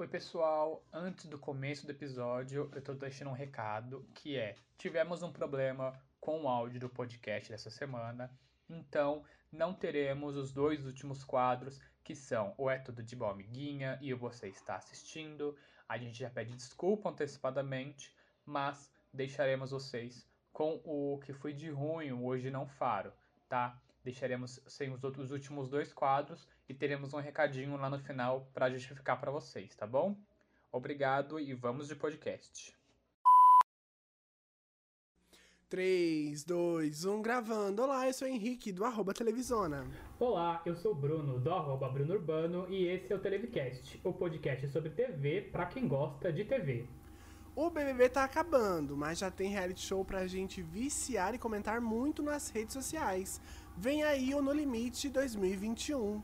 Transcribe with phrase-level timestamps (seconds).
[0.00, 0.82] Oi, pessoal.
[0.90, 5.92] Antes do começo do episódio, eu tô deixando um recado que é: tivemos um problema
[6.18, 8.32] com o áudio do podcast dessa semana,
[8.66, 9.22] então
[9.52, 14.14] não teremos os dois últimos quadros, que são o É Tudo de Boa Amiguinha e
[14.14, 15.54] o Você Está Assistindo.
[15.86, 22.10] A gente já pede desculpa antecipadamente, mas deixaremos vocês com o que foi de ruim,
[22.10, 23.12] Hoje Não Faro,
[23.50, 23.78] tá?
[24.02, 28.70] Deixaremos sem os outros últimos dois quadros e teremos um recadinho lá no final para
[28.70, 30.16] justificar para vocês, tá bom?
[30.72, 32.74] Obrigado e vamos de podcast.
[35.68, 37.82] 3, 2, 1, gravando.
[37.82, 39.86] Olá, eu sou o Henrique, do arroba Televisona.
[40.18, 44.12] Olá, eu sou o Bruno, do arroba Bruno Urbano, e esse é o Televicast, o
[44.12, 46.88] podcast sobre TV para quem gosta de TV.
[47.54, 52.22] O BBB tá acabando, mas já tem reality show pra gente viciar e comentar muito
[52.22, 53.40] nas redes sociais.
[53.80, 56.22] Vem aí o No Limite 2021.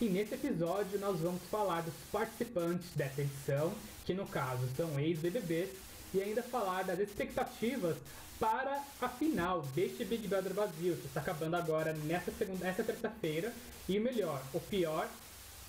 [0.00, 3.74] E nesse episódio nós vamos falar dos participantes dessa edição,
[4.06, 5.68] que no caso são ex-BBBs,
[6.14, 7.98] e ainda falar das expectativas
[8.40, 13.52] para a final deste Big Brother Brasil, que está acabando agora nessa segunda, nessa terça-feira.
[13.86, 15.06] E o melhor, o pior.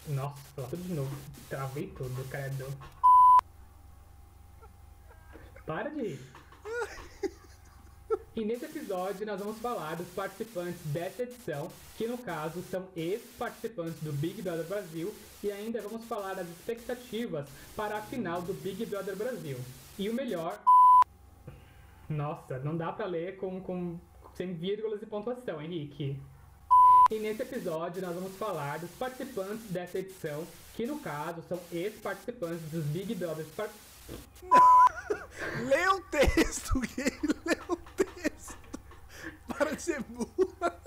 [0.08, 1.14] Nossa, falar tudo de novo.
[1.50, 2.66] Travei tudo, credo.
[5.66, 6.20] Para de rir.
[8.36, 14.02] E nesse episódio nós vamos falar dos participantes dessa edição, que no caso são ex-participantes
[14.02, 17.48] do Big Brother Brasil, e ainda vamos falar das expectativas
[17.78, 19.58] para a final do Big Brother Brasil.
[19.98, 20.60] E o melhor.
[22.10, 23.98] Nossa, não dá pra ler com, com
[24.36, 26.20] sem vírgulas e pontuação, Henrique.
[27.10, 32.70] E nesse episódio nós vamos falar dos participantes dessa edição, que no caso são ex-participantes
[32.70, 33.48] dos Big Brothers.
[33.56, 33.70] Par...
[35.68, 37.55] Lê o texto, texto.
[39.58, 40.82] Para de ser burra.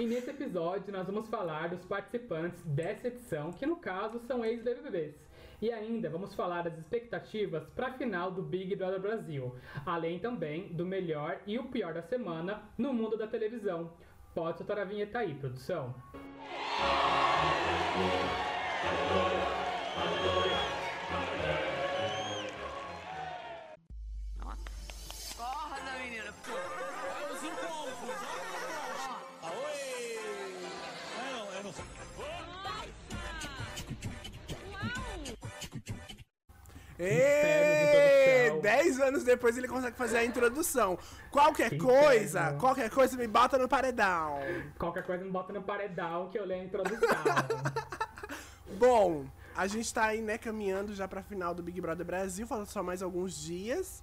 [0.00, 5.14] E nesse episódio nós vamos falar dos participantes dessa edição, que no caso são ex-BBBs.
[5.60, 9.54] E ainda vamos falar das expectativas para a final do Big Brother Brasil,
[9.86, 13.92] além também do melhor e o pior da semana no mundo da televisão.
[14.34, 15.94] Pode soltar a vinheta aí, produção.
[26.52, 26.92] Menina.
[27.00, 27.34] Pô.
[27.34, 28.10] Os encontros,
[29.42, 29.46] ó.
[29.46, 29.80] Aoi!
[31.18, 31.72] É, não, é não.
[37.02, 38.60] Introdução.
[38.60, 40.98] 10 anos depois ele consegue fazer a introdução.
[41.30, 42.58] Qualquer Que coisa, inferno.
[42.60, 44.38] qualquer coisa me bota no paredão.
[44.78, 46.98] Qualquer coisa me bota no paredão que eu leio a introdução.
[48.78, 52.66] Bom, a gente tá aí, né, caminhando já pra final do Big Brother Brasil, falta
[52.66, 54.02] só mais alguns dias.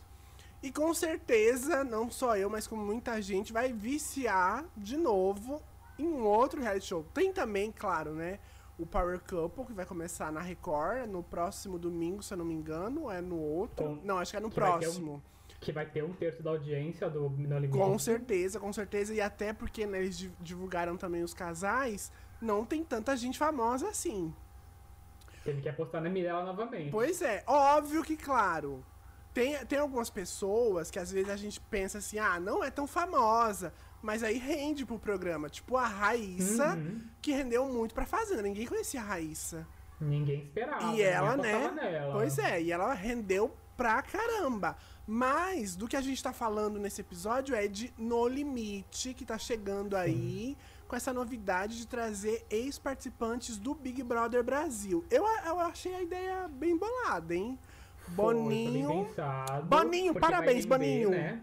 [0.61, 5.61] E com certeza, não só eu, mas como muita gente, vai viciar de novo
[5.97, 7.03] em um outro reality show.
[7.13, 8.39] Tem também, claro, né,
[8.77, 12.53] o Power Couple, que vai começar na Record no próximo domingo, se eu não me
[12.53, 13.85] engano, é no outro.
[13.85, 15.23] Com- não, acho que é no que vai ter um- próximo.
[15.61, 17.77] que vai ter um terço da audiência do No Limite.
[17.77, 19.13] Com certeza, com certeza.
[19.13, 23.89] E até porque né, eles di- divulgaram também os casais, não tem tanta gente famosa
[23.89, 24.33] assim.
[25.45, 26.91] Ele quer postar na Mirella novamente.
[26.91, 28.83] Pois é, óbvio que, claro,
[29.39, 32.85] tem, tem algumas pessoas que às vezes a gente pensa assim, ah, não é tão
[32.85, 35.49] famosa, mas aí rende pro programa.
[35.49, 37.01] Tipo a Raíssa, Uhum.
[37.21, 38.41] que rendeu muito pra Fazenda.
[38.41, 39.65] Ninguém conhecia a Raíssa.
[40.01, 40.83] Ninguém esperava.
[40.83, 41.71] e ninguém ela, né?
[41.71, 42.13] Nela.
[42.13, 44.75] Pois é, e ela rendeu pra caramba.
[45.07, 49.37] Mas do que a gente tá falando nesse episódio é de No Limite, que tá
[49.37, 50.55] chegando aí
[50.87, 55.03] com essa novidade de trazer ex-participantes do Big Brother Brasil.
[55.09, 57.57] Eu, eu achei a ideia bem bolada, hein?
[58.15, 59.05] Boninho.
[59.05, 61.09] pensado, Boninho, parabéns, render, Boninho.
[61.11, 61.41] Né?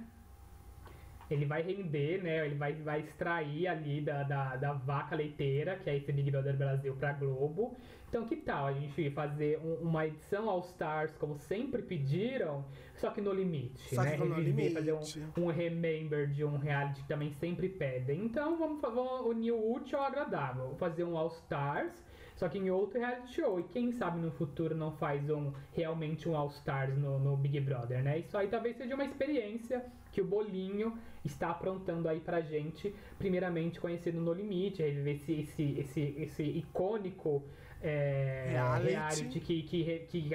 [1.28, 2.47] Ele vai render, né?
[2.47, 6.56] Ele vai, vai extrair ali da, da, da vaca leiteira, que é esse Big Brother
[6.56, 7.77] Brasil pra Globo.
[8.09, 13.10] Então que tal a gente fazer um- uma edição All Stars, como sempre pediram, só
[13.10, 14.12] que no limite, Só né?
[14.12, 15.22] que no Reviver, fazer limite.
[15.37, 18.25] um, um remember de um reality que também sempre pedem.
[18.25, 20.77] Então vamos, vamos unir o útil ao agradável.
[20.78, 21.93] Fazer um All Stars,
[22.36, 23.58] só que em outro reality show.
[23.58, 27.59] E quem sabe no futuro não faz um realmente um All Stars no, no Big
[27.60, 28.18] Brother, né?
[28.18, 32.94] Isso aí talvez seja uma experiência que o Bolinho está aprontando aí pra gente.
[33.18, 37.42] Primeiramente conhecendo No Limite, reviver esse, esse, esse, esse icônico
[37.83, 38.89] é, Reality.
[38.89, 40.31] reality que, que, que,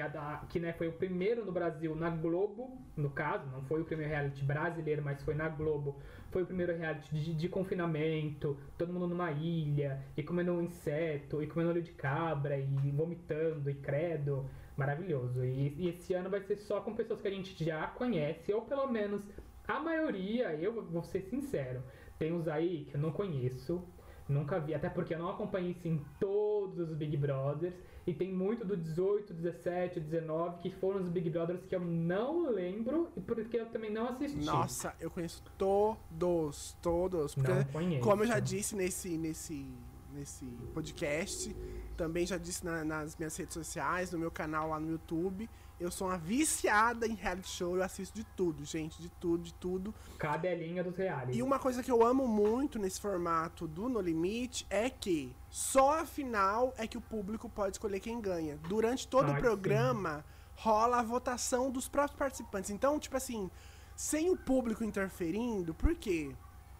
[0.48, 4.10] que, né, foi o primeiro no Brasil na Globo, no caso, não foi o primeiro
[4.10, 5.96] reality brasileiro, mas foi na Globo.
[6.30, 11.42] Foi o primeiro reality de, de confinamento, todo mundo numa ilha, e comendo um inseto,
[11.42, 14.48] e comendo olho de cabra, e vomitando, e credo.
[14.76, 15.44] Maravilhoso.
[15.44, 18.62] E, e esse ano vai ser só com pessoas que a gente já conhece, ou
[18.62, 19.22] pelo menos
[19.66, 21.82] a maioria, eu vou ser sincero,
[22.18, 23.82] tem uns aí que eu não conheço,
[24.32, 27.74] Nunca vi, até porque eu não acompanhei sim todos os Big Brothers.
[28.04, 32.50] E tem muito do 18, 17, 19 que foram os Big Brothers que eu não
[32.50, 34.44] lembro e porque eu também não assisti.
[34.44, 37.34] Nossa, eu conheço todos, todos.
[37.34, 38.02] Porque, Não conheço.
[38.02, 39.66] como eu já disse nesse, nesse,
[40.12, 40.44] nesse
[40.74, 41.54] podcast,
[41.96, 45.48] também já disse na- nas minhas redes sociais, no meu canal lá no YouTube,
[45.82, 49.54] eu sou uma viciada em reality show, eu assisto de tudo, gente, de tudo, de
[49.54, 49.94] tudo.
[50.18, 51.34] Cadelinha dos reais.
[51.34, 56.00] E uma coisa que eu amo muito nesse formato do No Limite é que só
[56.00, 58.56] a final é que o público pode escolher quem ganha.
[58.68, 60.24] Durante todo Ai, o programa
[60.54, 62.70] rola a votação dos próprios participantes.
[62.70, 63.50] Então, tipo assim,
[63.96, 66.34] sem o público interferindo, por quê?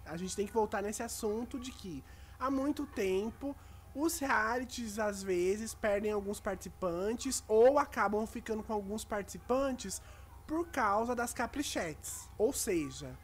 [0.05, 2.05] A gente tem que voltar nesse assunto de que
[2.39, 3.57] há muito tempo
[3.95, 10.01] os realities às vezes perdem alguns participantes ou acabam ficando com alguns participantes
[10.47, 12.29] por causa das caprichetes.
[12.39, 13.17] Ou seja,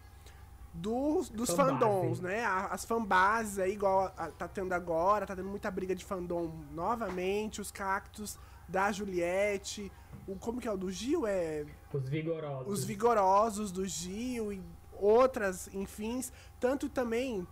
[0.73, 2.45] dos, dos fandoms, né?
[2.45, 7.61] As fanbases aí, igual a- tá tendo agora, tá tendo muita briga de fandom novamente,
[7.61, 8.39] os cactos
[8.69, 9.91] da Juliette,
[10.27, 11.27] o como que é o do Gil?
[11.27, 12.73] É Os vigorosos.
[12.73, 14.63] os vigorosos do Gil e
[14.93, 16.21] outras, enfim.
[16.61, 17.47] Tanto também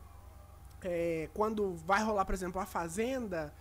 [0.83, 3.53] é, quando vai rolar, por exemplo, a Fazenda,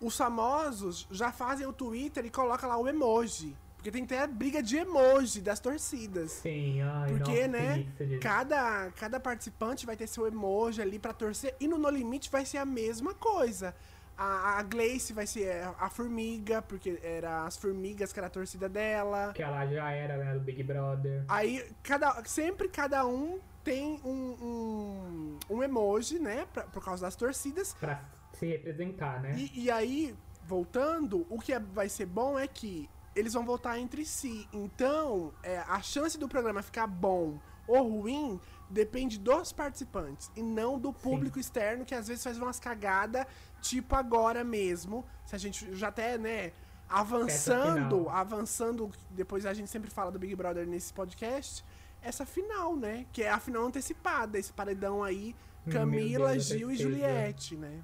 [0.00, 3.56] os famosos já fazem o Twitter e colocam lá o emoji.
[3.76, 6.32] Porque tem até briga de emoji das torcidas.
[6.32, 7.86] Sim, ai, Porque, nossa, né,
[8.18, 11.54] cada, cada participante vai ter seu emoji ali pra torcer.
[11.60, 13.74] E no No Limite vai ser a mesma coisa.
[14.16, 18.68] A, a Gleice vai ser a formiga, porque era as formigas que era a torcida
[18.68, 19.32] dela.
[19.34, 21.24] Que ela já era, né, do Big Brother.
[21.28, 26.46] Aí, cada, sempre cada um tem um, um, um emoji, né?
[26.52, 27.74] Pra, por causa das torcidas.
[27.74, 28.00] Pra
[28.32, 29.34] se representar, né?
[29.36, 30.14] E, e aí,
[30.44, 34.46] voltando, o que é- vai ser bom é que eles vão votar entre si.
[34.52, 38.40] Então, é, a chance do programa ficar bom ou ruim
[38.74, 43.24] depende dos participantes e não do público externo que às vezes faz umas cagadas,
[43.62, 45.04] tipo agora mesmo.
[45.24, 46.52] Se a gente já até, né,
[46.88, 51.64] avançando, avançando, depois a gente sempre fala do Big Brother nesse podcast,
[52.02, 56.58] essa final, né, que é a final antecipada, esse paredão aí, Meu Camila, Deus, eu
[56.58, 56.76] Gil e.
[56.76, 57.80] Juliette, né?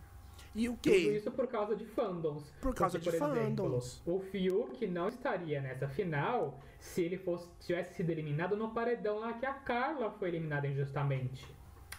[0.55, 1.17] E o Tudo quê?
[1.17, 2.51] isso por causa de fandoms.
[2.61, 4.03] Por causa Porque, de por exemplo, fandoms.
[4.05, 9.33] o Fiuk não estaria nessa final se ele fosse, tivesse sido eliminado no paredão lá
[9.35, 11.47] que a Carla foi eliminada injustamente.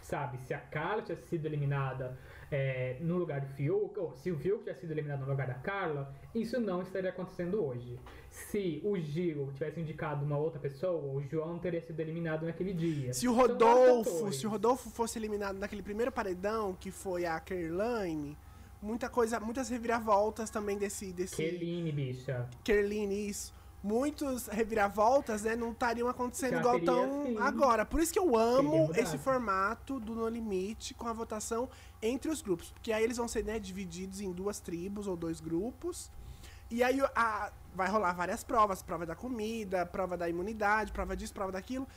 [0.01, 0.37] Sabe?
[0.39, 2.17] Se a Carla tivesse sido eliminada
[2.51, 5.53] é, no lugar do Fiuk, ou se o Fiuk tivesse sido eliminado no lugar da
[5.53, 7.97] Carla, isso não estaria acontecendo hoje.
[8.29, 13.13] Se o Gil tivesse indicado uma outra pessoa, o João teria sido eliminado naquele dia.
[13.13, 17.39] Se o vários Rodolfo, se o Rodolfo fosse eliminado naquele primeiro paredão, que foi a
[17.39, 18.37] Kerline,
[18.81, 22.49] muita coisa, muitas reviravoltas também desse desse Keline, bicha.
[22.63, 23.53] Kerline isso.
[23.83, 27.83] Muitos reviravoltas, né, não estariam acontecendo Já igual tão agora.
[27.85, 31.67] Por isso que eu amo esse formato do No Limite com a votação
[32.01, 35.39] entre os grupos, porque aí eles vão ser, né, divididos em duas tribos ou dois
[35.39, 36.11] grupos.
[36.69, 41.33] E aí a- vai rolar várias provas, prova da comida, prova da imunidade, prova disso,
[41.33, 41.87] prova daquilo.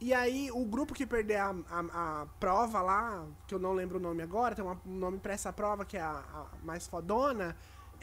[0.00, 3.98] E aí o grupo que perder a, a- a prova lá, que eu não lembro
[3.98, 6.86] o nome agora, tem uma- um nome pra essa prova que é a, a mais
[6.88, 7.54] fodona,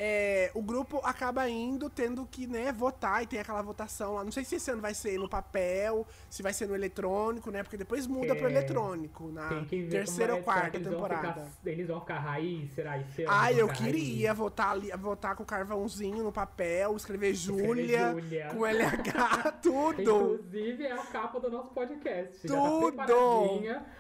[0.04, 4.24] é, o grupo acaba indo tendo que, né, votar e tem aquela votação lá.
[4.24, 7.62] Não sei se esse ano vai ser no papel, se vai ser no eletrônico, né?
[7.62, 9.48] Porque depois muda pro É, eletrônico na
[9.92, 11.46] terceira ou quarta eles vão temporada.
[11.46, 12.96] ficar- eles vão ficar raiz, será?
[12.96, 14.38] Ano Ah, vão eu queria raiz?
[14.40, 18.16] votar ali, votar com carvãozinho no papel, escrever Júlia,
[18.56, 20.02] com LH, tudo.
[20.02, 22.48] Inclusive é a capa do nosso podcast.
[22.48, 22.98] Já Tudo!
[22.98, 23.06] tá.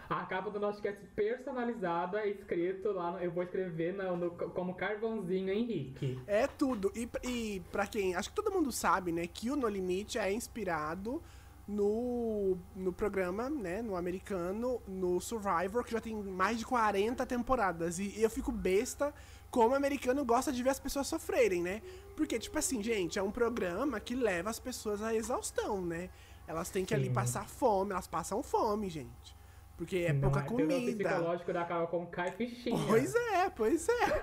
[0.09, 4.73] A capa do nosso podcast personalizada, escrito lá, no- eu vou escrever no- no- como
[4.73, 5.90] carvãozinho Henrique.
[6.27, 6.91] É tudo.
[6.95, 8.15] E, e pra quem.
[8.15, 9.27] Acho que todo mundo sabe, né?
[9.27, 11.21] Que o No Limite é inspirado
[11.67, 13.81] no, no programa, né?
[13.81, 17.99] No americano, no Survivor, que já tem mais de 40 temporadas.
[17.99, 19.13] E, eu fico besta
[19.49, 21.81] como o americano gosta de ver as pessoas sofrerem, né?
[22.15, 26.09] Porque, tipo assim, gente, é um programa que leva as pessoas à exaustão, né?
[26.47, 27.13] Elas têm que ali Sim.
[27.13, 29.40] passar fome, elas passam fome, gente.
[29.81, 31.09] Porque é Não pouca é comida.
[31.09, 32.77] psicológico da Carol com Kai Fichinha.
[32.87, 34.21] Pois é, pois é.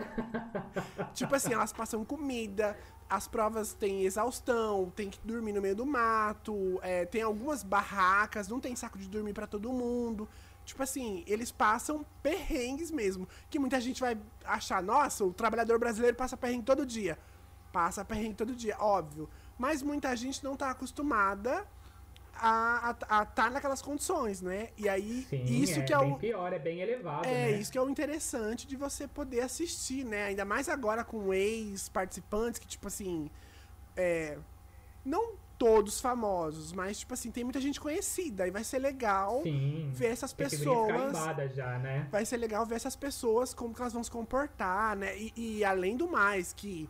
[1.13, 2.79] tipo assim, elas passam comida,
[3.11, 8.47] as provas têm exaustão, tem que dormir no meio do mato, é, tem algumas barracas,
[8.47, 10.29] não tem saco de dormir pra todo mundo.
[10.65, 13.27] Tipo assim, eles passam perrengues mesmo.
[13.51, 17.19] Que muita gente vai achar, nossa, o trabalhador brasileiro passa perrengue todo dia.
[17.73, 19.29] Passa perrengue todo dia, óbvio.
[19.59, 21.67] Mas muita gente não tá acostumada
[22.41, 24.69] a estar naquelas condições, né?
[24.77, 26.19] E aí, Sim, isso é que é bem o.
[26.19, 27.51] pior, é bem elevado, É, né?
[27.53, 30.25] isso que é o interessante de você poder assistir, né?
[30.25, 33.31] Ainda mais agora com ex-participantes que, tipo assim.
[33.97, 34.39] É,
[35.05, 38.47] não todos famosos, mas, tipo assim, tem muita gente conhecida.
[38.47, 39.91] E vai ser legal Sim.
[39.93, 41.17] ver essas pessoas.
[41.53, 42.07] já, né?
[42.13, 45.19] Vai ser legal ver essas pessoas, como que elas vão se comportar, né?
[45.19, 46.89] E, e além do mais, que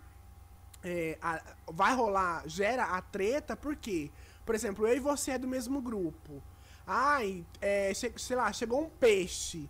[0.85, 4.11] é, a- vai rolar, gera a treta, por quê?
[4.49, 6.43] Por exemplo, eu e você é do mesmo grupo.
[6.87, 9.69] Ai, é, sei lá, chegou um peixe.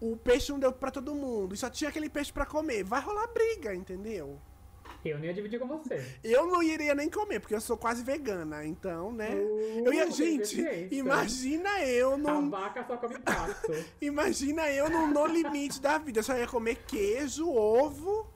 [0.00, 1.56] O peixe não deu pra todo mundo.
[1.56, 2.84] E só tinha aquele peixe pra comer.
[2.84, 4.38] Vai rolar briga, entendeu?
[5.04, 6.06] Eu não ia dividir com você.
[6.22, 8.64] Eu não iria nem comer, porque eu sou quase vegana.
[8.64, 9.30] Então, né?
[9.34, 12.48] Uh, eu ia, gente, imagina eu A num.
[12.48, 13.72] vaca só come pasto.
[14.00, 16.20] Imagina eu no, no limite da vida.
[16.20, 18.31] Eu só ia comer queijo, ovo.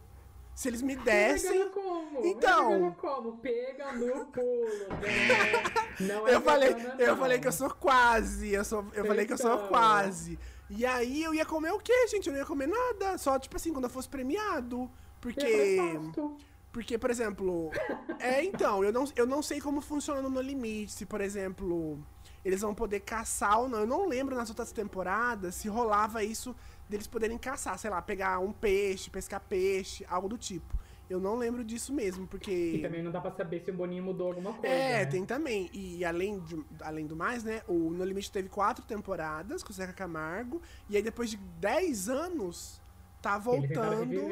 [0.56, 1.68] Se eles me dessem.
[1.68, 2.24] Como?
[2.24, 2.90] Então.
[2.98, 3.36] Como?
[3.36, 5.62] Pega no pulo, né?
[6.00, 7.16] Não é Eu falei, vegana, eu não.
[7.18, 8.52] falei que eu sou quase.
[8.54, 9.68] Eu, sou, eu falei que eu sou Então.
[9.68, 10.38] quase.
[10.70, 12.26] E aí eu ia comer o quê, gente?
[12.26, 13.18] Eu não ia comer nada.
[13.18, 14.90] Só, tipo assim, quando eu fosse premiado.
[15.20, 15.76] Porque.
[15.76, 16.36] pasto.
[16.72, 17.70] Porque, por exemplo.
[18.18, 20.92] É, então, eu não, eu não sei como funciona no No Limite.
[20.92, 21.98] Se, por exemplo,
[22.42, 23.80] eles vão poder caçar ou não.
[23.80, 26.56] Eu não lembro nas outras temporadas se rolava isso
[26.88, 30.76] deles poderem caçar, sei lá, pegar um peixe, pescar peixe, algo do tipo.
[31.08, 32.50] Eu não lembro disso mesmo, porque.
[32.50, 34.74] E também não dá pra saber se o Boninho mudou alguma coisa.
[34.74, 35.06] É, né?
[35.06, 35.70] tem também.
[35.72, 37.62] E além, de, além do mais, né?
[37.68, 40.60] O No Limite teve quatro temporadas com o Zeca Camargo.
[40.88, 42.80] E aí depois de 10 anos,
[43.22, 44.28] tá voltando.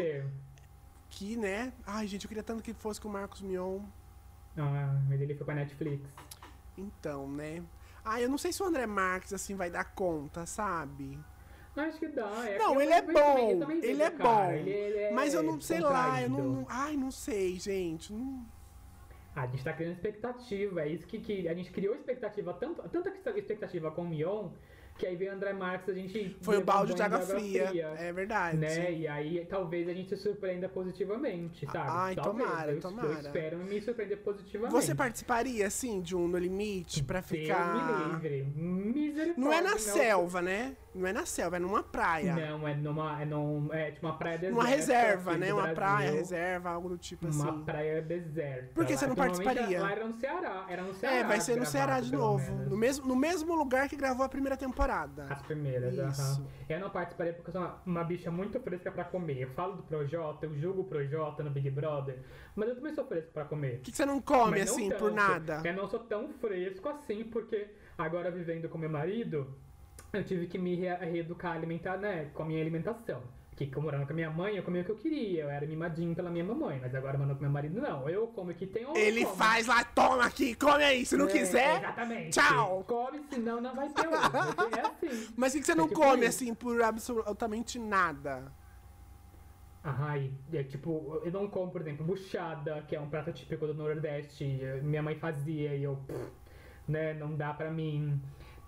[1.10, 1.72] Que, né?
[1.86, 3.78] Ai, gente, eu queria tanto que fosse com o Marcos Mion.
[4.56, 6.10] Ah, mas ele foi com a Netflix.
[6.76, 7.62] Então, né?
[8.04, 11.18] Ah, eu não sei se o André Marques, assim, vai dar conta, sabe?
[11.76, 12.30] Acho que dá.
[12.48, 13.70] É Não, ele é eu também- eu bom.
[13.72, 14.50] Ele vejo é bom.
[14.52, 18.12] ele- ele é Mas eu não sei lá, eu não, não- Ai, não sei, gente.
[18.12, 18.44] Não-
[19.36, 22.80] Ah, a gente tá criando expectativa, é isso que, que a gente criou expectativa, tanto,
[22.88, 24.50] tanta expectativa com o Mion,
[24.96, 26.36] que aí veio o André Marques, a gente...
[26.40, 27.64] Foi o balde de banho água fria.
[27.98, 28.56] É verdade.
[28.56, 28.92] Né?
[28.92, 31.78] E aí talvez a gente se surpreenda positivamente, sabe?
[31.90, 32.48] Ai, talvez.
[32.48, 33.08] tomara, eu, tomara.
[33.08, 34.72] Eu espero me surpreender positivamente.
[34.72, 38.12] Você participaria, assim, de um No Limite pra Deus me ficar.
[38.12, 38.44] livre.
[38.54, 39.34] Misericórdia.
[39.36, 39.78] Não é na não.
[39.80, 40.76] selva, né?
[40.94, 42.34] Não é na selva, é numa praia.
[42.36, 43.20] Não, é numa.
[43.20, 44.60] É, num, é tipo uma praia deserta.
[44.60, 45.52] Uma reserva, né?
[45.52, 45.74] Uma Brasil.
[45.74, 47.64] praia, reserva, algo do tipo Uma assim.
[47.64, 48.70] praia deserta.
[48.74, 49.82] Por que Lá- você não normalmente participaria?
[49.82, 50.66] Lá era no Ceará.
[50.68, 51.16] Era no Ceará.
[51.16, 52.52] É, vai ser no Ceará de novo.
[52.52, 52.70] menos.
[52.70, 55.26] No mesmo, no mesmo lugar que gravou a primeira temporada.
[55.28, 56.22] As primeiras, Isso.
[56.40, 56.46] aham.
[56.68, 59.40] Eu não participaria porque eu sou uma, uma bicha muito fresca pra comer.
[59.42, 62.18] Eu falo do Projota, eu julgo o Projota no Big Brother,
[62.54, 63.76] mas eu também sou fresco pra comer.
[63.78, 64.98] O que, que você não come, Mas não assim, tanto.
[65.00, 65.60] por nada?
[65.64, 67.66] Eu não sou tão fresco assim, porque
[67.98, 69.54] agora vivendo com meu marido,
[70.18, 73.22] eu tive que me re- reeducar alimentar, né, com a minha alimentação.
[73.56, 75.42] Porque morando com a minha mãe, eu comia o que eu queria.
[75.44, 76.80] Eu era mimadinho pela minha mamãe.
[76.82, 78.08] Mas agora morando com meu marido, não.
[78.08, 79.36] Eu como o que tem ou Ele como.
[79.36, 81.06] faz lá, toma aqui, come aí.
[81.06, 81.78] Se não É, quiser.
[81.78, 82.30] Exatamente.
[82.30, 82.82] tchau.
[82.82, 84.08] Come, senão não vai ter.
[84.56, 85.28] Porque É assim.
[85.36, 86.30] Mas o que, que você É não tipo come, isso.
[86.42, 88.50] assim, por absolutamente nada?
[89.84, 93.74] Ai, é tipo, eu não como, por exemplo, buchada, que é um prato típico do
[93.74, 94.44] Nordeste.
[94.82, 96.32] Minha mãe fazia e eu, pff,
[96.88, 98.20] né, não dá pra mim.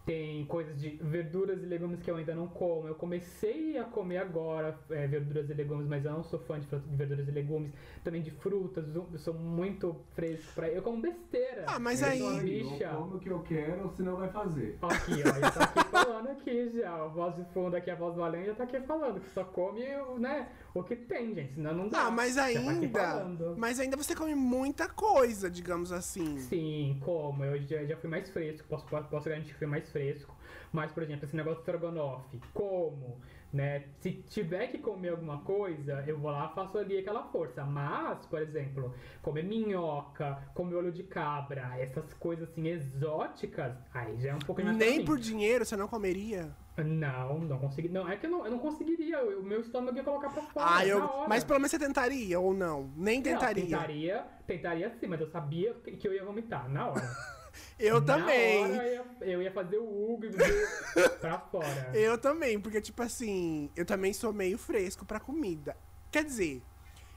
[0.07, 2.87] Tem coisas de verduras e legumes que eu ainda não como.
[2.87, 6.67] Eu comecei a comer agora é, verduras e legumes, mas eu não sou fã de,
[6.97, 7.73] verduras e legumes.
[8.05, 10.69] Também de frutas, eu sou muito fresco pra.
[10.69, 11.65] Eu como besteira.
[11.67, 12.85] Ah, mas eu aí- Sou uma bicha.
[12.85, 14.79] Eu como o que eu quero, senão vai fazer.
[14.81, 16.95] Aqui, ó, eu tô aqui falando aqui já.
[16.95, 19.21] A voz de fundo aqui, a voz do Além já tá aqui falando.
[19.21, 19.81] Que só come,
[20.21, 20.49] né,
[20.81, 21.55] o que tem, gente.
[21.55, 22.07] Senão não dá.
[22.07, 23.55] Ah, mas tá ainda.
[23.57, 26.39] Mas ainda você come muita coisa, digamos assim.
[26.39, 27.45] Sim, como?
[27.45, 30.35] Eu já, já fui mais fresco, posso, posso posso garantir que fui mais fresco.
[30.73, 33.19] Mas, por exemplo, esse negócio de estrogonofe, como?
[33.53, 33.85] Né?
[34.01, 37.65] Se tiver que comer alguma coisa, eu vou lá e faço ali aquela força.
[37.65, 44.31] Mas, por exemplo, comer minhoca, comer olho de cabra, essas coisas assim exóticas, aí já
[44.31, 46.55] é um pouco mais Nem por dinheiro você não comeria.
[46.85, 47.89] Não, não consegui.
[47.89, 49.23] Não, é que eu não, eu não conseguiria.
[49.39, 50.67] O meu estômago ia colocar pra fora.
[50.77, 51.27] Ah, eu.
[51.29, 52.91] Mas pelo menos você tentaria ou não?
[52.97, 53.65] Nem Não, tentaria.
[53.65, 57.01] tentaria, tentaria sim, mas eu sabia que que eu ia vomitar na hora.
[57.79, 58.65] Eu Na também.
[58.65, 60.27] hora eu ia, eu ia fazer o Hugo
[61.21, 61.91] pra fora.
[61.95, 65.75] Eu também, porque, tipo assim, eu também sou meio fresco pra comida.
[66.11, 66.63] Quer dizer,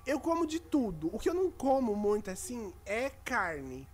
[0.06, 1.10] eu como de tudo.
[1.14, 3.86] O que eu não como muito, assim, é carne.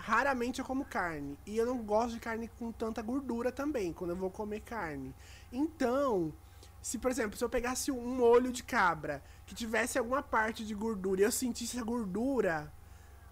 [0.00, 1.38] Raramente eu como carne.
[1.46, 5.14] E eu não gosto de carne com tanta gordura também, quando eu vou comer carne.
[5.52, 6.32] Então,
[6.80, 10.74] se, por exemplo, se eu pegasse um olho de cabra que tivesse alguma parte de
[10.74, 12.72] gordura e eu sentisse a gordura,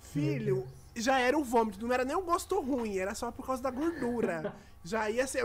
[0.02, 1.84] filho, já era o vômito.
[1.86, 4.54] Não era nem o gosto ruim, era só por causa da gordura.
[4.84, 5.42] Já ia ser.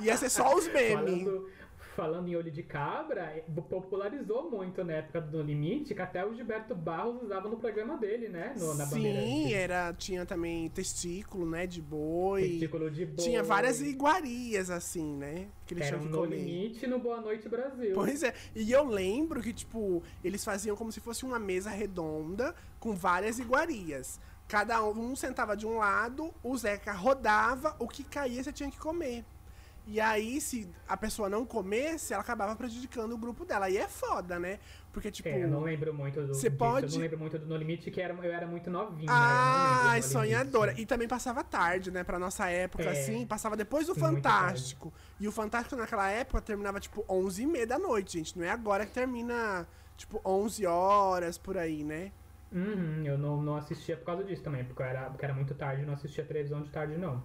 [0.00, 1.24] Ia ser só os memes.
[1.24, 1.50] Falando,
[1.96, 6.34] falando em olho de cabra, é, popularizou muito na época do Limite, que até o
[6.34, 8.54] Gilberto Barros usava no programa dele, né?
[8.58, 12.42] No, na Sim, era, tinha também testículo, né, de boi.
[12.42, 13.24] Testículo de boi.
[13.24, 15.48] Tinha várias iguarias, assim, né?
[15.66, 16.36] Que eles Era tinham que No comer.
[16.36, 17.92] Limite no Boa Noite Brasil.
[17.94, 18.34] Pois é.
[18.54, 23.38] E eu lembro que, tipo, eles faziam como se fosse uma mesa redonda com várias
[23.38, 24.20] iguarias.
[24.46, 28.70] Cada um, um sentava de um lado, o Zeca rodava, o que caía você tinha
[28.70, 29.24] que comer.
[29.88, 33.70] E aí, se a pessoa não comesse, ela acabava prejudicando o grupo dela.
[33.70, 34.58] E é foda, né?
[34.92, 35.28] Porque, tipo.
[35.28, 36.34] É, eu não lembro muito do.
[36.34, 39.12] Você pode- Eu não lembro muito do No Limite, que era, eu era muito novinha.
[39.12, 39.96] né?
[39.96, 40.72] No sonhadora.
[40.72, 40.82] Limite.
[40.82, 42.02] E também passava tarde, né?
[42.02, 42.90] Pra nossa época, É.
[42.90, 43.24] assim.
[43.26, 44.92] Passava depois do Fantástico.
[45.20, 48.36] E o Fantástico naquela época terminava, tipo, 11h30 da noite, gente.
[48.36, 52.10] Não é agora que termina, tipo, 11 horas, por aí, né?
[52.50, 55.54] Uhum, eu não, não assistia por causa disso também, porque, eu era, porque era muito
[55.54, 57.22] tarde, eu não assistia televisão de tarde, não.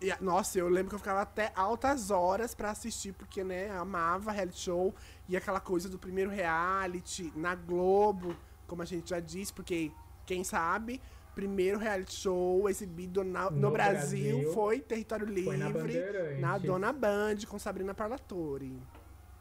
[0.00, 4.30] E, nossa, eu lembro que eu ficava até altas horas pra assistir, porque, né, amava
[4.30, 4.94] reality show.
[5.28, 8.36] E aquela coisa do primeiro reality na Globo,
[8.66, 9.90] como a gente já disse, porque,
[10.24, 11.00] quem sabe,
[11.34, 15.68] primeiro reality show exibido na- no, No Brasil, Brasil, foi Território Livre, Foi na
[16.40, 18.80] na Dona Band, com Sabrina Parlatore.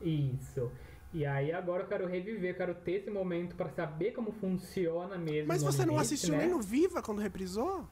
[0.02, 0.72] Isso.
[1.14, 5.48] E aí agora eu quero reviver, quero ter esse momento pra saber como funciona mesmo.
[5.48, 6.40] Mas você não assistiu né?
[6.40, 7.88] nem no Viva quando reprisou?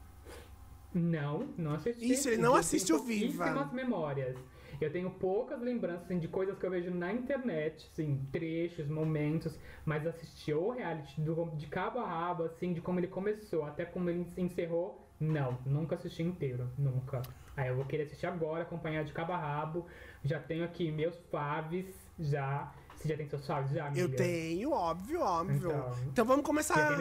[0.94, 2.12] Não, não assisti.
[2.12, 2.54] Isso, ele não
[2.92, 3.44] o Viva.
[3.44, 4.36] pouquíssimas memórias.
[4.80, 9.58] Eu tenho poucas lembranças assim, de coisas que eu vejo na internet, assim, trechos, momentos,
[9.86, 13.86] mas assistir o reality do- de cabo a rabo, assim, de como ele começou até
[13.86, 17.22] como ele se encerrou, não, nunca assisti inteiro, nunca.
[17.56, 19.86] Aí eu vou querer assistir agora, acompanhar de cabo a rabo.
[20.22, 21.86] Já tenho aqui meus faves,
[22.18, 22.70] já.
[22.96, 24.00] Você já tem seus faves já, amiga?
[24.02, 25.56] Eu tenho, óbvio, óbvio.
[25.56, 27.00] Então, Então vamos começar.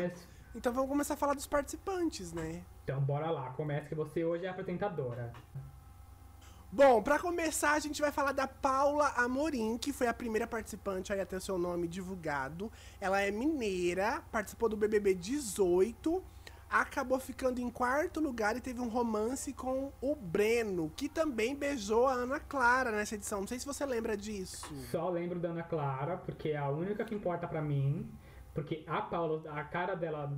[0.56, 2.64] Então vamos começar a falar dos participantes, né?
[2.86, 5.34] Então bora lá, começa que você hoje é a apresentadora.
[6.72, 11.12] Bom, pra começar, a gente vai falar da Paula Amorim, que foi a primeira participante
[11.12, 12.72] aí a ter seu nome divulgado.
[13.02, 16.24] Ela é mineira, participou do BBB 18,
[16.70, 22.06] acabou ficando em quarto lugar e teve um romance com o Breno, que também beijou
[22.06, 23.40] a Ana Clara nessa edição.
[23.40, 24.72] Não sei se você lembra disso.
[24.92, 28.08] Só lembro da Ana Clara, porque é a única que importa pra mim.
[28.56, 30.32] Porque a Paula, a cara dela.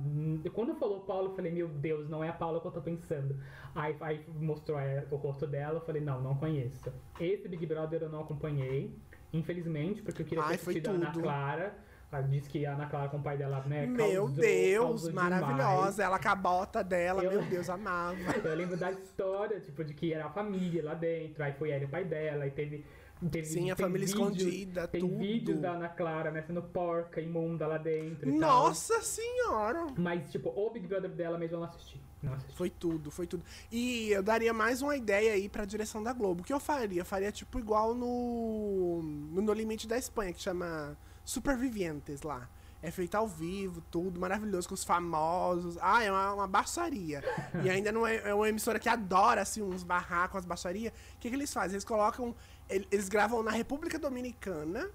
[0.52, 3.36] Quando falou Paula, eu falei, meu Deus, não é a Paula que eu tô pensando.
[3.76, 6.92] Aí, aí mostrou é, o rosto dela, eu falei, não, não conheço.
[7.20, 8.92] Esse Big Brother eu não acompanhei,
[9.32, 11.12] infelizmente, porque eu queria ter Ai, assistido a Ana.
[11.12, 11.74] Clara.
[12.10, 13.86] Ela disse que a Ana Clara com o pai dela, né?
[13.86, 16.02] Meu causou- Deus, causou maravilhosa.
[16.02, 18.16] Ela com a bota dela, Eu- meu Deus, amava.
[18.44, 21.82] Eu lembro da história, tipo, de que era a família lá dentro, aí foi ela
[21.82, 22.84] e o pai dela, e teve.
[23.30, 25.18] Teve Sim, a tem família vídeo- escondida, Tem tudo.
[25.18, 28.64] vídeos da Ana Clara, né, sendo porca, imunda lá dentro e tal.
[28.66, 29.86] Nossa senhora!
[29.96, 32.00] Mas, tipo, o Big Brother dela mesmo eu não assisti.
[32.22, 32.56] Não assisti.
[32.56, 33.44] Foi tudo, foi tudo.
[33.70, 36.42] E eu daria mais uma ideia aí pra direção da Globo.
[36.42, 37.00] O que eu faria?
[37.00, 39.02] Eu faria tipo igual no
[39.40, 42.48] No Limite da Espanha, que chama Supervivientes lá.
[42.80, 45.76] É feito ao vivo, tudo maravilhoso, com os famosos.
[45.80, 47.22] Ah, é uma, uma baixaria.
[47.64, 50.92] e ainda não é, é uma emissora que adora, assim, uns barracos, as baixarias.
[51.16, 51.74] O que, que eles fazem?
[51.74, 52.34] Eles colocam.
[52.68, 54.88] ele- Eles gravam na República Dominicana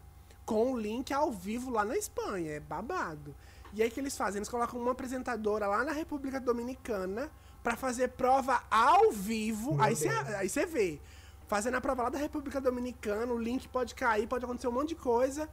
[0.45, 2.51] com o link ao vivo lá na Espanha.
[2.53, 3.35] É babado.
[3.73, 4.39] E aí o que eles fazem?
[4.39, 7.29] Eles colocam uma apresentadora lá na República Dominicana
[7.61, 9.73] pra fazer prova ao vivo.
[9.75, 11.01] Meu Aí você aí você vê.
[11.47, 14.89] Fazendo a prova lá da República Dominicana, o link pode cair, pode acontecer um monte
[14.89, 15.49] de coisa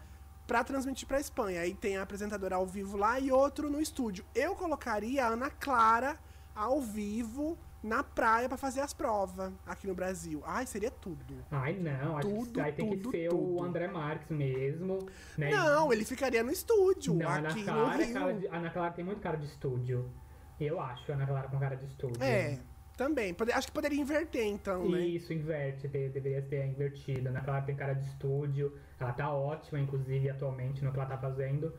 [0.50, 1.60] pra transmitir pra Espanha.
[1.60, 4.24] Aí tem a apresentadora ao vivo lá e outro no estúdio.
[4.34, 6.18] Eu colocaria a Ana Clara
[6.56, 10.42] ao vivo na praia pra fazer as provas aqui no Brasil.
[10.44, 11.36] Ai, seria tudo.
[11.52, 13.54] Ai, não, acho Tudo, que aí tem tudo, que ser tudo.
[13.60, 14.98] o André Marques mesmo.
[15.38, 15.50] Né?
[15.50, 18.14] Não, ele ficaria no estúdio, Não, a Ana aqui no Clara, é Rio.
[18.14, 20.10] cara de, a Ana Clara tem muito cara de estúdio.
[20.58, 22.20] Eu acho a Ana Clara com cara de estúdio.
[22.20, 22.58] É,
[23.00, 23.32] também.
[23.32, 25.00] Pode- acho que poderia inverter, então, né?
[25.00, 27.30] Isso, inverte, de- deveria ser invertida.
[27.30, 31.16] Ana Clara tem cara de estúdio, ela tá ótima, inclusive, atualmente, no que ela tá
[31.16, 31.72] fazendo.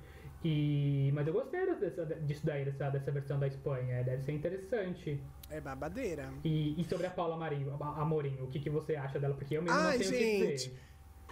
[0.44, 1.12] E...
[1.14, 5.22] Mas eu gostei dessa, disso daí, dessa, dessa versão da Espanha, deve ser interessante.
[5.52, 6.34] É babadeira.
[6.44, 9.36] E, e sobre a Paula Marinho, a- Amorim, o que, que você acha dela?
[9.36, 10.80] Porque eu mesmo Ai, não tenho o que gente, dizer.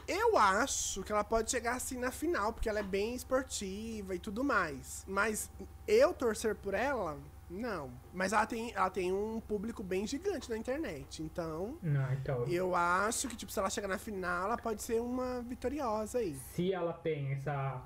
[0.07, 4.19] Eu acho que ela pode chegar assim na final, porque ela é bem esportiva e
[4.19, 5.03] tudo mais.
[5.07, 5.49] Mas
[5.87, 7.17] eu torcer por ela,
[7.49, 7.91] não.
[8.13, 11.23] Mas ela tem, ela tem um público bem gigante na internet.
[11.23, 15.01] Então, Não, então, eu acho que, tipo, se ela chegar na final, ela pode ser
[15.01, 16.35] uma vitoriosa aí.
[16.53, 17.81] se ela tem essa,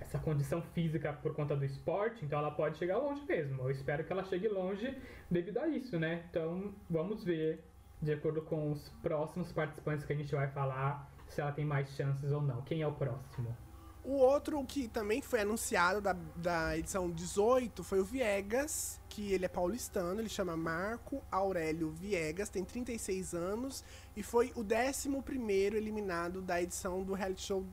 [0.00, 3.62] essa condição física por conta do esporte, então ela pode chegar longe mesmo.
[3.62, 4.96] Eu espero que ela chegue longe
[5.30, 6.24] devido a isso, né?
[6.30, 7.64] Então vamos ver,
[8.00, 11.88] de acordo com os próximos participantes que a gente vai falar, se ela tem mais
[11.90, 12.62] chances ou não.
[12.62, 13.56] Quem é o próximo?
[14.02, 19.44] O outro que também foi anunciado da, da edição 18 foi o Viegas, que ele
[19.44, 23.84] é paulistano, ele chama Marco Aurélio Viegas, tem 36 anos
[24.16, 27.64] e foi o 11º eliminado da edição do reality show,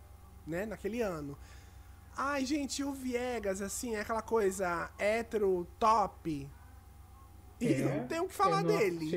[0.45, 1.37] né, naquele ano.
[2.15, 6.49] Ai, gente, o Viegas, assim, é aquela coisa hétero, top.
[7.59, 8.97] E É, não tem o que falar dele.
[8.99, 9.11] dele.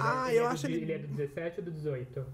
[0.00, 2.26] Ah, ele eu é acho do, ele- ele é do 17 ou do 18?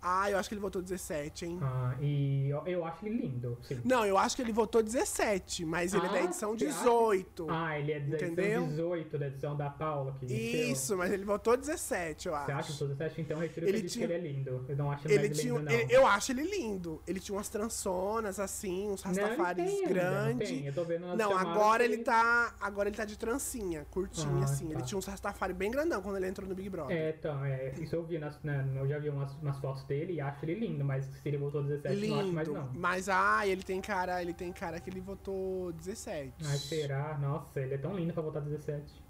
[0.00, 1.58] Ah, eu acho que ele votou 17, hein?
[1.60, 3.80] Ah, e eu, eu acho ele lindo, sim.
[3.84, 6.78] Não, eu acho que ele votou 17, mas ele é da Ah, edição você acha?
[6.78, 7.46] 18.
[7.50, 8.44] Ah, ele é da Entendeu?
[8.44, 10.26] edição 18, da edição da Paula que.
[10.26, 12.72] Isso, mas ele votou 17, eu Você acha acho.
[12.72, 13.20] que todo 17?
[13.20, 14.64] Então eu retiro que Ele eu disse tinha- que ele é lindo.
[14.68, 15.72] Eu não acho Ele mais tinha, lindo, não.
[15.72, 17.02] ele- eu acho ele lindo.
[17.06, 20.48] Ele tinha umas trançonas assim, uns ele rastafares ainda, não grandes.
[20.48, 20.66] tem?
[20.66, 22.54] Eu tô vendo Não, agora que ele tá.
[22.60, 24.66] Agora ele tá de trancinha, curtinha, Ah, assim.
[24.68, 24.74] tá.
[24.74, 26.96] Ele tinha uns rastafari bem grandão quando ele entrou no Big Brother.
[26.96, 30.12] É, então, é, isso eu vi, nas, na- eu já vi umas, umas fotos dele
[30.14, 32.60] e acho ele lindo, mas se ele voltou 17, não acho mais Lindo.
[32.60, 32.70] não.
[32.74, 36.34] Mas ah, ele tem cara, ele tem cara que ele votou 17.
[36.44, 37.18] Ai, será?
[37.18, 39.08] Nossa, ele é tão lindo pra votar 17.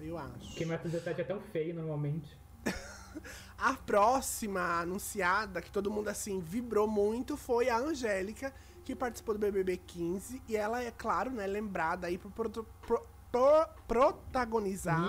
[0.00, 0.54] Eu acho.
[0.54, 2.36] Quem mete 17 é tão feio normalmente.
[3.58, 9.40] A próxima anunciada, que todo mundo assim vibrou muito, foi a Angélica, que participou do
[9.40, 10.40] BBB 15.
[10.46, 12.30] E ela é, claro, né, lembrada aí por
[13.88, 15.02] protagonizar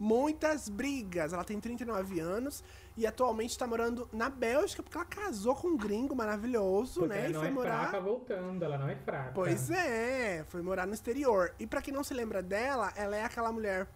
[0.00, 1.32] muitas brigas.
[1.32, 2.64] Ela tem 39 anos
[2.96, 7.20] e atualmente tá morando na Bélgica, porque ela casou com um gringo maravilhoso, porque né?
[7.20, 7.80] ela E não foi é morar.
[7.88, 9.32] fraca voltando, ela não é fraca.
[9.34, 11.52] Pois é, foi morar no exterior.
[11.58, 13.88] E pra quem não se lembra dela, ela é aquela mulher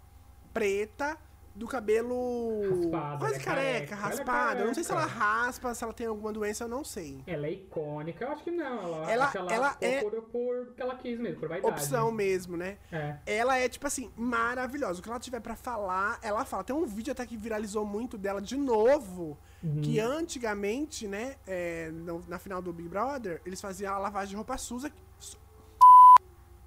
[0.52, 1.16] preta,
[1.54, 4.60] do cabelo Raspado, quase ela é careca, careca, é raspado.
[4.60, 5.18] Eu não sei se ela careca.
[5.18, 7.20] raspa, se ela tem alguma doença, eu não sei.
[7.26, 8.82] Ela é icônica, eu acho que não.
[8.82, 11.72] Ela, Ela- acho que ela, ela é- por, por que ela quis mesmo, por vaidade.
[11.72, 12.78] Opção mesmo, né?
[12.92, 13.16] É.
[13.26, 15.00] Ela é, tipo assim, maravilhosa.
[15.00, 16.62] O que ela tiver pra falar, ela fala.
[16.62, 19.36] Tem um vídeo até que viralizou muito dela de novo.
[19.62, 19.80] Uhum.
[19.82, 24.36] Que antigamente, né, é, no- na final do Big Brother, eles faziam a lavagem de
[24.36, 24.92] roupa suja.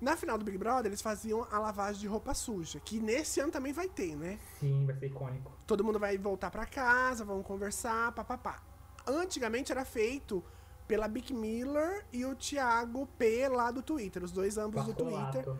[0.01, 2.79] Na final do Big Brother, eles faziam a lavagem de roupa suja.
[2.79, 4.39] Que nesse ano também vai ter, né?
[4.59, 5.51] Sim, vai ser icônico.
[5.67, 8.63] Todo mundo vai voltar pra casa, vão conversar, papapá.
[9.05, 10.43] Antigamente era feito
[10.87, 15.45] pela Bic Miller e o Thiago P lá do Twitter, os dois ambos do Twitter
[15.45, 15.57] Pascolato.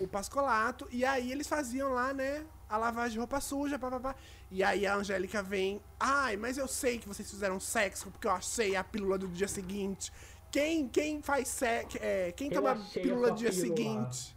[0.00, 4.14] o Pascolato, e aí eles faziam lá, né, a lavagem de roupa suja, papapá.
[4.50, 8.32] E aí a Angélica vem, ai, mas eu sei que vocês fizeram sexo, porque eu
[8.32, 10.12] achei a pílula do dia seguinte.
[10.54, 13.66] Quem, quem faz sexo, é, quem Eu toma pílula dia pílula.
[13.66, 14.36] seguinte?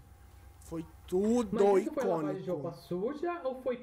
[0.61, 2.87] Foi tudo Mas isso foi lavagem de roupa icônico.
[2.87, 3.75] suja ou foi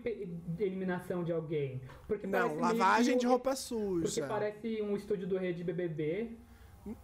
[0.59, 1.81] eliminação de alguém?
[2.09, 3.63] Porque Não, lavagem de roupa Porque
[4.09, 4.27] suja.
[4.27, 6.33] parece um estúdio do Rede BBB.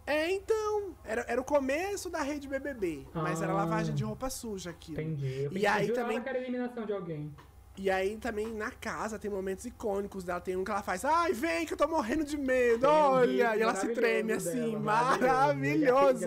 [0.05, 3.55] É, então, era, era o começo da rede BBB, mas era Ah.
[3.55, 4.91] lavagem de roupa suja aqui.
[4.91, 5.43] Entendi.
[5.43, 7.33] Eu E aí também- que era eliminação de alguém.
[7.81, 10.39] E aí também na casa tem momentos icônicos dela.
[10.39, 12.93] Tem um que ela faz, ai, vem que eu tô morrendo de medo, Tem um
[12.93, 13.49] olha!
[13.49, 16.19] gif E ela se treme assim, dela, maravilhoso!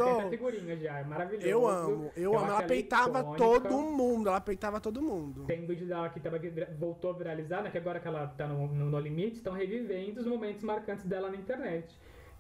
[0.83, 1.47] Já é maravilhoso.
[1.47, 2.45] Eu amo, eu, amo.
[2.45, 3.45] acho Ela peitava icônica.
[3.45, 5.45] todo mundo, ela peitava todo mundo.
[5.45, 6.41] Tem um vídeo dela que tava,
[6.77, 7.71] voltou a viralizar, né?
[7.71, 11.31] Que agora que ela tá no, no, no limite, estão revivendo os momentos marcantes dela
[11.31, 11.97] na internet.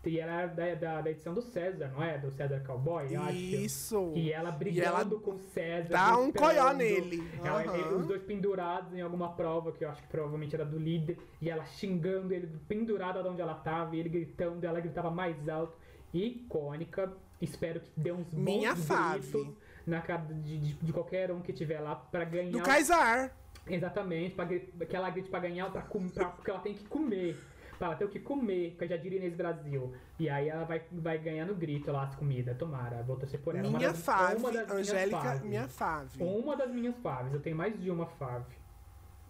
[0.06, 2.18] E ela era da, da, da edição do César, não é?
[2.18, 3.32] Do César Cowboy, eu acho.
[3.36, 4.12] Isso!
[4.14, 5.88] E ela brigando ela com o César.
[5.88, 7.22] dá um coió nele.
[7.42, 7.74] Ela- Aham.
[7.76, 11.16] ele- os dois pendurados em alguma prova, que eu acho que provavelmente era do líder.
[11.40, 13.96] E ela xingando ele, pendurada de onde ela tava.
[13.96, 15.76] E ele gritando, ela gritava mais alto.
[16.12, 17.12] Icônica.
[17.40, 19.20] Espero que dê uns bons Minha fave.
[19.20, 19.54] gritos
[19.86, 22.52] na cara de, de, de qualquer um que tiver lá pra ganhar.
[22.52, 23.32] Do Kaysar.
[23.66, 27.36] Exatamente, pra, que ela grite pra ganhar, pra, pra, porque ela tem que comer.
[27.78, 29.92] Pra ela ter o que comer, porque eu já diria nesse Brasil.
[30.18, 32.56] E aí ela vai, vai ganhar no grito lá as comidas.
[32.56, 33.66] Tomara, vou torcer por ela.
[33.68, 36.22] Uma Minha das- fave, uma das minhas Angélica, minha fave.
[36.22, 38.54] Uma das minhas faves, eu tenho mais de uma fave.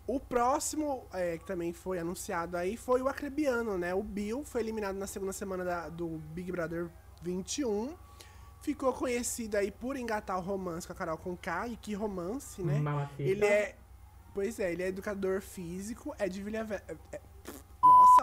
[0.06, 3.94] O próximo, é, que também foi anunciado aí, foi o acrebiano, né?
[3.94, 6.88] O Bill foi eliminado na segunda semana da- do Big Brother
[7.22, 7.94] 21.
[8.60, 11.66] Ficou conhecido aí por engatar o romance com a Carol Conká.
[11.68, 12.78] E que romance, né?
[12.80, 13.22] Mamacita.
[13.22, 13.76] Ele é.
[14.34, 17.20] Pois é, ele é educador físico, é de Vila Ve- é-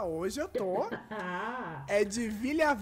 [0.03, 0.87] Hoje eu tô.
[1.87, 2.77] É de Vila.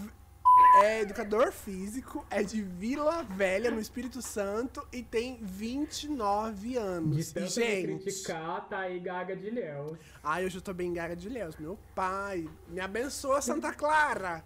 [0.84, 7.27] É educador físico, é de Vila Velha, no Espírito Santo, e tem 29 anos.
[7.27, 8.03] de tanto gente.
[8.03, 9.97] criticar, tá aí Gaga de Léo.
[10.21, 11.55] Ai, hoje eu tô bem gaga de Léus.
[11.58, 14.43] Meu pai, me abençoa, Santa Clara.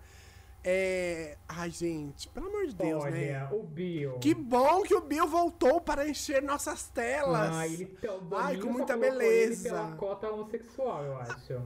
[0.64, 1.38] É.
[1.48, 3.50] Ai, gente, pelo amor de Deus, Olha, né?
[3.52, 4.14] o Bill.
[4.20, 7.54] Que bom que o Bill voltou para encher nossas telas.
[7.54, 9.68] Ah, ele tão Ai, com muita beleza.
[9.68, 11.62] Ele pela cota homossexual, eu acho.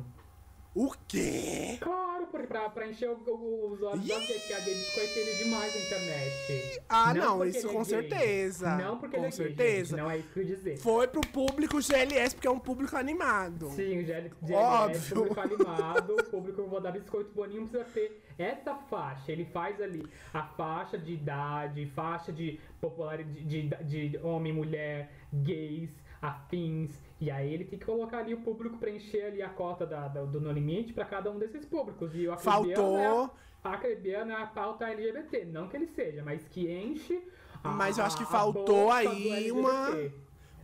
[0.79, 1.77] O quê?
[1.81, 5.73] Claro, porque pra, pra encher os olhos das gays, que a gay biscoita ele demais
[5.73, 6.81] na internet.
[6.87, 7.85] Ah, Não não, isso ele com é gay.
[7.85, 8.77] certeza.
[8.77, 9.89] Não porque com ele é gay, certeza.
[9.89, 10.77] gente, não é isso que eu dizer.
[10.77, 13.71] Foi pro público GLS, porque é um público animado.
[13.71, 15.15] Sim, o GL, GLS, Óbvio.
[15.15, 19.31] público animado, o público eu vou dar biscoito boninho precisa ter essa faixa.
[19.31, 25.11] Ele faz ali a faixa de idade, faixa de popularidade de, de, de homem, mulher,
[25.33, 25.89] gays,
[26.21, 26.91] afins.
[27.19, 30.23] E aí ele tem que colocar ali o público preencher ali a cota da, da-
[30.23, 32.11] do No Limite pra cada um desses públicos.
[32.15, 32.97] E o Faltou.
[32.97, 33.29] É a,
[33.63, 35.45] a acrebiano é a pauta LGBT.
[35.45, 37.21] Não que ele seja, mas que enche.
[37.63, 39.87] a- Mas eu acho que a faltou aí uma-.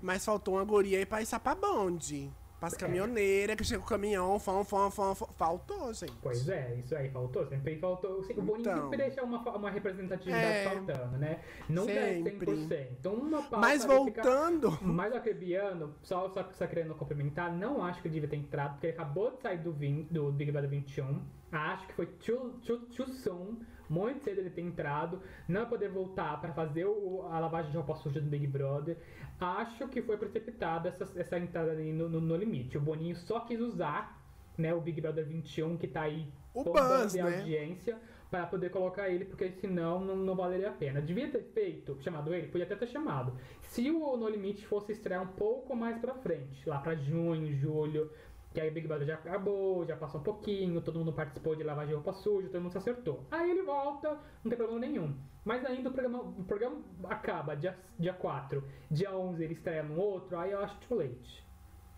[0.02, 2.30] Mas faltou uma guria aí pra ir pra bonde.
[2.64, 5.28] Pras caminhoneiras que chega o caminhão, fão, fão, fão, fão.
[5.36, 6.14] Faltou, gente.
[6.22, 7.46] Pois é, isso aí faltou.
[7.46, 8.22] Sempre faltou.
[8.22, 8.84] O Boninho Então.
[8.84, 10.70] sempre deixa uma, uma representatividade É.
[10.70, 11.42] faltando, né?
[11.68, 12.30] Nunca Sempre.
[12.30, 12.88] é 100%.
[12.98, 14.80] Então, uma pauta Mas voltando.
[14.82, 18.72] Mas o Acrebiano, só, só, só querendo complementar, não acho que ele devia ter entrado,
[18.76, 21.22] porque ele acabou de sair do, 20, do Big Brother 21.
[21.52, 23.58] Acho que foi too, too, too soon,
[23.94, 27.96] muito cedo ele ter entrado, não poder voltar para fazer o- a lavagem de roupa
[27.96, 28.98] suja do Big Brother.
[29.40, 32.78] Acho que foi precipitada essa, essa entrada ali no, no, no limite.
[32.78, 34.22] O Boninho só quis usar
[34.58, 37.22] né, o Big Brother 21, que tá aí O buzz, né?
[37.22, 37.98] audiência,
[38.30, 41.02] para poder colocar ele, porque senão não, não valeria a pena.
[41.02, 43.34] Devia ter feito, chamado ele, podia até ter chamado.
[43.62, 48.10] Se o No Limite fosse estrear um pouco mais pra frente, lá pra junho, julho,
[48.54, 51.64] que aí o Big Brother já acabou, já passou um pouquinho, todo mundo participou de
[51.64, 53.26] lavagem de roupa suja, todo mundo se acertou.
[53.32, 54.12] Aí ele volta,
[54.44, 55.16] não tem problema nenhum.
[55.44, 56.78] Mas ainda o programa, o programa
[57.10, 61.44] acaba dia, dia 4, dia 11 ele estreia no outro, aí eu acho too late.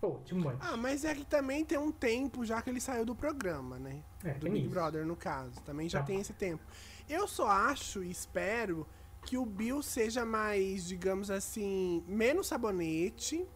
[0.02, 0.56] Ou, too much.
[0.60, 4.04] Ah, mas é que também tem um tempo já que ele saiu do programa, né?
[4.24, 4.70] É, do Big isso.
[4.70, 5.60] Brother, no caso.
[5.64, 6.06] Também já Tá.
[6.06, 6.62] tem esse tempo.
[7.10, 8.86] Eu só acho e espero
[9.26, 13.48] que o Bill seja mais, digamos assim, menos sabonete,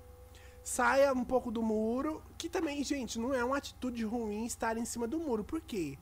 [0.69, 4.85] saia um pouco do muro, que também, gente, não é uma atitude ruim estar em
[4.85, 5.43] cima do muro.
[5.43, 5.97] Por quê?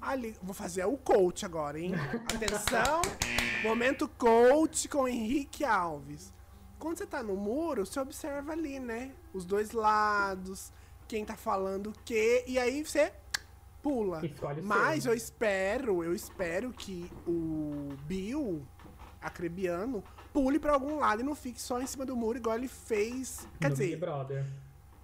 [0.00, 1.92] Ali, vou fazer o coach agora, hein?
[2.32, 3.02] Atenção!
[3.64, 6.32] Momento coach com Henrique Alves.
[6.78, 9.12] Quando você tá no muro, você observa ali, né?
[9.32, 10.72] Os dois lados,
[11.08, 13.12] quem tá falando o quê, e aí você
[13.82, 14.22] pula.
[14.62, 15.12] Mas seu.
[15.12, 18.64] eu espero, eu espero que o Bill,
[19.20, 22.68] acrebiano, pule pra algum lado e não fique só em cima do muro igual ele
[22.68, 23.48] fez.
[23.60, 24.44] Quer no Big dizer, Brother.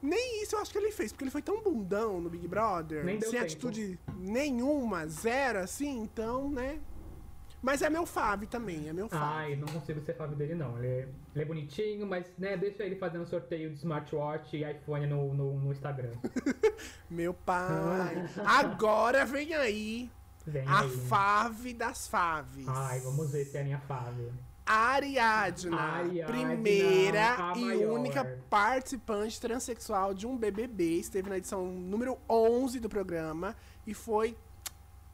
[0.03, 3.05] nem isso eu acho que ele fez, porque ele foi tão bundão no Big Brother,
[3.05, 3.45] Nem sem tempo.
[3.45, 6.81] atitude nenhuma, zero, assim, então, né?
[7.63, 9.23] Mas é meu fave também, é meu fave.
[9.23, 10.79] Ai, não consigo ser fã dele não.
[10.79, 15.07] Ele é, ele é bonitinho, mas né, deixa ele fazendo sorteio de smartwatch e iPhone
[15.07, 16.13] no, no, no Instagram.
[17.11, 18.27] Meu pai.
[18.47, 20.11] Agora vem aí
[20.47, 20.89] Vem a aí.
[21.07, 22.67] fave das faves.
[22.67, 24.33] Ai, vamos ver se é a minha fave.
[24.71, 27.99] Ariadna, Ariadna, primeira a e maior.
[27.99, 34.37] única participante transexual de um BBB, esteve na edição número 11 do programa e foi,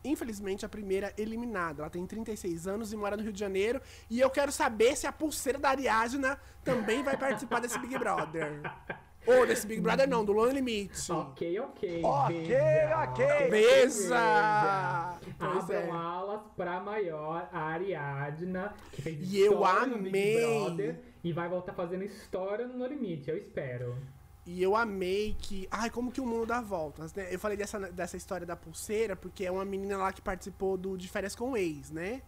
[0.05, 1.81] infelizmente, a primeira eliminada.
[1.81, 3.81] Ela tem 36 anos e mora no Rio de Janeiro.
[4.11, 8.61] E eu quero saber se a pulseira da Ariadna também vai participar desse Big Brother.
[9.27, 11.11] Ou desse Big Brother não, do Lone Limite.
[11.13, 12.03] Ok, ok.
[12.05, 13.03] Ok, veja.
[13.03, 13.27] ok.
[15.39, 15.91] Pois Abram é.
[15.91, 20.65] alas pra maior, a Ariadna, que fez E eu história no Big amei.
[20.65, 23.97] Brother e vai voltar fazendo história no No Limite, eu espero.
[24.47, 25.67] E eu amei que.
[25.73, 27.27] Ai, como que o mundo dá voltas, né?
[27.33, 30.97] Eu falei dessa, dessa história da pulseira, porque é uma menina lá que participou do
[30.97, 32.23] De Férias com o Ex, né?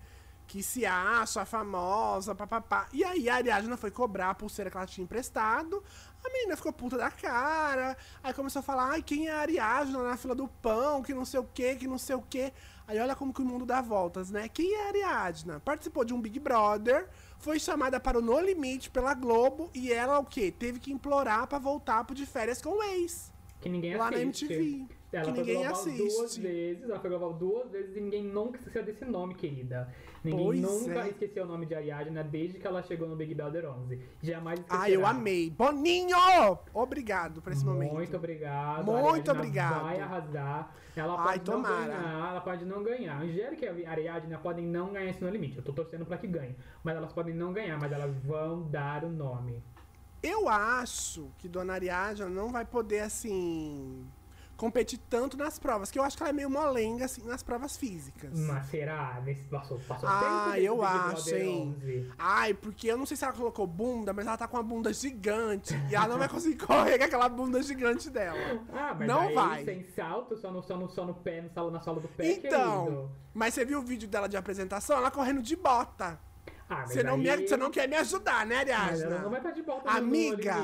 [0.49, 2.89] Que se acha famosa, papapá.
[2.93, 5.81] E aí a Ariadna foi cobrar a pulseira que ela tinha emprestado.
[6.29, 7.97] A menina ficou puta da cara.
[8.23, 11.25] Aí começou a falar, ai, quem é a Ariadna na fila do pão, que não
[11.25, 12.53] sei o que, que não sei o que.
[12.87, 14.49] Aí olha como que o mundo dá voltas, né?
[14.49, 15.61] Quem é a Ariadna?
[15.61, 20.19] Participou de um Big Brother, foi chamada para o No Limite pela Globo e ela
[20.19, 20.53] o quê?
[20.57, 23.33] Teve que implorar pra voltar pro De Férias com o ex.
[23.61, 24.45] Que ninguém Lá na assiste.
[24.45, 26.41] MTV, Ela que foi ninguém global duas assiste.
[26.41, 29.93] vezes, ela foi global duas vezes e ninguém nunca esqueceu desse nome, querida.
[30.31, 31.09] Ninguém Pois nunca é.
[31.09, 34.01] esqueceu o nome de Ariadna desde que ela chegou no Big Brother 11.
[34.23, 34.83] Jamais esquecerá.
[34.85, 35.51] Ah, eu amei.
[35.51, 36.17] Boninho!
[36.75, 37.95] Obrigado por esse momento.
[37.95, 38.85] Muito obrigado.
[38.85, 39.83] Muito obrigado.
[39.85, 40.75] Vai arrasar.
[40.97, 41.87] Ela Ai, pode não tomara.
[41.87, 43.23] ganhar, ela pode não ganhar.
[43.23, 45.57] Angélica e a Ariadna podem não ganhar esse no limite.
[45.59, 46.57] Eu tô torcendo pra que ganhe.
[46.83, 49.63] Mas elas podem não ganhar, mas elas vão dar o nome.
[50.21, 54.05] Eu acho que Dona Ariadna não vai poder, assim,
[54.59, 57.77] competir tanto nas provas, que eu acho que ela é meio molenga, assim, nas provas
[57.77, 58.37] físicas.
[58.41, 59.23] Mas será?
[59.25, 61.77] Nesse, passou, passou Ah, tempo eu acho, hein?
[61.79, 62.13] 11.
[62.19, 64.93] Ai, porque eu não sei se ela colocou bunda, mas ela tá com uma bunda
[64.93, 65.73] gigante.
[65.89, 68.37] e ela não vai conseguir correr com aquela bunda gigante dela.
[68.73, 69.65] Ah, mas Não aí, vai.
[69.65, 72.33] sem salto, só no, só no, só no pé, no solo, na sola do pé,
[72.33, 73.11] Então, querido.
[73.33, 74.99] mas você viu o vídeo dela de apresentação?
[74.99, 76.19] Ela correndo de bota.
[76.69, 79.21] Ah, Você não, me, aí- você não quer me ajudar, né, Ariadna?
[79.21, 80.57] não vai estar de volta Amiga,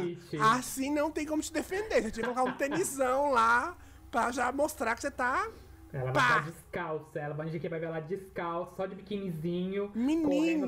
[0.53, 2.03] assim não tem como te defender.
[2.03, 3.75] Você tinha que colocar um tenisão lá
[4.15, 5.49] pra já mostrar que você tá.
[5.93, 10.67] Ela vai estar descalça, ela vai que vai ver ela descalça, só de biquinizinho, Menino!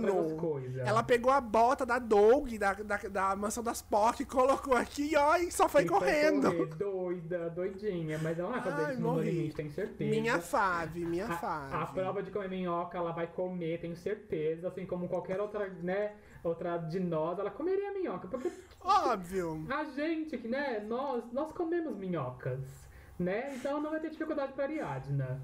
[0.85, 5.37] Ela pegou a bota da Doug, da, da, da mansão das POC, colocou aqui ó,
[5.37, 6.53] e só foi E correndo.
[6.53, 10.11] correr, doida, doidinha, mas ela não vai fazer Ai, isso no limite, tenho certeza.
[10.11, 11.75] Minha fave, minha a, fave.
[11.75, 16.13] a prova de comer minhoca, ela vai comer, tenho certeza, assim como qualquer outra, né,
[16.45, 18.49] outra de nós, ela comeria minhoca, porque
[18.81, 19.67] Óbvio.
[19.69, 22.86] a gente, que, né, nós, nós comemos minhocas,
[23.19, 25.41] né, então não vai ter dificuldade pra Ariadna.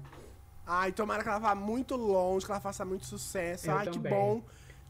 [0.65, 3.69] Ai, tomara que ela vá muito longe, que ela faça muito sucesso.
[3.69, 4.11] Eu Ai, que também.
[4.13, 4.41] bom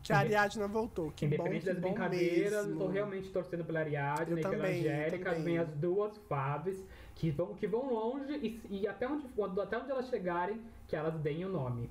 [0.04, 1.12] Que a Ariadna voltou.
[1.15, 2.72] Que bom, Independente que das bom brincadeiras, mesmo.
[2.82, 5.34] eu tô realmente torcendo pela Ariadne Eu e pela também, eu Angélica.
[5.36, 6.78] Vem as duas Fábios
[7.15, 9.26] que vão, que vão longe e, e até, onde,
[9.62, 11.89] até onde elas chegarem, que elas deem o nome.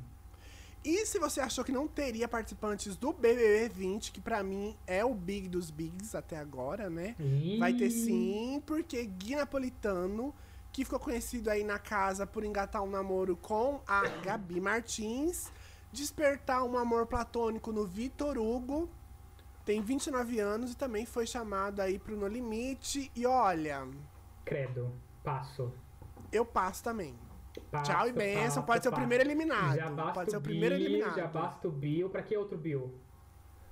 [0.85, 5.05] E se você achou que não teria participantes do BBB 20, que pra mim é
[5.05, 7.15] o big dos bigs até agora, né?
[7.59, 10.35] Vai ter Ih, sim, porque Gui Napolitano,
[10.73, 15.53] que ficou conhecido aí na casa por engatar um namoro com a Gabi Martins,
[15.93, 18.89] despertar um amor platônico no Vitor Hugo,
[19.65, 23.13] tem 29 anos e também foi chamado aí pro No Limite.
[23.15, 23.87] E olha,
[24.45, 24.93] Credo.
[25.23, 25.73] Passo.
[26.33, 27.15] eu passo também.
[27.71, 29.01] Passo, Tchau e benção, passo, pode ser o passo.
[29.01, 29.77] primeiro eliminado.
[29.77, 31.15] Já basta Pode ser o o primeiro eliminado.
[31.15, 32.09] Já basta o Bill.
[32.11, 32.93] Pra que outro Bill?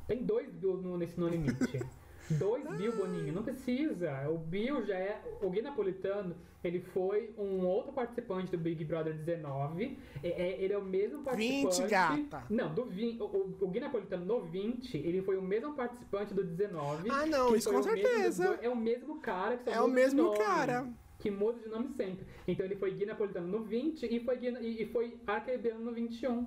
[0.06, 1.80] Tem dois Bill no, nesse No Limite.
[2.38, 3.32] dois Bill, Boninho.
[3.32, 4.28] Não precisa.
[4.28, 5.20] O Bill já é...
[5.42, 9.98] O Gui Napolitano, ele foi um outro participante do Big Brother 19.
[10.22, 11.80] É, é- ele é o mesmo participante...
[11.82, 12.44] 20, gata.
[12.50, 13.20] Não, do 20.
[13.20, 17.08] O, o, o Gui Napolitano no 20, ele foi o mesmo participante do 19.
[17.10, 18.56] Ah, não, isso com mesmo certeza.
[18.56, 20.86] do- é o mesmo cara que só É o mesmo nome cara.
[21.18, 22.24] que muda de nome sempre.
[22.48, 25.92] Então ele foi Gui Napolitano no 20 e foi, Gui, e, e foi Arquebiano no
[25.92, 26.46] 21.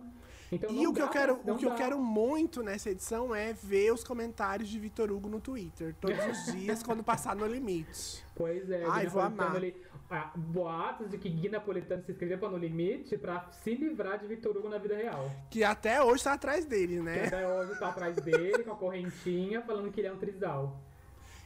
[0.56, 3.34] Então E o que, dá eu quero, pra- o que eu quero muito nessa edição
[3.34, 5.96] é ver os comentários de Vitor Hugo no Twitter.
[6.00, 8.24] Todos os dias, quando passar no limite.
[8.36, 9.56] Pois é, Ai, vou amar.
[9.56, 9.76] ele-
[10.10, 14.28] ah, boatos de que Gui Napolitano se inscreveu para No Limite pra se livrar de
[14.28, 15.30] Vitor Hugo na vida real.
[15.50, 17.26] Que até hoje tá atrás dele, Que né?
[17.28, 20.80] até hoje tá atrás dele com a correntinha falando que ele é um trisal.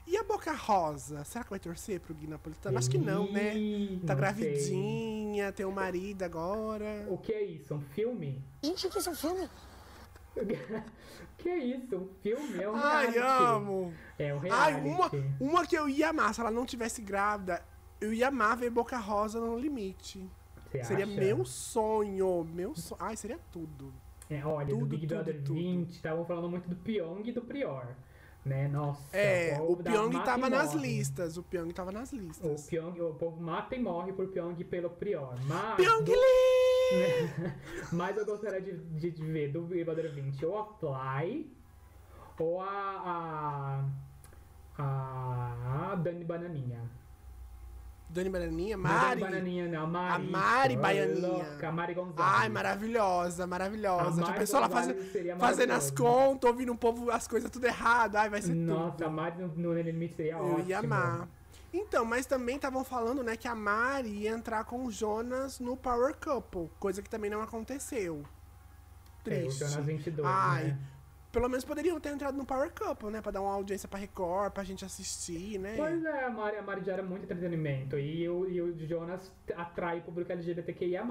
[0.08, 1.24] E a Boca Rosa?
[1.26, 2.78] Será que vai torcer pro Gui Napolitano?
[2.78, 3.58] Acho que não, né?
[3.58, 7.04] Ih, Tá não gravidinha, tem um marido agora.
[7.06, 7.14] sei.
[7.14, 7.76] O que é isso?
[7.76, 8.42] Um filme?
[8.64, 9.50] Gente, que isso é um filme?
[10.38, 10.46] O
[11.38, 11.96] que é isso?
[11.98, 12.64] Um filme?
[12.64, 13.44] É um Ai, reality.
[13.46, 13.94] amo!
[14.18, 14.88] É um Ai, reality.
[14.88, 17.62] uma, uma que eu ia amar, se ela não tivesse grávida,
[18.00, 20.26] eu ia amar ver Boca Rosa no limite.
[20.72, 21.14] Você Seria acha?
[21.16, 23.02] meu sonho, meu sonho.
[23.02, 23.94] Ai, seria tudo.
[24.30, 25.54] É, olha, do Tudo, Big tudo, Brother tudo.
[25.54, 27.88] 20, estavam falando muito do Pyong e do Prior,
[28.48, 28.68] né?
[28.68, 30.88] Nossa, É, o da Pyong tava nas morre.
[30.88, 31.38] listas.
[31.38, 32.66] O Pyong tava nas O listas.
[32.68, 35.36] Pyong, o povo mata e morre por Pyong e pelo Prior.
[35.46, 37.54] Mas, Pyong do- Lee!
[37.92, 41.52] mas eu gostaria de, de, de ver do Big Brother 20 ou a Fly
[42.40, 43.84] ou a.
[44.78, 45.92] a.
[45.92, 46.82] a Dani Bananinha.
[48.10, 49.20] Dani Bananinha, é Mari.
[49.20, 50.14] Dani Bananinha, não, a Mari.
[50.16, 51.28] A Mari Baianinha.
[51.28, 52.34] louca, a Mari Gonzalez.
[52.42, 54.02] Ai, maravilhosa, maravilhosa.
[54.02, 58.16] A Gonzalez fazer, seria fazendo as contas, ouvindo o povo as coisas tudo errado.
[58.16, 59.06] Ai, vai ser Nossa, tudo.
[59.06, 60.70] a Mari no, no limite seria Eu ótimo.
[60.70, 61.28] ia amar.
[61.74, 65.76] Então, mas também estavam falando, né, que a Mari ia entrar com o Jonas no
[65.76, 68.24] Power Couple, coisa que também não aconteceu.
[68.24, 69.60] É, o Triste.
[69.60, 70.78] Jonas 22, Ai, né?
[71.32, 74.54] Pelo menos poderiam ter entrado no Power Couple, né, pra dar uma audiência pra Record,
[74.54, 75.76] pra gente assistir, né?
[75.78, 80.02] Pois é, a Mari, a Mari gera muito entretenimento e o, e o Jonas atrai
[80.02, 81.06] público LGBTQIA+.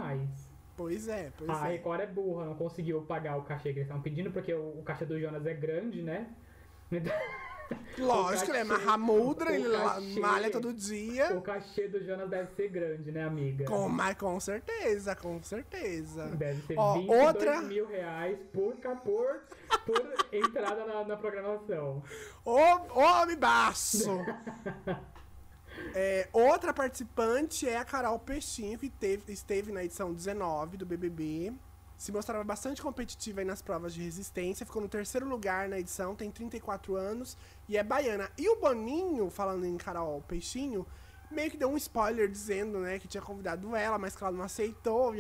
[0.77, 1.73] Pois é, pois A é.
[1.73, 4.83] Record é burra, não conseguiu pagar o cachê que eles estavam pedindo, porque o, o
[4.83, 6.29] cachê do Jonas é grande, né?
[6.93, 7.13] Então,
[7.99, 8.83] Lógico, o ele é cachê-
[9.55, 11.35] ele lá- cachê- malha todo dia.
[11.37, 13.65] o cachê do Jonas deve ser grande, né, amiga?
[13.65, 16.27] Com, mas com certeza, com certeza.
[16.37, 19.41] Deve ser Ó, 22 outra- mil reais por, por,
[19.87, 22.03] por entrada na, na programação.
[22.45, 22.59] Ô,
[23.01, 24.07] homem baço!
[25.95, 31.53] É, outra participante é a Carol Peixinho, que teve- esteve na edição 19 do BBB.
[31.97, 34.67] Se mostrava bastante competitiva nas provas de resistência.
[34.67, 37.37] Ficou no terceiro lugar na edição, tem 34 anos
[37.69, 38.31] e é baiana.
[38.37, 40.87] E o Boninho, falando em Carol Peixinho,
[41.31, 44.45] meio que deu um spoiler dizendo, né, que tinha convidado ela, mas que ela não
[44.45, 45.13] aceitou.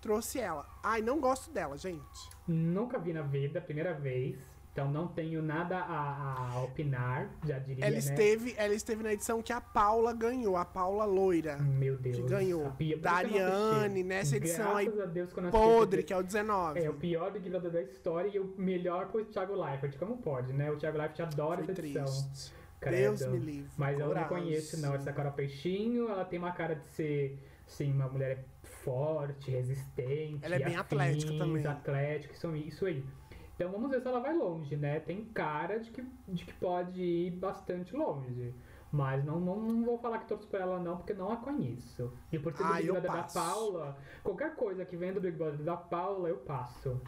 [0.00, 0.66] Trouxe ela.
[0.82, 2.30] Ai, não gosto dela, gente.
[2.46, 4.36] Nunca vi na vida, primeira vez.
[4.72, 7.98] Então não tenho nada a, a opinar, já diria, Ela né?
[7.98, 11.58] esteve, ela esteve na edição que a Paula ganhou, a Paula Loira.
[11.58, 12.16] Meu Deus.
[12.16, 12.66] que ganhou.
[12.66, 13.12] a Pia- Da.
[13.12, 16.80] Ariane, nessa edição aí, a Deus assisti, Podre, que é o 19.
[16.80, 19.98] É o pior Big Brother da história e o melhor pro Thiago Leifert.
[19.98, 20.70] Como pode, né?
[20.70, 22.04] O Thiago Leifert adora Foi essa edição.
[22.06, 22.54] triste.
[22.80, 23.18] Credo.
[23.18, 23.70] Deus me livre.
[23.76, 24.94] Mas eu não conheço, não.
[24.94, 30.38] Essa Carol Peixinho, ela tem uma cara de ser, sim, uma mulher forte, resistente.
[30.42, 31.66] Ela é bem afins, atlética também.
[31.66, 33.04] Atlética, isso, isso aí.
[33.62, 35.00] Então vamos ver se ela vai longe, né?
[35.00, 38.54] Tem cara de que, de que pode ir bastante longe.
[38.90, 42.12] Mas não, não, não vou falar que torço por ela não, porque não a conheço.
[42.30, 43.34] E por ser do Ah, Big Brother da passo.
[43.38, 47.00] Paula, qualquer coisa que venha do Big Brother da Paula, eu passo.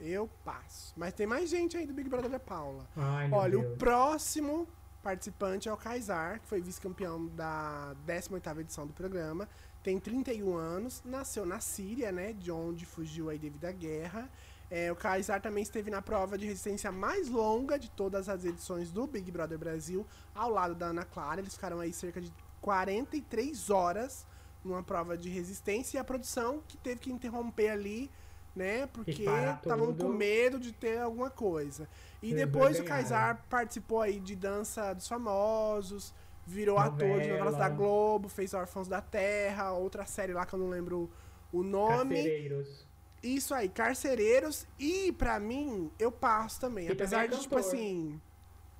[0.00, 0.92] Eu passo.
[0.96, 2.86] Mas tem mais gente aí do Big Brother da Paula.
[2.96, 3.72] Ai, Olha, Deus.
[3.72, 4.68] o próximo
[5.02, 9.48] participante é o Kaysar, que foi vice-campeão da 18ª edição do programa.
[9.82, 14.28] Tem 31 anos, nasceu na Síria, né, de onde fugiu aí devido à guerra.
[14.70, 18.90] É, o Kaysar também esteve na prova de resistência mais longa de todas as edições
[18.90, 21.40] do Big Brother Brasil, ao lado da Ana Clara.
[21.40, 24.26] Eles ficaram aí cerca de 43 horas
[24.64, 28.10] numa prova de resistência e a produção que teve que interromper ali
[28.58, 28.88] né?
[28.88, 31.88] Porque estavam com medo de ter alguma coisa.
[32.20, 32.84] E Eles depois o.
[32.84, 36.12] Kaysar participou aí de Dança dos Famosos,
[36.44, 37.28] virou ator de Novela.
[37.28, 41.08] novelas da Globo, fez Órfãos da Terra, outra série lá que eu não lembro
[41.52, 42.16] o nome.
[42.16, 42.87] Carcereiros.
[43.22, 44.66] Isso aí, Carcereiros.
[44.78, 46.88] E pra mim, eu passo também.
[46.88, 48.20] E apesar também é de, tipo assim.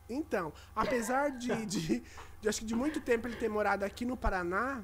[0.08, 2.02] Então, apesar de, de,
[2.40, 4.82] de acho que de muito tempo ele ter morado aqui no Paraná,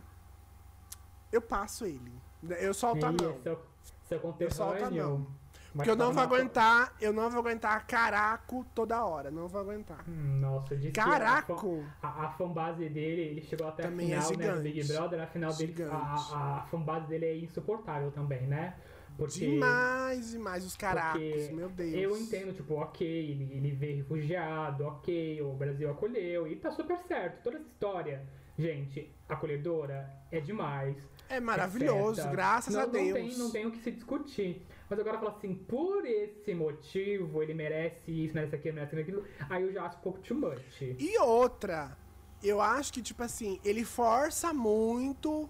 [1.33, 2.13] eu passo ele.
[2.61, 3.39] Eu solto a mão.
[3.43, 3.61] Seu,
[4.05, 5.27] seu Eu solto a mão.
[5.75, 9.29] Porque eu não vou numa- aguentar, eu não vou aguentar caraco toda hora.
[9.29, 10.05] Não vou aguentar.
[10.09, 11.85] Hum, Nossa, disse que Caraco!
[12.01, 14.63] A, a, a fanbase dele, ele chegou até Também é a final né, do.
[14.63, 15.95] Big Brother, a final dele, Gigante.
[15.97, 18.77] a, a fanbase dele é insuportável também, né?
[19.17, 21.95] Porque Demais, demais os caracos, meu Deus.
[21.95, 26.99] eu entendo, tipo, ok, ele, ele veio refugiado, ok, o Brasil acolheu, e tá super
[27.07, 27.43] certo.
[27.45, 28.27] Toda essa história,
[28.59, 30.97] gente, acolhedora é demais.
[31.29, 32.33] É maravilhoso, etc.
[32.33, 33.07] graças não, a Deus.
[33.07, 34.67] Não tem, não tem o que se discutir.
[34.91, 39.63] Mas agora falar assim, por esse motivo, ele merece isso, merece aquilo, merece aquilo, aí
[39.63, 40.83] eu já acho um pouco too much.
[40.83, 41.97] E outra,
[42.43, 45.49] eu acho que, tipo assim, ele força muito.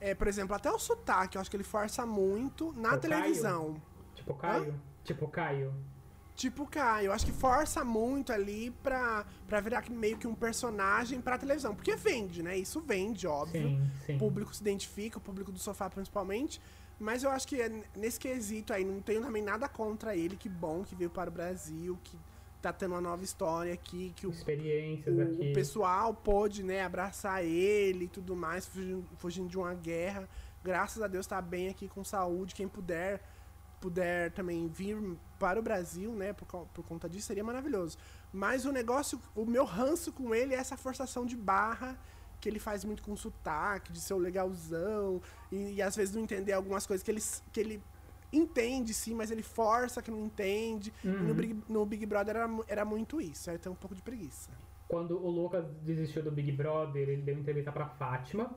[0.00, 3.00] É, por exemplo, até o sotaque, eu acho que ele força muito na O Caio?
[3.00, 3.82] televisão.
[4.14, 4.80] Tipo Caio?
[5.04, 5.74] Tipo Caio.
[6.34, 11.20] Tipo, Caio, eu acho que força muito ali pra, pra virar meio que um personagem
[11.20, 11.74] pra televisão.
[11.74, 12.56] Porque vende, né?
[12.56, 13.68] Isso vende, óbvio.
[13.68, 14.16] Sim, sim.
[14.16, 16.58] O público se identifica, o público do sofá principalmente.
[16.98, 20.34] Mas eu acho que é nesse quesito aí, não tenho também nada contra ele.
[20.34, 22.18] Que bom que veio para o Brasil, que
[22.60, 25.50] tá tendo uma nova história aqui, que o Experiências o, aqui.
[25.50, 30.28] o pessoal pôde, né, abraçar ele e tudo mais, fugindo, fugindo de uma guerra.
[30.62, 32.54] Graças a Deus tá bem aqui com saúde.
[32.54, 33.22] Quem puder
[33.80, 34.98] puder também vir
[35.38, 37.96] para o Brasil, né, por, por conta disso, seria maravilhoso.
[38.30, 41.98] Mas o negócio, o meu ranço com ele é essa forçação de barra
[42.40, 45.20] que ele faz muito com sotaque, de ser o legalzão,
[45.52, 47.82] e, e às vezes não entender algumas coisas que ele, que ele
[48.32, 50.92] entende sim, mas ele força que não entende.
[51.04, 54.02] E no, Big, no Big Brother era, era muito isso, aí tem um pouco de
[54.02, 54.50] preguiça.
[54.88, 58.50] Quando o Lucas desistiu do Big Brother, ele deu entrevista pra Fátima.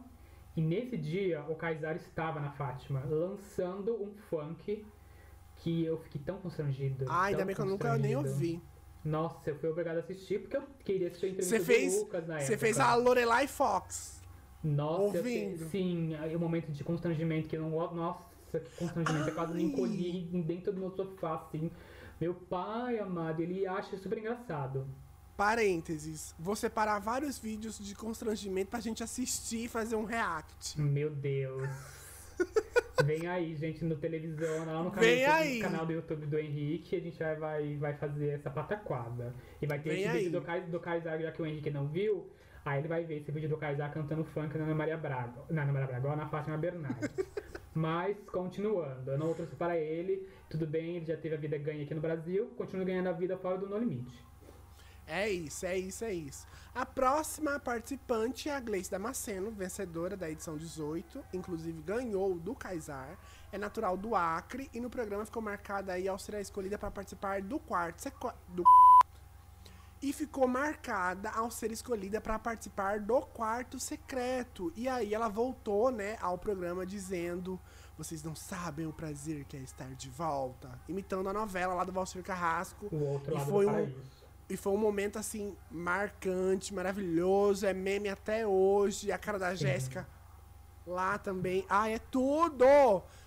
[0.55, 4.85] E nesse dia, o Kaysar estava na Fátima, lançando um funk
[5.57, 7.05] que eu fiquei tão constrangido.
[7.07, 8.61] Ah, ainda bem que eu nunca nem ouvi.
[9.03, 11.99] Nossa, eu fui obrigado a assistir porque eu queria assistir a entrevista Você fez, do
[12.01, 12.57] Lucas na você época.
[12.59, 14.21] fez a Lorelai Fox.
[14.63, 15.57] Nossa, eu ouvindo.
[15.65, 17.69] te- sim, o momento de constrangimento que eu não.
[17.93, 18.23] Nossa,
[18.59, 19.29] que constrangimento.
[19.29, 21.71] Eu quase me encolhi dentro do meu sofá, assim.
[22.19, 24.87] Meu pai, amado, ele acha super engraçado.
[25.35, 26.35] Parênteses.
[26.37, 30.79] Vou separar vários vídeos de constrangimento pra gente assistir e fazer um react.
[30.79, 31.67] Meu Deus.
[33.03, 35.59] Vem aí, gente, no televisão, lá no canal, Vem do YouTube, aí.
[35.59, 39.33] canal do YouTube do Henrique, a gente vai, vai, vai fazer essa pataquada.
[39.61, 40.17] E vai ter Vem esse aí.
[40.25, 42.29] vídeo do, do Kaysar, já que o Henrique não viu,
[42.63, 45.41] aí ele vai ver esse vídeo do Kaysar cantando funk na Ana Maria Braga.
[45.49, 47.09] Na Ana Maria Braga, ó, na Fátima Bernardes.
[47.73, 51.83] Mas, continuando, eu não torcer para ele, tudo bem, ele já teve a vida ganha
[51.83, 54.23] aqui no Brasil, continua ganhando a vida fora do No Limite.
[55.05, 56.47] É isso, é isso, é isso.
[56.73, 61.23] A próxima participante é a Gleice Damasceno, vencedora da edição 18.
[61.33, 63.17] Inclusive ganhou do Kaysar.
[63.51, 66.89] É natural do Acre e no programa ficou marcada aí ao ser a escolhida para
[66.89, 68.11] participar do quarto
[68.47, 68.63] do
[70.03, 74.71] e ficou marcada ao ser escolhida para participar do quarto secreto.
[74.75, 77.57] E aí ela voltou, né, ao programa dizendo:
[77.97, 81.93] "Vocês não sabem o prazer que é estar de volta", imitando a novela lá do
[81.93, 82.89] Valcir Carrasco.
[82.91, 83.95] O outro E lado foi um-.
[84.49, 87.65] E foi um momento, assim, marcante, maravilhoso.
[87.65, 89.09] É meme até hoje.
[89.09, 90.05] A cara da Jéssica
[90.85, 91.65] lá também.
[91.69, 92.65] Ah, é tudo!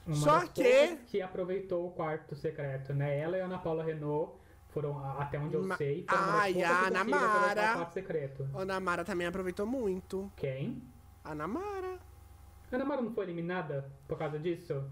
[0.06, 0.98] Uma Só que.
[1.06, 3.18] que aproveitou o quarto secreto, né?
[3.18, 4.34] Ela e a Ana Paula Renault
[4.76, 7.70] foram, até onde eu Ma- sei, foram Ai, poucas a que Ana conseguiram aproveitar Mara.
[7.70, 8.48] o quarto secreto.
[8.54, 10.30] A Ana Mara também aproveitou muito.
[10.36, 10.82] Quem?
[11.24, 11.98] A Ana Mara.
[12.70, 14.84] A Ana Mara não foi eliminada por causa disso?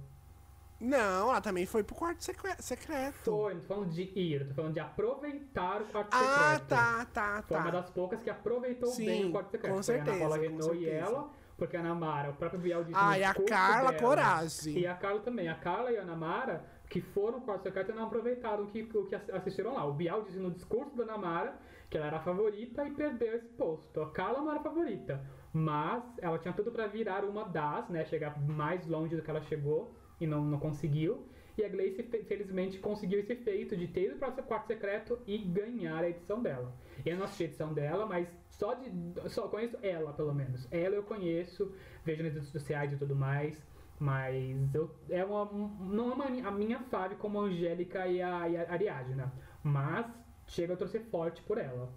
[0.81, 3.31] Não, ela também foi pro quarto secre- secreto.
[3.31, 6.19] Foi, não tô falando de ir, tô falando de aproveitar o quarto Ah,
[6.53, 6.69] secreto.
[6.69, 7.71] tá, tá, Foi uma tá.
[7.71, 9.75] das poucas que aproveitou Sim, bem o quarto secreto.
[9.77, 11.07] com Foi a Ana certeza, Paula Renault e certeza.
[11.07, 14.79] ela, porque a Ana Mara, o próprio Biel disse Ah, e a Carla dela, Coragem.
[14.79, 15.49] E a Carla também.
[15.49, 16.65] A Carla e a Ana Mara,
[16.95, 19.85] que foram pro quarto secreto, não aproveitaram o que, o que assistiram lá.
[19.85, 21.59] O Bial disse no discurso da Ana Mara
[21.91, 24.01] que ela era a favorita e perdeu esse posto.
[24.01, 25.21] A Carla não era a favorita,
[25.53, 28.05] mas ela tinha tudo pra virar uma das, né?
[28.05, 31.27] Chegar mais longe do que ela chegou e não, não conseguiu.
[31.59, 35.19] E a Gleice, fe- felizmente, conseguiu esse feito de ter ido para o quarto secreto
[35.27, 36.73] e ganhar a edição dela.
[37.05, 38.89] Eu não assisti a edição dela, mas só de.
[39.29, 40.69] Só conheço ela, pelo menos.
[40.71, 41.75] Ela eu conheço,
[42.05, 43.61] vejo nas redes sociais e tudo mais.
[44.05, 48.37] Mas eu, é uma, não é uma, a minha fave como a Angélica e a,
[48.37, 49.33] a Ariadna.
[49.63, 50.05] Mas
[50.47, 51.89] chega a torcer forte por ela.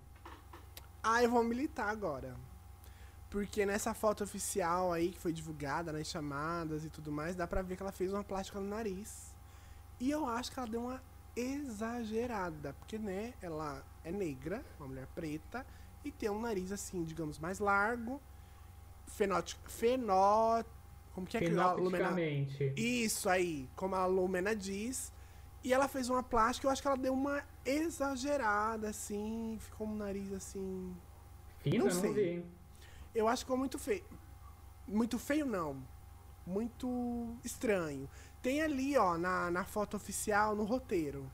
[1.03, 2.33] Ah, eu vou militar agora.
[3.29, 7.61] Porque nessa foto oficial aí, que foi divulgada nas chamadas e tudo mais, dá pra
[7.61, 9.35] ver que ela fez uma plástica no nariz.
[9.99, 11.03] E eu acho que ela deu uma
[11.35, 15.65] exagerada, porque, né, ela é negra, uma mulher preta,
[16.05, 18.21] e tem um nariz, assim, digamos, mais largo,
[19.07, 20.63] fenótipo, fenó...
[21.17, 22.15] Como que é que a Lumena...
[22.75, 25.11] Isso aí, como a Lumena diz.
[25.63, 29.95] E ela fez uma plástica, eu acho que ela deu uma exagerada, assim, ficou um
[29.95, 30.95] nariz, assim...
[31.57, 32.13] Fina, não não, sei.
[32.13, 32.45] vi.
[33.15, 34.03] Eu acho que ficou muito feio.
[34.87, 35.83] Muito feio, não.
[36.45, 38.07] Muito estranho.
[38.39, 41.27] Tem ali, ó, na, na foto oficial, no roteiro.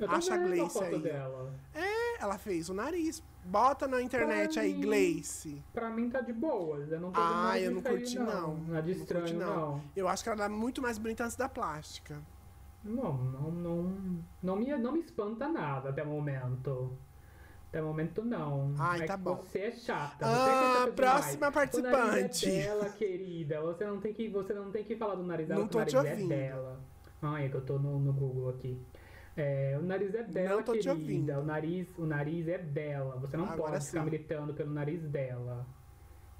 [0.00, 1.54] Eu Acha a Gleice foto aí, dela.
[1.72, 3.22] É, ela fez o nariz.
[3.44, 5.62] Bota na internet Pra aí, mim- Gleice.
[5.72, 6.90] Pra mim tá de boas.
[6.92, 8.56] Eu não tô Ah, eu não curti, não.
[8.68, 9.56] Nada de Não estranho, curti, não.
[9.56, 9.82] não.
[9.96, 12.20] Eu acho que ela dá muito mais bonita antes da plástica.
[12.84, 13.94] Não, não, não,
[14.42, 16.92] não, me, não me espanta nada até o momento.
[17.68, 18.74] Até o momento não.
[18.78, 19.36] Ai, é tá bom.
[19.36, 20.24] Você é chata.
[20.26, 21.96] Ah, você é chata próxima participante.
[21.96, 23.60] O nariz é dela, querida.
[23.62, 25.84] Você não tem que, você não tem que falar do nariz dela, Não porque o
[25.84, 26.32] tô te nariz ouvindo.
[26.32, 26.80] é dela.
[27.20, 28.80] Ai, é que eu tô no, no Google aqui.
[29.40, 30.92] É, o nariz é dela, Não tô te querida.
[30.92, 31.32] ouvindo.
[31.32, 33.16] O nariz, o nariz é dela.
[33.20, 34.04] Você não Agora pode ficar sim.
[34.04, 35.64] militando pelo nariz dela.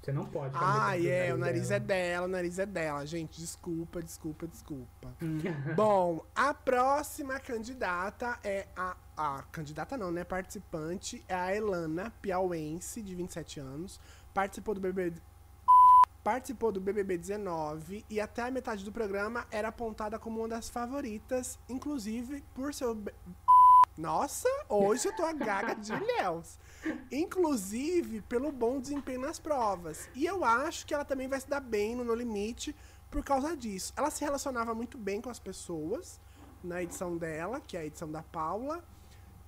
[0.01, 1.75] Você não pode ficar Ah, é, pelo o nariz dela.
[1.75, 3.05] é dela, o nariz é dela.
[3.05, 5.13] Gente, desculpa, desculpa, desculpa.
[5.75, 8.95] Bom, a próxima candidata é a.
[9.21, 10.23] A candidata não, né?
[10.23, 13.99] Participante é a Elana Piauense, de 27 anos.
[14.33, 15.19] Participou do BBB.
[16.29, 20.69] Participou do BBB 19 e até a metade do programa era apontada como uma das
[20.69, 22.95] favoritas, inclusive por seu.
[23.97, 26.59] Nossa, hoje eu tô a gaga de ilhéus.
[27.11, 30.07] Inclusive pelo bom desempenho nas provas.
[30.13, 32.75] E eu acho que ela também vai se dar bem no No Limite
[33.09, 33.91] por causa disso.
[33.97, 36.21] Ela se relacionava muito bem com as pessoas
[36.63, 38.83] na edição dela, que é a edição da Paula.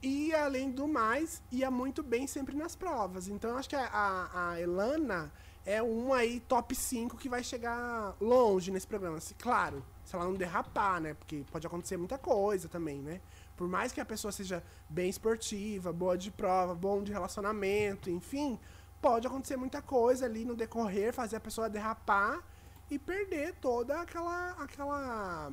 [0.01, 3.27] E, além do mais, ia muito bem sempre nas provas.
[3.27, 5.31] Então, eu acho que a, a, a Elana
[5.65, 9.19] é uma aí top 5 que vai chegar longe nesse programa.
[9.19, 11.13] Se- claro, se ela não derrapar, né?
[11.13, 13.21] Porque pode acontecer muita coisa também, né?
[13.55, 18.59] Por mais que a pessoa seja bem esportiva, boa de prova, bom de relacionamento, enfim,
[19.01, 22.41] pode acontecer muita coisa ali no decorrer, fazer a pessoa derrapar
[22.89, 24.51] e perder toda aquela.
[24.53, 25.51] aquela.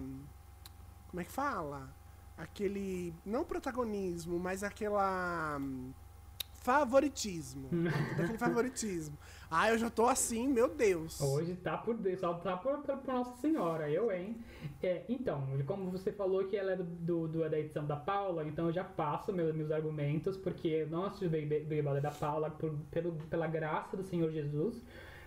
[1.09, 1.95] Como é que fala?
[2.37, 3.15] Aquele.
[3.27, 5.61] Não protagonismo, mas aquela.
[6.69, 7.69] Hum, Favoritismo.
[8.19, 9.19] Aquele favoritismo.
[9.51, 11.21] Ah, eu já tô assim, meu Deus.
[11.21, 14.37] Hoje tá por Deus, só tá por, por, por Nossa Senhora, eu, hein?
[14.83, 18.45] É, então, como você falou que ela é do, do, do- da edição da Paula,
[18.47, 22.11] então eu já passo meus, meus argumentos, porque eu não assisti o Big Brother da
[22.11, 24.83] Paula por, pelo, pela graça do Senhor Jesus,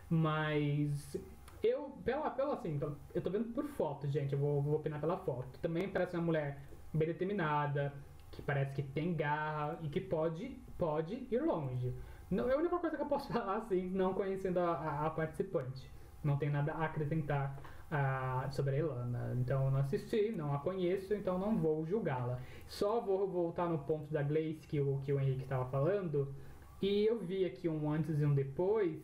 [0.09, 1.17] mas
[1.63, 2.79] eu, pela, pela assim,
[3.15, 5.57] eu tô vendo por foto, gente, eu vou, vou opinar pela foto.
[5.61, 6.59] Também parece uma mulher
[6.93, 7.93] bem determinada,
[8.29, 11.93] que parece que tem garra e que pode, pode ir longe.
[12.29, 15.09] Não, é a única coisa que eu posso falar, assim, não conhecendo a, a- a
[15.11, 15.89] participante.
[16.23, 17.45] Não tem nada a acrescentar
[17.91, 19.33] ah, sobre a Ilana.
[19.39, 22.39] Então eu não assisti, não a conheço, então não vou julgá-la.
[22.67, 26.33] Só vou voltar no ponto da Gleice que o, que o Henrique estava falando.
[26.81, 28.99] E eu vi aqui um antes e um depois.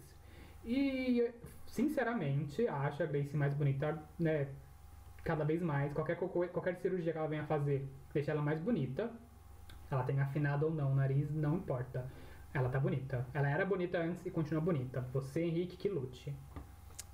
[0.65, 1.29] E,
[1.67, 4.47] sinceramente, acho a Gleice mais bonita, né?
[5.23, 5.93] Cada vez mais.
[5.93, 9.11] Qualquer, qualquer cirurgia que ela venha fazer deixa ela mais bonita.
[9.89, 12.05] Ela tem afinado ou não o nariz, não importa.
[12.53, 13.25] Ela tá bonita.
[13.33, 15.01] Ela era bonita antes e continua bonita.
[15.13, 16.35] Você, Henrique, que lute.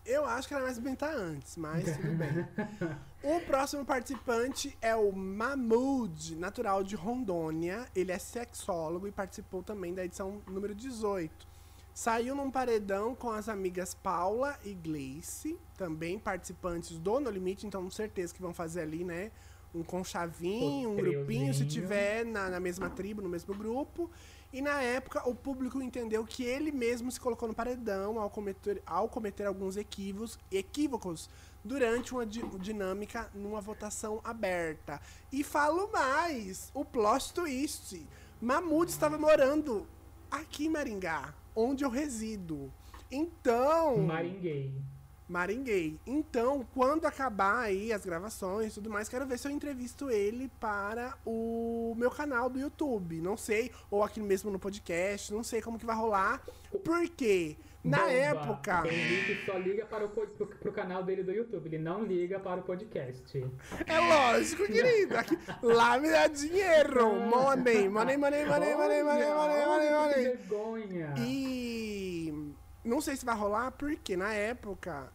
[0.05, 2.47] Eu acho que era mais bonita antes, mas tudo bem.
[3.23, 7.87] O próximo participante é o Mahmoud, natural de Rondônia.
[7.95, 11.47] Ele é sexólogo e participou também da edição número 18.
[11.93, 17.89] Saiu num paredão com as amigas Paula e Gleice, também participantes do No Limite, então
[17.89, 19.31] certeza que vão fazer ali, né?
[19.73, 24.09] Um conchavinho, um grupinho, se tiver na, na mesma tribo, no mesmo grupo.
[24.51, 28.83] E na época, o público entendeu que ele mesmo se colocou no paredão ao cometer,
[28.85, 31.27] ao cometer alguns equívocos, equívocos
[31.63, 35.01] durante uma di- dinâmica numa votação aberta.
[35.31, 38.05] E falo mais, o plot twist.
[38.39, 39.87] Mahmoud estava morando
[40.29, 42.71] aqui em Maringá, onde eu resido.
[43.09, 43.97] Então...
[43.97, 44.71] Maringuei.
[45.33, 45.99] Maringuei.
[46.05, 50.47] Então, quando acabar aí as gravações e tudo mais, quero ver se eu entrevisto ele
[50.59, 53.19] para o meu canal do YouTube.
[53.19, 56.43] Não sei, ou aqui mesmo no podcast, não sei como que vai rolar.
[56.83, 58.11] Porque na Bomba.
[58.11, 58.83] época.
[58.87, 61.65] Henrique só liga para o, pro, pro canal dele do YouTube.
[61.65, 63.43] Ele não liga para o podcast.
[63.87, 65.17] É lógico, querido.
[65.17, 67.09] Aqui, lá me dá dinheiro.
[67.09, 70.23] Money, money, money, money, money, money, money, money, olha que money.
[70.23, 71.13] vergonha.
[71.17, 72.53] E
[72.83, 75.11] não sei se vai rolar, porque na época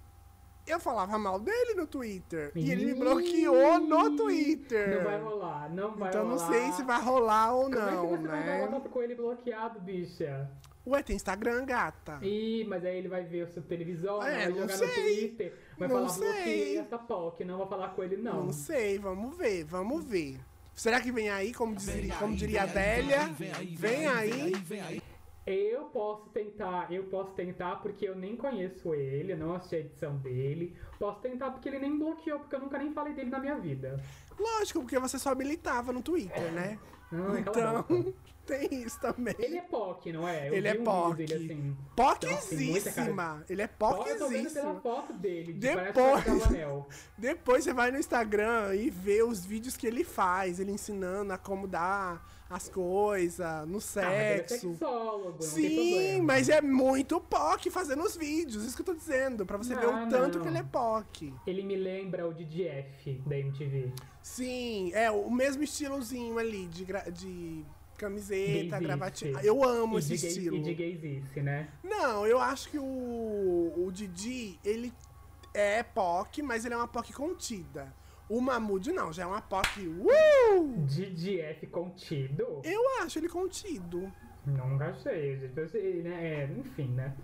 [0.69, 2.53] eu falava mal dele no Twitter.
[2.55, 4.97] E ele me bloqueou no Twitter.
[4.99, 6.37] Não vai rolar, não vai então rolar.
[6.39, 8.67] não sei se vai rolar ou Como é que não, você vai entrar em né?
[8.67, 10.51] contato com ele bloqueado, bicha?
[10.87, 12.19] Ué, tem Instagram, gata.
[12.23, 14.87] Ih, mas aí ele vai ver o seu televisor, É, vai jogar sei.
[14.89, 16.79] no Twitter, vai Não falar sei.
[16.79, 18.45] essa POC, não vou falar com ele não.
[18.47, 20.39] Não sei, vamos ver, vamos ver.
[20.75, 23.29] Será que vem aí, como, diz- como diria a Adélia?
[23.77, 24.53] Vem aí.
[25.51, 29.81] Eu posso tentar, eu posso tentar porque eu nem conheço ele, eu não assisti a
[29.81, 30.77] edição dele.
[30.99, 34.03] Posso tentar porque ele nem bloqueou, porque eu nunca nem falei dele na minha vida.
[34.39, 36.79] Lógico, porque você só habilitava no Twitter, né?
[37.11, 37.95] Ai, cala a boca.
[37.95, 38.15] Então,
[38.47, 39.35] tem isso também.
[39.39, 40.49] Ele é POC, não é?
[40.49, 41.17] Eu Ele é um POC.
[41.17, 41.77] dele assim.
[41.97, 43.45] Poquíssima.
[43.49, 46.83] Ele é Ó, Eu foto dele, de Depois- é.
[47.17, 51.39] Depois você vai no Instagram e vê os vídeos que ele faz, ele ensinando a
[51.39, 53.39] como dar as coisas,
[53.69, 54.71] no Ah, mas é sexo.
[54.71, 58.95] sexólogo, não tem Sim, mas é muito POC fazendo os vídeos, isso que eu tô
[58.95, 60.43] dizendo, pra você ver Ah, o tanto não.
[60.45, 61.35] que ele é POC.
[61.47, 63.93] Ele me lembra o DDF da MTV.
[64.23, 67.65] Sim, é o mesmo estilozinho ali de, de
[67.99, 69.41] camiseta, gravatinha.
[69.43, 70.57] Eu amo e esse de gay- estilo.
[70.57, 71.69] E de gaysice, né?
[71.85, 74.93] Não, eu acho que o, o Didi, ele
[75.53, 77.93] é POC, mas ele é uma POC contida.
[78.29, 79.87] O Mahmoud não, já é uma POC.
[79.89, 80.73] Uh!
[80.87, 82.61] DDF contido?
[82.63, 84.13] Eu acho ele contido.
[84.47, 85.69] Não achei, gente.
[85.71, 86.45] Sei, né?
[86.45, 87.15] É, enfim, né?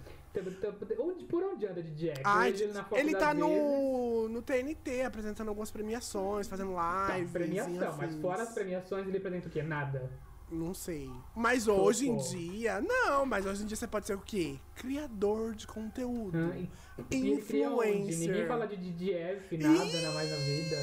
[0.98, 1.80] Onde, por onde anda
[2.24, 7.30] Eu vejo ele na ele tá no, no TNT apresentando algumas premiações, fazendo Tá, lives.
[7.32, 8.20] premiação, mas afins.
[8.20, 9.62] fora as premiações ele apresenta o quê?
[9.62, 10.10] Nada.
[10.50, 11.10] Não sei.
[11.34, 12.80] Mas hoje em dia.
[12.80, 14.56] Não, mas hoje em dia você pode ser o quê?
[14.76, 16.38] Criador de conteúdo.
[16.52, 16.70] Ah, e-
[17.10, 17.30] e?
[17.32, 18.18] Influencer.
[18.18, 20.76] Ninguém fala de DDF, nada na mais na vida.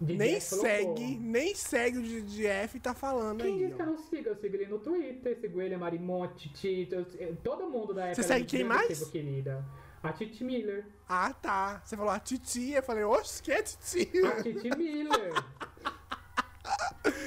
[0.00, 3.58] DDF Nem segue, nem segue o DDF e tá falando Quem aí.
[3.64, 4.28] disse que eu não sigo?
[4.28, 8.22] Eu sigo ele no Twitter, sigo ele, a Marimonte, Tito, eu- todo mundo da época.
[8.22, 9.04] Você segue quem mais?
[9.08, 9.64] querida.
[10.00, 10.86] A Titi Miller.
[11.08, 11.82] Ah, tá.
[11.84, 14.08] Você falou a Titi, eu falei, oxe, que é Titi?
[14.24, 15.32] A Titi Miller.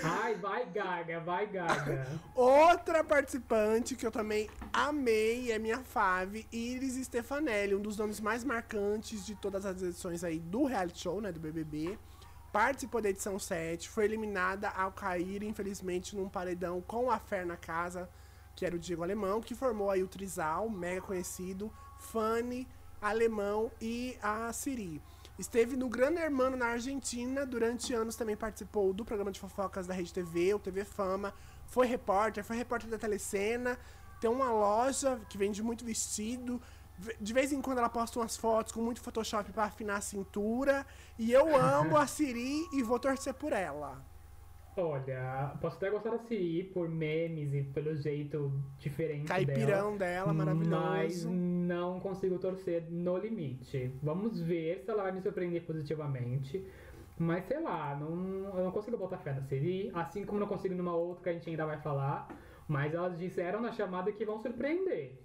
[0.04, 2.08] Ai, vai Gaga, vai Gaga.
[2.36, 8.44] Outra participante que eu também amei é minha fave, Iris Stefanelli, um dos nomes mais
[8.44, 11.98] marcantes de todas as edições aí do reality show, né, do BBB.
[12.52, 17.56] Participou da edição 7, foi eliminada ao cair, infelizmente, num paredão com a Fer na
[17.56, 18.10] casa,
[18.56, 22.68] que era o Diego Alemão, que formou aí o Trisal, mega conhecido, Fanny,
[23.02, 25.02] Alemão e a Siri.
[25.42, 29.94] Esteve no Gran Hermano na Argentina, durante anos também participou do programa de fofocas da
[29.94, 31.34] Rede TV, o TV Fama,
[31.66, 33.76] foi repórter, foi repórter da Telecena,
[34.20, 36.62] tem uma loja que vende muito vestido,
[36.96, 40.02] ve- de vez em quando ela posta umas fotos com muito Photoshop pra afinar a
[40.02, 40.86] cintura,
[41.18, 44.00] e eu amo a Siri e vou torcer por ela.
[44.78, 49.46] Olha, posso até gostar da Siri por memes e pelo jeito diferente dela.
[49.46, 50.70] Caipirão dela, maravilhoso.
[50.72, 53.94] Mas não consigo torcer no limite.
[54.02, 56.66] Vamos ver se ela vai me surpreender positivamente.
[57.20, 60.74] Mas sei lá, não, eu não consigo botar fé na Siri, assim como não consigo
[60.74, 62.30] numa outra que a gente ainda vai falar.
[62.66, 65.20] Mas elas disseram na chamada que vão surpreender.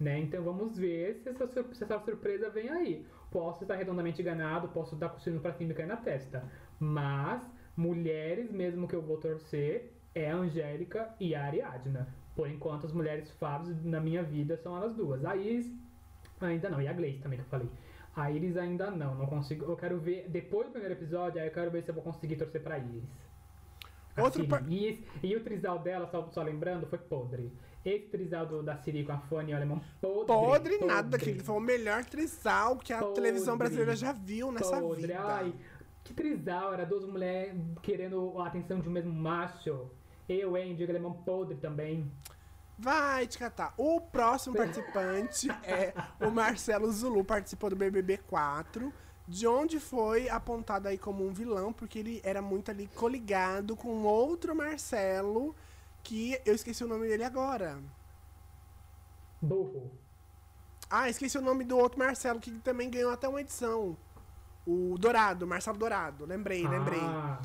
[0.00, 0.20] Né?
[0.20, 3.06] Então vamos ver se essa, se essa surpresa vem aí.
[3.30, 6.50] Posso estar redondamente enganado, posso estar cuspindo pra cima e cair na testa.
[6.78, 7.42] Mas
[7.76, 12.08] mulheres mesmo que eu vou torcer é a Angélica e a Ariadna.
[12.34, 15.24] Por enquanto as mulheres faves na minha vida são elas duas.
[15.24, 15.70] A Iris
[16.40, 17.68] ainda não, e a Gleice também que eu falei.
[18.14, 19.64] A Iris ainda não, não consigo.
[19.70, 22.36] Eu quero ver, depois do primeiro episódio, aí eu quero ver se eu vou conseguir
[22.36, 23.04] torcer pra Iris.
[24.18, 24.48] Outro Siri.
[24.48, 27.52] par- E, e o trisal dela, só, só lembrando, foi podre.
[27.84, 30.26] Esse trisal do, da Siri com a Fanny, o alemão, podre.
[30.26, 33.14] Podre nada, que foi o melhor trisal que a Podre.
[33.14, 35.02] televisão brasileira já viu nessa Podre.
[35.02, 35.20] vida.
[35.20, 35.54] Ai,
[36.06, 39.90] que trisal, era duas mulheres querendo a atenção de um mesmo macho.
[40.28, 42.10] Eu, hein, Diego Alemão podre também.
[42.78, 43.74] Vai te catar.
[43.76, 48.92] O próximo participante é o Marcelo Zulu, participou do BBB 4,
[49.26, 54.04] de onde foi apontado aí como um vilão, porque ele era muito ali coligado com
[54.04, 55.56] outro Marcelo,
[56.04, 57.80] que eu esqueci o nome dele agora.
[59.42, 59.90] Burro.
[60.88, 63.96] Ah, esqueci o nome do outro Marcelo, que também ganhou até uma edição.
[64.66, 66.98] O Dourado, Marcelo Dourado, lembrei, lembrei.
[67.00, 67.38] Ah.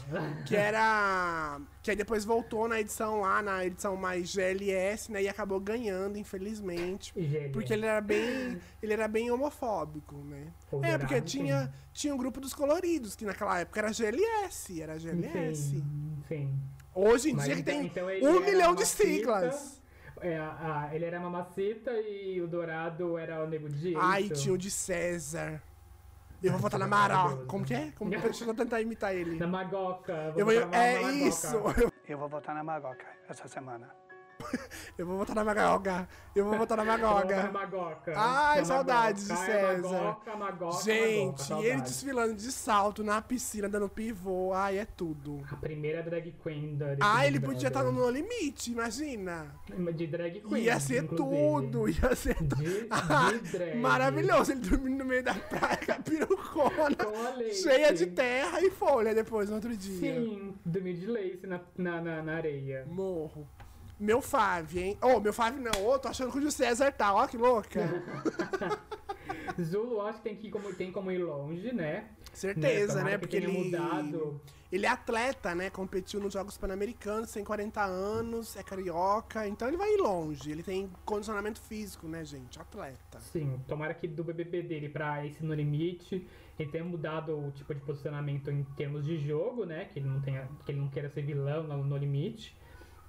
[0.43, 1.61] Que era.
[1.83, 5.21] Que aí depois voltou na edição lá, na edição mais GLS, né?
[5.21, 7.13] E acabou ganhando, infelizmente.
[7.53, 8.59] Porque ele era bem.
[8.81, 10.47] Ele era bem homofóbico, né?
[10.71, 14.81] O é, porque Dourado, tinha, tinha um grupo dos coloridos, que naquela época era GLS.
[14.81, 15.55] Era GLS.
[15.61, 15.83] Sim,
[16.27, 16.59] sim.
[16.95, 19.79] Hoje em Mas dia então- tem então um milhão de siglas.
[20.19, 24.41] É, a- a- ele era mamacita e o dourado era o nego de Ai, isso.
[24.41, 25.61] tinha o de César.
[26.43, 26.87] Eu vou votar na.
[26.87, 27.37] Mara.
[27.47, 27.91] Como que é?
[27.91, 29.37] Como, deixa eu tentar imitar ele.
[29.37, 30.33] Na magoca.
[30.35, 31.57] Eu vou, é isso.
[32.07, 34.00] Eu vou votar na Magoca essa semana.
[34.97, 36.07] Eu vou votar na Magoga.
[36.35, 37.51] Eu vou votar na Magoga.
[37.51, 38.13] Magoca.
[38.15, 39.81] Ai, saudades de César.
[39.81, 44.53] Magoca, Magoca, Gente, Magoca, ele desfilando de salto na piscina, dando pivô.
[44.53, 45.41] Ai, é tudo.
[45.51, 47.99] A primeira drag queen da Ah, ele podia estar Brother.
[47.99, 49.53] no Limite, imagina.
[49.93, 50.63] De drag queen.
[50.63, 51.27] Ia ser inclusive.
[51.71, 52.55] tudo, ia ser tudo.
[52.55, 52.81] De,
[53.41, 53.77] de drag.
[53.77, 57.55] Maravilhoso, ele dormindo no meio da praia com a perucona, Com a leite.
[57.55, 59.99] cheia de terra e folha depois, no outro dia.
[59.99, 62.85] Sim, dormir de lace na, na, na, na areia.
[62.89, 63.47] Morro.
[64.01, 64.97] Meu Fave, hein?
[64.99, 65.85] Oh, meu Fave não.
[65.85, 67.81] Ô, tô achando que o Júlio César tá, ó, que louca.
[69.61, 72.07] Zulu acho que tem, que ir como, tem como ir longe, né?
[72.33, 73.11] Certeza, né?
[73.11, 73.47] que Porque ele.
[73.47, 74.41] mudado.
[74.71, 75.69] Ele é atleta, né?
[75.69, 80.49] Competiu nos Jogos Pan-Americanos, tem 40 anos, é carioca, então ele vai ir longe.
[80.49, 82.59] Ele tem condicionamento físico, né, gente?
[82.59, 83.19] Atleta.
[83.19, 86.27] Sim, tomara que do BBB dele pra esse No Limite
[86.57, 89.85] ele tenha mudado o tipo de posicionamento em termos de jogo, né?
[89.85, 92.55] Que ele não, tenha, que ele não queira ser vilão no, no Limite,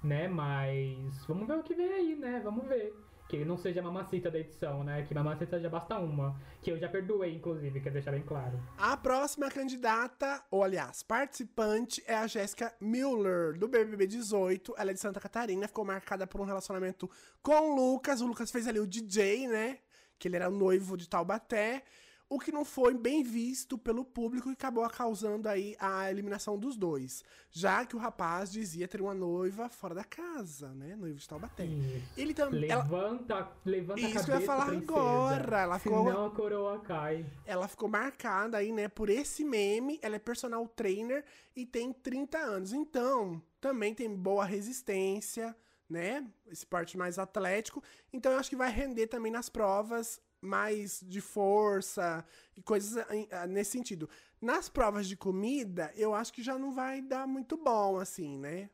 [0.03, 0.27] né?
[0.27, 2.41] Mas vamos ver o que vem aí, né?
[2.43, 2.93] Vamos ver.
[3.27, 5.03] Que ele não seja a mamacita da edição, né?
[5.03, 6.39] Que mamacita já basta uma.
[6.61, 8.59] Que eu já perdoei, inclusive, quer deixar bem claro.
[8.77, 14.75] A próxima candidata, ou aliás, participante, é a Jéssica Müller, do BBB 18.
[14.77, 17.09] Ela é de Santa Catarina, ficou marcada por um relacionamento
[17.41, 18.21] com o Lucas.
[18.21, 19.79] O Lucas fez ali o DJ, né?
[20.19, 21.83] Que ele era noivo de Taubaté.
[22.29, 26.75] O que não foi bem visto pelo público e acabou causando aí a eliminação dos
[26.75, 27.23] dois.
[27.51, 30.95] Já que o rapaz dizia ter uma noiva fora da casa, né?
[30.95, 31.65] Noivo de Taubaté.
[31.65, 32.03] Isso.
[32.17, 32.71] Ele também.
[32.71, 34.91] Ela, Levanta, levanta a Isso cabeça, que eu ia falar princesa.
[34.91, 37.25] agora, ela ficou- Senão a coroa cai.
[37.45, 39.99] ela ficou marcada aí, né, por esse meme.
[40.01, 41.23] Ela é personal trainer
[41.55, 42.73] e tem 30 anos.
[42.73, 45.55] Então, também tem boa resistência,
[45.87, 46.25] né?
[46.47, 47.83] Esse parte mais atlético.
[48.11, 52.23] Então, eu acho que vai render também nas provas mais de força
[52.55, 53.05] e coisas
[53.49, 54.09] nesse sentido.
[54.41, 58.69] Nas provas de comida, eu acho que já não vai dar muito bom, assim, né?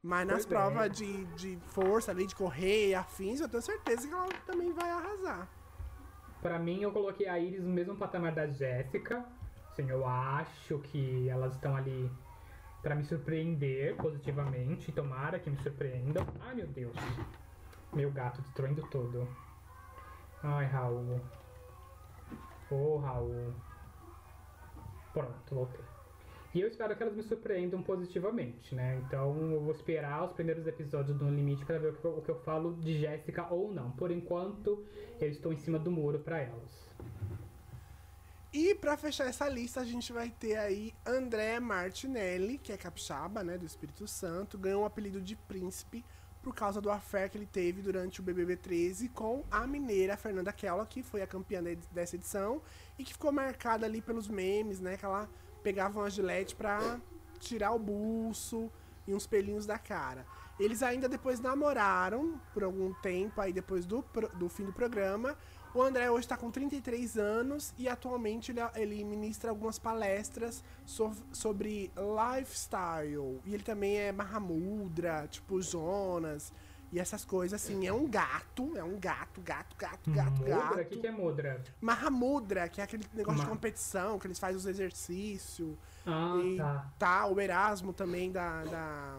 [0.00, 0.48] Mas nas é.
[0.48, 4.72] provas de, de força ali, de correr e afins, eu tenho certeza que ela também
[4.72, 5.48] vai arrasar.
[6.40, 9.24] Pra mim, eu coloquei a Iris no mesmo patamar da Jéssica.
[9.72, 12.08] Assim, eu acho que elas estão ali
[12.80, 14.92] pra me surpreender positivamente.
[14.92, 16.24] Tomara que me surpreendam.
[16.42, 16.96] Ai, meu Deus.
[17.92, 19.26] Meu gato destruindo tudo.
[20.42, 21.20] Ai, Raul.
[22.70, 23.52] Ô, Raul.
[25.12, 25.84] Pronto, voltei.
[26.54, 29.00] E eu espero que elas me surpreendam positivamente, né?
[29.04, 32.18] Então eu vou esperar os primeiros episódios do No Limite pra ver o que eu,
[32.18, 33.90] o que eu falo de Jéssica ou não.
[33.90, 34.84] Por enquanto,
[35.20, 36.88] eu estou em cima do muro pra elas.
[38.52, 43.44] E pra fechar essa lista, a gente vai ter aí André Martinelli, que é capixaba,
[43.44, 46.02] né, do Espírito Santo, ganhou o apelido de príncipe
[46.42, 50.52] por causa do affair que ele teve durante o BBB 13 com a mineira Fernanda
[50.52, 52.62] Kella, que foi a campeã de- dessa edição
[52.98, 55.28] e que ficou marcada ali pelos memes, né, que ela
[55.62, 56.98] pegava uma gilete pra
[57.40, 58.70] tirar o buço
[59.06, 60.24] e uns pelinhos da cara.
[60.58, 65.36] Eles ainda depois namoraram por algum tempo aí depois do, do fim do programa.
[65.74, 71.12] O André hoje está com 33 anos e atualmente ele, ele ministra algumas palestras so-
[71.32, 73.40] sobre lifestyle.
[73.44, 76.52] E ele também é Mahamudra, tipo Jonas
[76.90, 77.86] e essas coisas assim.
[77.86, 80.56] É um gato, é um gato, gato, gato, gato, Mudra?
[80.56, 80.84] O gato.
[80.86, 81.62] que, que é Mudra?
[81.80, 85.76] Mahamudra, que é aquele negócio de competição, que eles fazem os exercícios.
[86.06, 86.90] Ah, e tá.
[86.98, 89.18] tá, o Erasmo também da, da,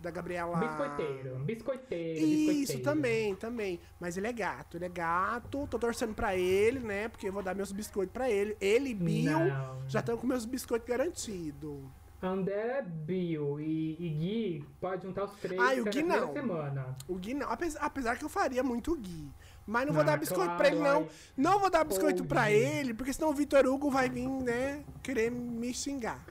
[0.00, 0.56] da Gabriela.
[0.56, 1.36] Biscoiteiro.
[1.40, 2.82] Biscoiteiro, Isso, biscoiteiro.
[2.82, 3.80] também, também.
[4.00, 5.66] Mas ele é gato, ele é gato.
[5.70, 7.08] Tô torcendo pra ele, né?
[7.08, 8.56] Porque eu vou dar meus biscoitos pra ele.
[8.60, 9.82] Ele e Bill Não.
[9.88, 11.78] já estão com meus biscoitos garantidos.
[12.20, 16.32] André, Bill e, e Gui pode juntar os três Ah, e o Gui não.
[16.32, 16.96] semana.
[17.06, 17.48] O Gui não.
[17.48, 19.30] Apesar, apesar que eu faria muito o Gui.
[19.64, 21.02] Mas não vou Ah, dar biscoito claro, pra ele, não.
[21.02, 21.08] ai.
[21.36, 22.54] Não vou dar biscoito Pô, pra Gui.
[22.56, 24.82] ele, porque senão o Vitor Hugo vai vir, né?
[25.02, 26.24] Querer me xingar.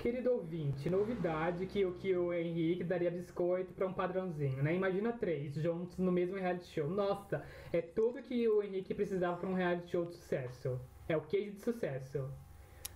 [0.00, 4.74] Querido ouvinte, novidade que, o- que o Henrique daria biscoito pra um padrãozinho, né?
[4.74, 6.88] Imagina três juntos no mesmo reality show.
[6.88, 10.80] Nossa, é tudo que o Henrique precisava pra um reality show de sucesso.
[11.06, 12.30] É o case de sucesso.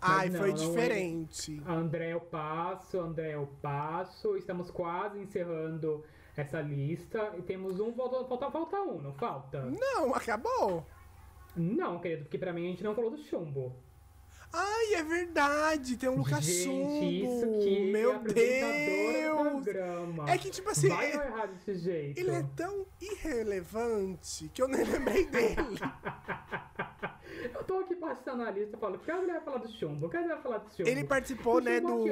[0.01, 0.53] Ai, não, foi é.
[0.55, 1.63] diferente.
[1.67, 4.35] André eu passo, André eu passo.
[4.39, 6.03] Estamos quase encerrando
[6.35, 7.35] essa lista.
[7.37, 9.63] E temos um, falta, falta, falta um, não falta?
[9.63, 10.87] Não, acabou.
[11.55, 13.77] Não, querido, porque pra mim a gente não falou do chumbo.
[14.57, 15.97] Ai, é verdade.
[15.97, 17.05] Tem o Lucas gente, Chumbo.
[17.05, 19.65] isso que é Meu do Deus.
[20.29, 22.19] É que, tipo assim, Vai é- errado desse jeito?
[22.21, 25.57] Ele é tão irrelevante que eu nem lembrei dele.
[27.75, 30.09] Tô aqui passando a lista e falo, cadê vai falar do chumbo?
[30.09, 30.89] Cadê vai falar do chumbo?
[30.89, 32.05] Ele participou, O né, do.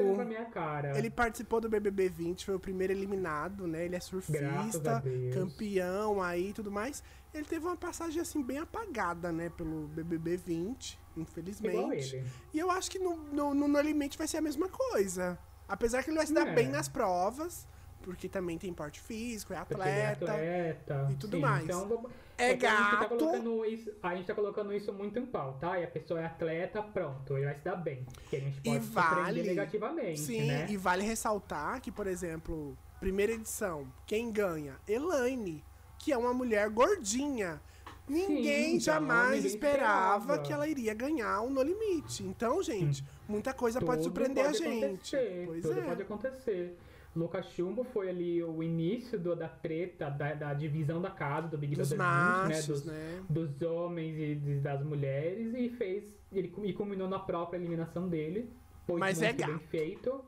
[0.96, 3.84] Ele participou do BBB 20, foi o primeiro eliminado, né?
[3.84, 5.00] Ele é surfista,
[5.32, 7.04] campeão aí e tudo mais.
[7.32, 12.16] Ele teve uma passagem assim bem apagada, né, pelo BBB 20, infelizmente.
[12.16, 12.26] Ele.
[12.52, 15.38] E eu acho que no, no, no No Limite vai ser a mesma coisa.
[15.68, 16.54] Apesar que ele vai se dar É.
[16.54, 17.68] bem nas provas,
[18.03, 20.32] porque também tem porte físico, é Porque ele é atleta.
[20.32, 21.09] atleta.
[21.11, 21.64] e tudo Sim, mais.
[21.64, 23.64] Então, vamos- É que A gente, tá gato.
[23.66, 25.78] isso, a gente tá colocando isso muito em pau, tá?
[25.78, 28.05] E a pessoa é atleta, pronto, ele vai se dar bem.
[28.32, 30.66] E a gente pode E surpreender vale- negativamente, Sim, né?
[30.68, 34.74] e vale ressaltar que, por exemplo, primeira edição, quem ganha?
[34.88, 35.62] Elaine,
[35.98, 37.61] que é uma mulher gordinha.
[38.09, 40.38] Ninguém então, jamais esperava, esperava.
[40.42, 42.24] que ela iria ganhar o No Limite.
[42.24, 44.84] Então, gente, muita coisa pode Tudo surpreender a pode gente.
[44.84, 45.82] acontecer, Pois tudo é.
[45.82, 46.78] pode acontecer.
[47.14, 51.58] Lucas Chumbo foi ali o início do- da treta, da, da divisão da casa do
[51.58, 52.06] Big Dos Brother
[52.46, 52.92] 20, machos, né?
[52.94, 53.24] né?
[53.28, 56.04] Dos, dos homens e de- das mulheres e fez.
[56.32, 58.50] Ele e culminou na própria eliminação dele.
[58.86, 59.64] Foi Mas muito é bem gato.
[59.68, 60.24] feito.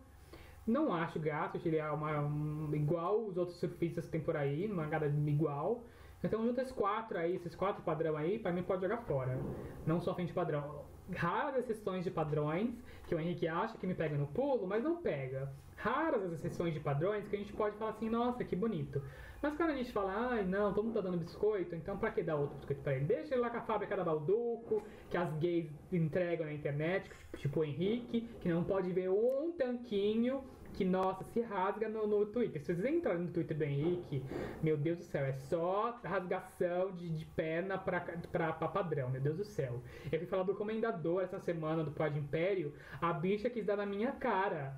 [0.66, 4.66] Não acho gato, ele é uma, um- igual os outros surfistas que tem por aí,
[4.70, 5.82] uma cara igual.
[6.22, 9.38] Então junta esses quatro aí, esses quatro padrão aí, pra mim pode jogar fora.
[9.86, 10.84] Não só frente padrão.
[11.14, 12.74] Raras exceções de padrões,
[13.06, 15.52] que o Henrique acha que me pega no pulo, mas não pega.
[15.84, 19.02] Raras as exceções de padrões que a gente pode falar assim, nossa, que bonito.
[19.42, 22.22] Mas quando a gente fala, ai não, todo mundo tá dando biscoito, então pra que
[22.22, 23.04] dar outro biscoito pra ele?
[23.04, 27.60] Deixa ele lá com a fábrica da Balduco, que as gays entregam na internet, tipo
[27.60, 32.62] o Henrique, que não pode ver um tanquinho que, nossa, se rasga no, no Twitter.
[32.62, 34.24] Se vocês entrarem no Twitter do Henrique,
[34.62, 38.00] meu Deus do céu, é só rasgação de, de perna pra,
[38.32, 39.82] pra, pra padrão, meu Deus do céu.
[40.10, 42.72] Eu fui falar do Comendador essa semana do Pod Império,
[43.02, 44.74] a bicha quis dar na minha cara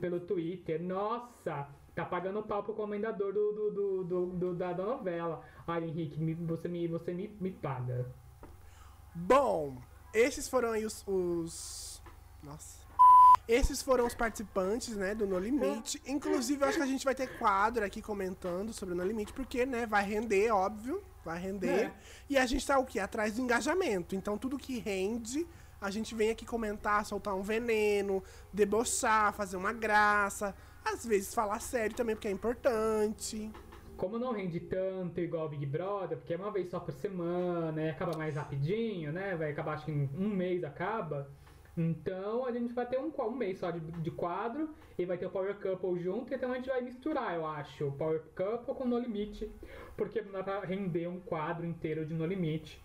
[0.00, 0.82] pelo Twitter.
[0.82, 5.42] Nossa, tá pagando pau pro Comendador do, do, do, do- do- da, da novela.
[5.66, 8.06] Ai, Henrique, me- você, me, você me, me paga.
[9.14, 9.76] Bom,
[10.14, 12.02] esses foram aí os, os-
[12.42, 12.80] Nossa.
[13.48, 16.00] Esses foram os participantes, né, do No Limite.
[16.06, 19.32] Inclusive, eu acho que a gente vai ter quadro aqui comentando sobre o No Limite,
[19.32, 21.02] porque, né, vai render, óbvio.
[21.24, 21.86] Vai render.
[21.86, 21.92] É.
[22.28, 23.00] E a gente tá o quê?
[23.00, 24.14] Atrás do engajamento.
[24.14, 25.44] Então, tudo que rende,
[25.80, 28.22] a gente vem aqui comentar, soltar um veneno,
[28.52, 30.54] debochar, fazer uma graça.
[30.84, 33.50] Às vezes falar sério também, porque é importante.
[33.96, 37.82] Como não rende tanto igual o Big Brother, porque é uma vez só por semana,
[37.82, 39.36] e acaba mais rapidinho, né?
[39.36, 41.30] Vai acabar, acho que em um mês acaba.
[41.76, 45.26] Então a gente vai ter um, um mês só de, de quadro e vai ter
[45.26, 48.84] o Power Couple junto, então a gente vai misturar, eu acho, o Power Couple com
[48.84, 49.50] No Limite,
[49.96, 52.82] porque não dá pra render um quadro inteiro de No Limite,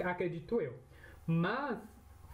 [0.00, 0.74] acredito eu.
[1.26, 1.78] Mas,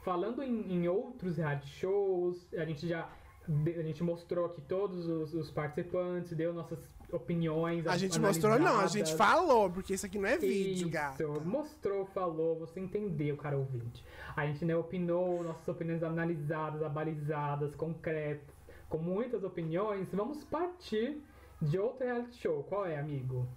[0.04, 3.08] falando em, em outros reality shows, a gente já
[3.48, 6.78] a gente mostrou aqui todos os, os participantes, deu nossas
[7.10, 7.86] opiniões.
[7.86, 11.26] A gente mostrou, não, a gente falou, porque isso aqui não é vídeo, Isso, gata.
[11.26, 14.04] mostrou, falou, você entendeu, cara ouvinte.
[14.36, 18.54] A gente né, opinou, nossas opiniões analisadas, abalizadas, concretas,
[18.88, 20.08] com muitas opiniões.
[20.12, 21.22] Vamos partir
[21.60, 22.62] de outro reality show.
[22.64, 23.48] Qual é, amigo?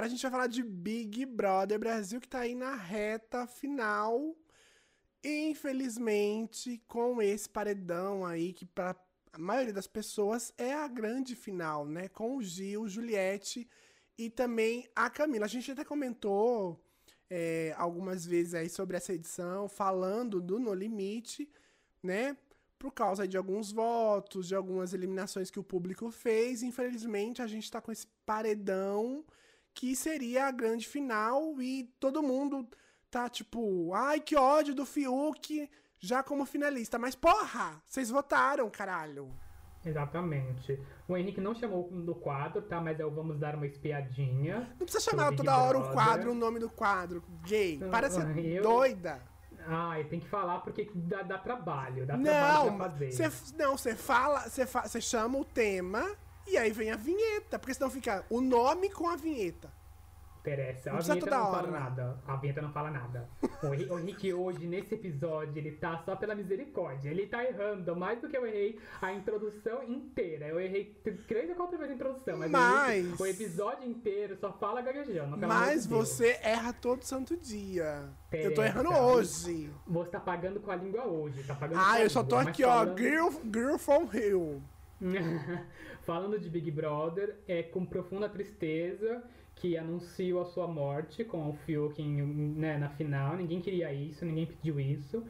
[0.00, 4.34] Agora a gente vai falar de Big Brother Brasil, que tá aí na reta final.
[5.22, 8.96] Infelizmente, com esse paredão aí, que para
[9.30, 12.08] a maioria das pessoas é a grande final, né?
[12.08, 13.68] Com o Gil, Juliette
[14.16, 15.44] e também a Camila.
[15.44, 16.82] A gente até comentou
[17.28, 21.46] é, algumas vezes aí sobre essa edição, falando do No Limite,
[22.02, 22.38] né?
[22.78, 26.62] Por causa de alguns votos, de algumas eliminações que o público fez.
[26.62, 29.26] Infelizmente, a gente tá com esse paredão
[29.74, 32.68] que seria a grande final e todo mundo
[33.10, 35.68] tá tipo, ai que ódio do Fiuk
[35.98, 36.98] já como finalista.
[36.98, 39.30] Mas porra, vocês votaram, caralho.
[39.84, 40.78] Exatamente.
[41.08, 42.80] O Henrique não chamou do quadro, tá?
[42.80, 44.68] Mas o Vamos Dar uma Espiadinha.
[44.78, 47.22] Não precisa chamar toda hora o quadro, o nome do quadro.
[47.46, 49.22] Gay, para ser eu- doida.
[49.66, 52.06] Ai, tem que falar porque dá, dá trabalho.
[52.06, 53.12] Dá trabalho Não, pra fazer.
[53.12, 56.16] você não, você fala, você fa, você chama o tema
[56.52, 59.70] e aí vem a vinheta, porque senão fica o nome com a vinheta.
[60.40, 60.90] Interessa.
[60.90, 61.50] Não A vinheta não hora.
[61.66, 62.18] fala nada.
[62.26, 63.28] A vinheta não fala nada.
[63.62, 67.10] O Henrique hoje, nesse episódio, ele tá só pela misericórdia.
[67.10, 70.46] Ele tá errando mais do que eu errei a introdução inteira.
[70.46, 70.98] Eu errei
[71.28, 74.80] três ou quatro vezes a introdução, mas, o Mas- Henrique, o episódio inteiro só fala
[74.80, 75.36] gaguejando.
[75.46, 76.08] Mas Deus.
[76.08, 78.08] você erra todo santo dia.
[78.32, 79.70] Eu tô errando hoje.
[79.86, 81.42] Você tá pagando com a língua hoje.
[81.44, 84.62] Tá pagando Ah, eu só tô aqui, ó, falando- girl, girl from Hill.
[86.02, 89.22] Falando de Big Brother, é com profunda tristeza
[89.56, 93.36] que anunciou a sua morte com o Fiuk né, na final.
[93.36, 95.22] Ninguém queria isso, ninguém pediu isso.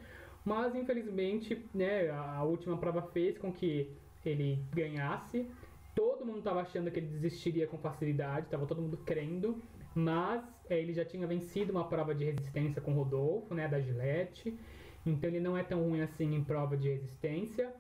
[0.45, 3.91] Mas infelizmente, né, a a última prova fez com que
[4.25, 5.47] ele ganhasse.
[5.95, 9.61] Todo mundo estava achando que ele desistiria com facilidade, estava todo mundo crendo.
[9.95, 13.81] Mas é, ele já tinha vencido uma prova de resistência com o Rodolfo, né, da
[13.81, 14.57] Gillette.
[15.05, 17.73] Então ele não é tão ruim assim em prova de resistência.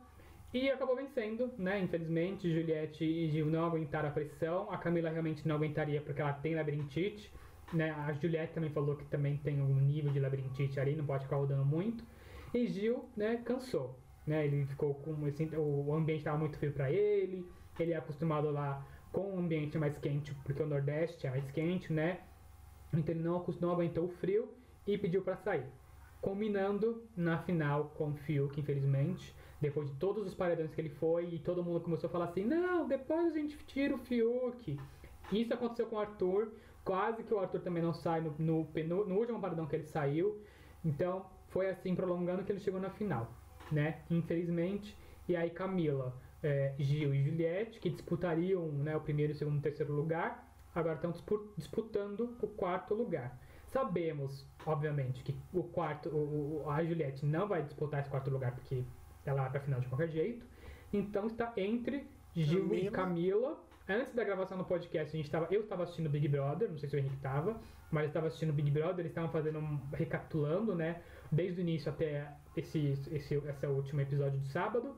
[0.52, 1.78] E acabou vencendo, né?
[1.78, 4.70] Infelizmente, Juliette e Gil não aguentaram a pressão.
[4.70, 7.32] A Camila realmente não aguentaria porque ela tem labirintite.
[7.72, 7.90] Né?
[7.92, 11.36] A Juliette também falou que também tem um nível de labirintite ali, não pode ficar
[11.36, 12.04] rodando muito.
[12.52, 13.96] E Gil, né, cansou.
[14.26, 14.44] Né?
[14.44, 17.46] Ele ficou com o ambiente estava muito frio para ele.
[17.78, 21.92] Ele é acostumado lá com um ambiente mais quente, porque o Nordeste é mais quente,
[21.92, 22.20] né?
[22.92, 24.48] Então ele não, não aguentou o frio
[24.86, 25.66] e pediu para sair.
[26.20, 29.34] Combinando na final com o Fiuk, infelizmente.
[29.60, 32.44] Depois de todos os paredões que ele foi, e todo mundo começou a falar assim:
[32.44, 34.78] não, depois a gente tira o Fiuk.
[35.30, 36.52] Isso aconteceu com o Arthur.
[36.82, 38.64] Quase que o Arthur também não sai no, no,
[39.06, 40.40] no último paredão que ele saiu.
[40.84, 43.30] Então foi assim, prolongando que ele chegou na final,
[43.70, 44.00] né?
[44.10, 44.96] Infelizmente.
[45.28, 49.92] E aí Camila, é, Gil e Juliette, que disputariam né, o primeiro, segundo e terceiro
[49.92, 53.38] lugar, agora estão dispu- disputando o quarto lugar.
[53.66, 58.82] Sabemos, obviamente, que o quarto, o- a Juliette não vai disputar esse quarto lugar porque
[59.24, 60.44] ela vai pra final de qualquer jeito.
[60.92, 62.90] Então está entre Gil e Camila.
[62.90, 63.70] Camila.
[63.88, 66.88] Antes da gravação do podcast, a gente tava, eu estava assistindo Big Brother, não sei
[66.88, 67.60] se o Henrique estava,
[67.90, 71.90] mas eu estava assistindo Big Brother, eles estavam fazendo um, recapitulando, né, desde o início
[71.90, 74.96] até esse, esse, esse último episódio de sábado.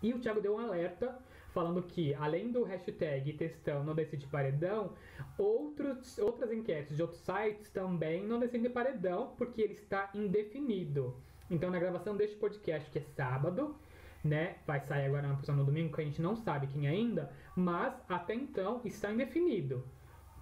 [0.00, 1.18] E o Thiago deu um alerta
[1.52, 4.92] falando que, além do hashtag textão não decide paredão,
[5.38, 11.16] outros, outras enquetes de outros sites também não decidem paredão, porque ele está indefinido.
[11.50, 13.76] Então, na gravação deste podcast, que é sábado,
[14.22, 17.30] né, vai sair agora na posição no domingo, que a gente não sabe quem ainda,
[17.54, 19.84] mas até então está indefinido.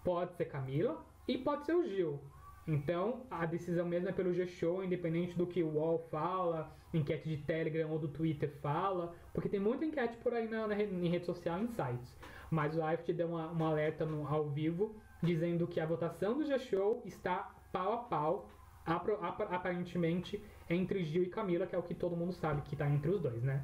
[0.05, 2.21] Pode ser Camila e pode ser o Gil.
[2.67, 7.39] Então, a decisão mesmo é pelo G-Show, independente do que o UOL fala, enquete de
[7.39, 11.27] Telegram ou do Twitter fala, porque tem muita enquete por aí na, na em rede
[11.27, 12.17] social, em sites.
[12.53, 16.45] Mas o IFT deu uma, uma alerta no- ao vivo, dizendo que a votação do
[16.47, 18.49] G-Show está pau a pau,
[18.85, 23.11] aparentemente, entre Gil e Camila, que é o que todo mundo sabe que está entre
[23.11, 23.63] os dois, né?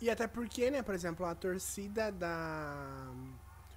[0.00, 3.10] E até porque, né, por exemplo, a torcida da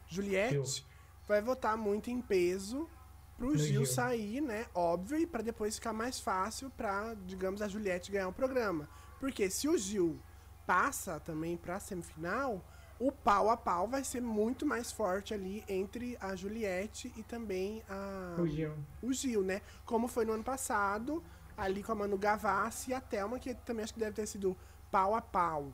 [0.07, 0.85] Juliette Gil.
[1.27, 2.89] vai votar muito em peso
[3.37, 3.85] pro Gil, Gil.
[3.85, 4.65] sair, né?
[4.75, 8.89] Óbvio, e pra depois ficar mais fácil pra, digamos, a Juliette ganhar o programa.
[9.19, 10.19] Porque se o Gil
[10.67, 12.63] passa também pra semifinal,
[12.99, 17.81] o pau a pau vai ser muito mais forte ali entre a Juliette e também
[17.89, 18.73] a O Gil.
[19.01, 19.61] o Gil, né?
[19.85, 21.23] Como foi no ano passado,
[21.57, 24.55] ali com a Manu Gavassi e a Thelma, que também acho que deve ter sido
[24.91, 25.73] pau a pau,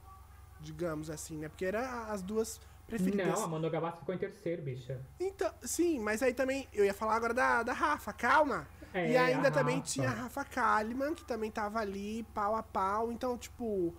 [0.60, 1.50] digamos assim, né?
[1.50, 3.28] Porque era as duas preferidas.
[3.28, 5.02] Não, a Manu Gavassi ficou em terceiro, bicha.
[5.20, 8.68] Então, sim, mas aí também, eu ia falar agora da, da Rafa, calma.
[8.94, 9.88] É, e ainda também Rafa.
[9.88, 13.12] tinha a Rafa Kalimann, que também tava ali, pau a pau.
[13.12, 13.94] Então, tipo,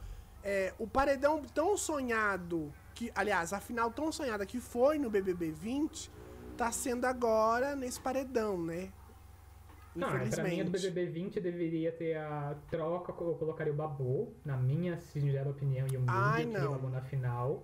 [0.45, 5.51] é, o paredão tão sonhado, que, aliás, a final tão sonhada que foi no BBB
[5.51, 6.11] 20,
[6.57, 8.89] tá sendo agora nesse paredão, né?
[9.95, 10.71] Não, é, pra mim, do.
[10.71, 15.97] BBB 20 deveria ter a troca, eu colocaria o Babu, na minha singela opinião, e
[15.97, 17.63] o o Babu na final.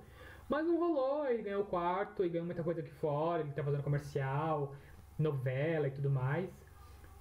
[0.51, 3.65] Mas não rolou, ele ganhou o quarto, e ganhou muita coisa aqui fora, ele tá
[3.65, 4.75] fazendo comercial,
[5.19, 6.51] novela e tudo mais.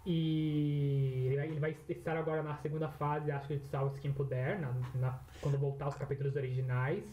[0.06, 4.12] E ele vai, ele vai estar agora na segunda fase, acho que de Salve Quem
[4.12, 7.04] Puder, na, na- quando voltar os capítulos originais.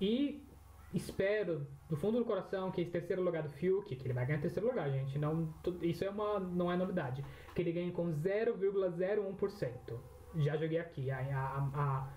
[0.00, 0.42] E
[0.94, 4.40] espero, do fundo do coração, que esse terceiro lugar do Fiuk, que ele vai ganhar
[4.40, 5.18] terceiro lugar, gente.
[5.18, 7.24] Não, isso é uma, não é novidade.
[7.54, 9.98] Que ele ganhe com 0,01%.
[10.36, 12.08] Já joguei aqui, a, a- a-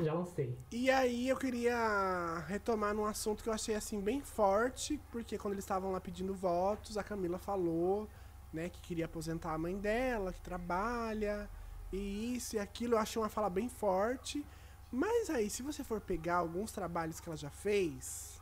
[0.00, 0.56] já lancei.
[0.70, 5.54] E aí eu queria retomar num assunto que eu achei assim bem forte, porque quando
[5.54, 8.08] eles estavam lá pedindo votos, a Camila falou,
[8.52, 11.48] né, que queria aposentar a mãe dela, que trabalha,
[11.92, 14.44] e isso e aquilo, eu achei uma fala bem forte.
[14.90, 18.40] Mas aí, se você for pegar alguns trabalhos que ela já fez,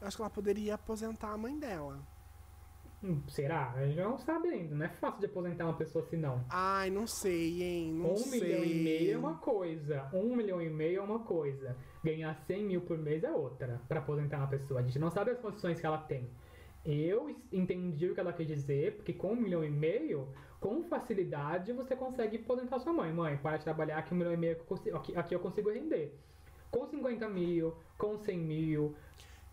[0.00, 2.00] eu acho que ela poderia aposentar a mãe dela.
[3.04, 3.72] Hum, será?
[3.72, 4.74] A gente não sabe ainda.
[4.76, 6.44] Não é fácil de aposentar uma pessoa assim, não.
[6.48, 7.92] Ai, não sei, hein?
[7.92, 8.40] Não um sei.
[8.40, 10.08] milhão e meio é uma coisa.
[10.12, 11.76] Um milhão e meio é uma coisa.
[12.02, 13.80] Ganhar 100 mil por mês é outra.
[13.88, 14.80] Pra aposentar uma pessoa.
[14.80, 16.30] A gente não sabe as condições que ela tem.
[16.84, 20.28] Eu entendi o que ela quis dizer, porque com um milhão e meio,
[20.62, 23.12] com facilidade, você consegue aposentar sua mãe.
[23.12, 26.16] Mãe, para de trabalhar que um milhão e meio consigo- aqui, aqui eu consigo render.
[26.70, 28.94] Com 50 mil, com 100 mil.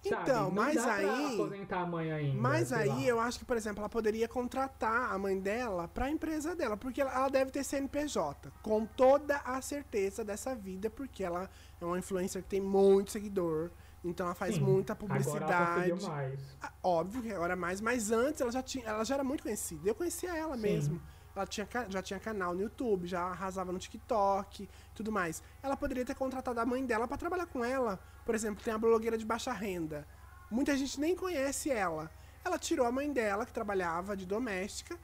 [0.01, 0.22] sabe?
[0.32, 2.39] Então, mas aí- aposentar a mãe ainda.
[2.41, 3.01] Mas aí lá.
[3.03, 7.01] eu acho que, por exemplo, ela poderia contratar a mãe dela pra empresa dela, porque
[7.01, 11.49] ela, ela deve ter CNPJ, com toda a certeza dessa vida, porque ela
[11.82, 13.72] é uma influencer que tem muito seguidor,
[14.04, 14.62] então ela faz Sim.
[14.62, 15.91] muita Agora publicidade.
[15.91, 16.39] conseguiu mais.
[16.82, 19.89] Óbvio que agora mais, mas antes ela já tinha, ela já era muito conhecida.
[19.89, 20.62] Eu conhecia ela Sim.
[20.62, 21.02] mesmo.
[21.36, 25.41] Ela tinha, já tinha canal no YouTube, já arrasava no TikTok, tudo mais.
[25.62, 28.00] Ela poderia ter contratado a mãe dela pra trabalhar com ela.
[28.26, 30.08] Por exemplo, tem a blogueira de baixa renda.
[30.52, 32.12] Muita gente nem conhece ela.
[32.43, 34.97] Ela tirou a mãe dela, que trabalhava de doméstica,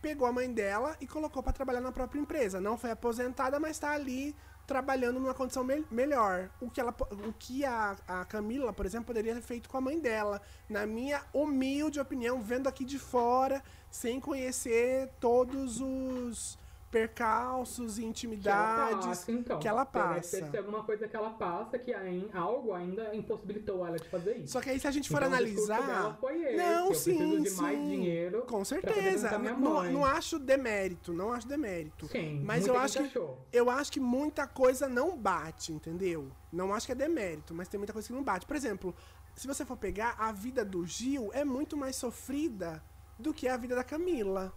[0.00, 2.60] pegou a mãe dela e colocou pra trabalhar na própria empresa.
[2.60, 4.36] Não foi aposentada, mas tá ali
[4.66, 6.48] trabalhando numa condição mel- melhor.
[6.60, 9.80] O que, ela, o que a, a Camila, por exemplo, poderia ter feito com a
[9.80, 10.40] mãe dela.
[10.68, 16.58] Na minha humilde opinião, vendo aqui de fora, sem conhecer todos os
[16.92, 19.58] percalços e Que ela intimidades passa, então.
[19.58, 20.50] que ela Deve passa.
[20.50, 24.52] ser alguma coisa que ela passa que aí, algo ainda impossibilitou ela de fazer isso.
[24.52, 27.62] Só que aí se a gente for Então, o discurso analisar, esse, não, sim, sim,
[27.62, 29.38] mais dinheiro com certeza.
[29.38, 32.06] Não, não acho demérito, não acho demérito.
[32.08, 33.38] Sim, Mas eu acho que achou.
[33.52, 36.30] eu acho que muita coisa não bate, entendeu?
[36.52, 38.44] Não acho que é demérito, mas tem muita coisa que não bate.
[38.46, 38.94] Por exemplo,
[39.34, 42.82] se você for pegar a vida do Gil é muito mais sofrida
[43.18, 44.52] do que a vida da Camila.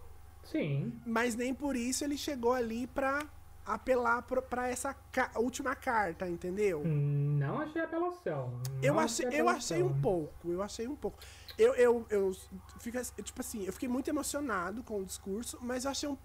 [0.50, 0.92] Sim.
[1.06, 3.26] Mas nem por isso ele chegou ali pra
[3.64, 6.84] apelar pra essa ca- última carta, entendeu?
[6.84, 8.60] Não achei apelação.
[8.80, 11.18] Eu Não achei, eu achei um pouco, eu achei um pouco.
[11.58, 12.32] Eu, eu, eu
[12.78, 16.16] fico, assim, tipo assim, eu fiquei muito emocionado com o discurso, mas eu achei um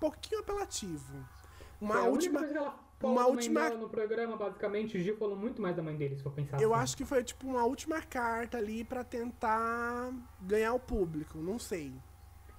[0.00, 1.14] pouquinho apelativo.
[1.80, 2.74] Uma única última.
[3.02, 6.32] uma última- no programa, basicamente, o Gil falou muito mais da mãe dele, se for
[6.32, 6.82] pensar Eu assim.
[6.82, 10.10] acho que foi tipo uma última carta ali pra tentar
[10.40, 11.92] ganhar o público, não sei.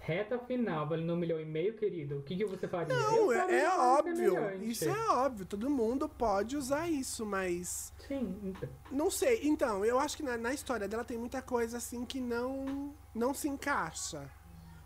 [0.09, 2.17] Reta final, valendo um milhão e meio, querido.
[2.17, 2.95] O que, que você faria?
[2.95, 4.63] Não, é, é óbvio.
[4.63, 5.45] Isso é óbvio.
[5.45, 7.93] Todo mundo pode usar isso, mas.
[8.07, 8.67] Sim, então.
[8.91, 9.41] Não sei.
[9.43, 13.35] Então, eu acho que na, na história dela tem muita coisa assim que não, não
[13.35, 14.27] se encaixa.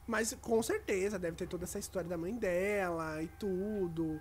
[0.05, 4.19] Mas com certeza deve ter toda essa história da mãe dela e tudo.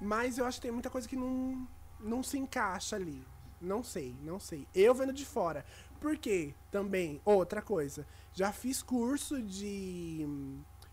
[0.00, 1.66] Mas eu acho que tem muita coisa que não,
[1.98, 3.26] não se encaixa ali.
[3.60, 4.68] Não sei, não sei.
[4.72, 5.64] Eu vendo de fora.
[6.00, 6.54] Por quê?
[6.70, 8.06] Também, outra coisa.
[8.34, 10.26] Já fiz curso de,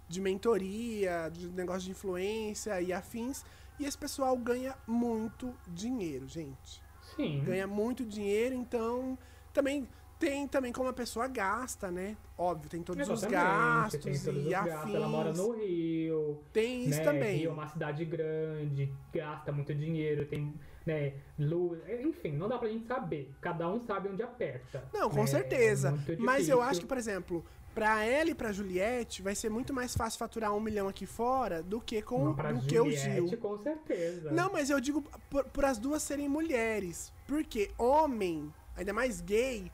[0.08, 3.46] de mentoria, de negócio de influência e afins.
[3.80, 6.82] E esse pessoal ganha muito dinheiro, gente
[7.16, 7.44] Sim.
[7.44, 9.18] ganha muito dinheiro, então
[9.54, 9.88] também
[10.20, 12.18] tem também como a pessoa gasta, né?
[12.38, 14.74] Óbvio, tem todos os Exatamente, gastos tem todos e os afins.
[14.74, 14.94] gastos.
[14.96, 16.44] Ela mora no Rio.
[16.52, 17.04] Tem isso né?
[17.06, 17.38] também.
[17.38, 20.54] Rio é uma cidade grande, gasta muito dinheiro, tem
[20.86, 21.80] né, luz.
[22.02, 23.32] Enfim, não dá pra gente saber.
[23.40, 24.84] Cada um sabe onde aperta.
[24.94, 25.28] Não, com né?
[25.28, 25.98] certeza.
[26.08, 29.74] É Mas eu acho que, por exemplo, pra ela e pra Juliette vai ser muito
[29.74, 32.86] mais fácil faturar um milhão aqui fora do que com Não, pra do que o
[32.92, 33.38] Juliette, Gil.
[33.38, 34.32] com certeza.
[34.32, 37.14] Não, mas eu digo por, por as duas serem mulheres.
[37.28, 39.72] Porque homem, ainda mais gay,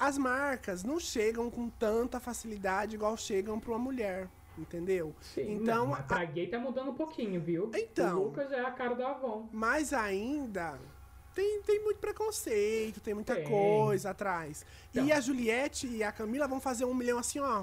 [0.00, 4.28] as marcas não chegam com tanta facilidade igual chegam pra uma mulher.
[4.58, 5.14] Entendeu?
[5.20, 7.70] Sim, então, não, pra gay tá mudando um pouquinho, viu?
[7.74, 8.18] Então.
[8.18, 9.48] O Lucas é a cara da Avon.
[9.52, 10.78] Mas ainda
[11.34, 13.44] tem, tem muito preconceito, tem muita Tem.
[13.44, 14.66] coisa atrás.
[14.94, 15.16] E Então.
[15.16, 17.62] a Juliette e a Camila vão fazer um milhão assim, ó,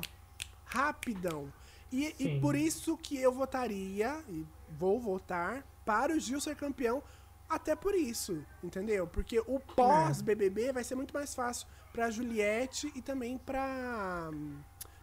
[0.64, 1.52] rapidão.
[1.92, 4.46] E, e por isso que eu votaria, e
[4.78, 7.02] vou votar, para o Gil ser campeão,
[7.48, 9.08] até por isso, entendeu?
[9.08, 11.68] Porque o pós-BBB vai ser muito mais fácil
[11.98, 14.30] pra Juliette e também pra,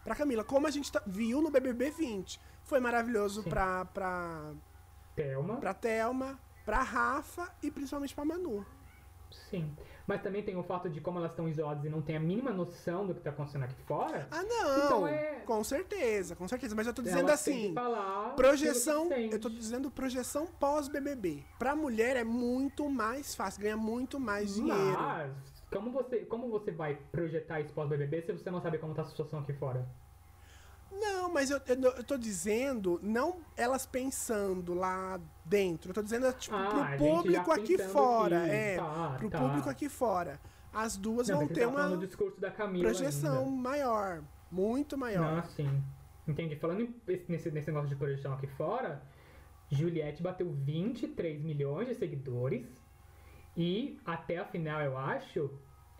[0.01, 0.45] pra Camila.
[0.45, 2.39] Como a gente tá- viu no BBB 20.
[2.63, 3.49] Foi maravilhoso Sim.
[3.49, 4.53] pra, pra,
[5.13, 5.57] Thelma.
[5.57, 8.65] pra Thelma, pra Rafa e principalmente pra Manu.
[9.49, 9.75] Sim.
[10.07, 12.51] Mas também tem o fato de como elas estão isoladas e não tem a mínima
[12.51, 14.25] noção do que tá acontecendo aqui fora.
[14.31, 14.85] Ah, não!
[14.85, 16.73] Então é- Com certeza, com certeza.
[16.75, 17.75] Mas eu tô dizendo Elas assim.
[18.37, 21.43] Projeção, eu tô dizendo projeção pós-BBB.
[21.59, 25.01] Pra mulher é muito mais fácil, ganha muito mais dinheiro.
[25.01, 25.31] Mas,
[25.75, 29.05] como você, como você vai projetar isso pós-BBB se você não sabe como tá a
[29.05, 29.85] situação aqui fora?
[30.91, 35.89] Não, mas eu, eu, eu tô dizendo, não elas pensando lá dentro.
[35.89, 38.43] Eu tô dizendo, tipo, Ah, pro público aqui fora.
[38.43, 38.51] aqui.
[38.51, 39.39] É, Tá, pro tá.
[39.39, 40.39] público aqui fora.
[40.73, 43.51] As duas Não, vão ter tá uma do discurso da Camila projeção ainda.
[43.61, 44.23] maior.
[44.51, 45.37] Muito maior.
[45.37, 45.83] Não, sim.
[46.27, 46.55] Entendi.
[46.55, 49.01] Falando nesse, nesse negócio de projeção aqui fora,
[49.69, 52.65] Juliette bateu 23 milhões de seguidores
[53.57, 55.49] e até a final, eu acho,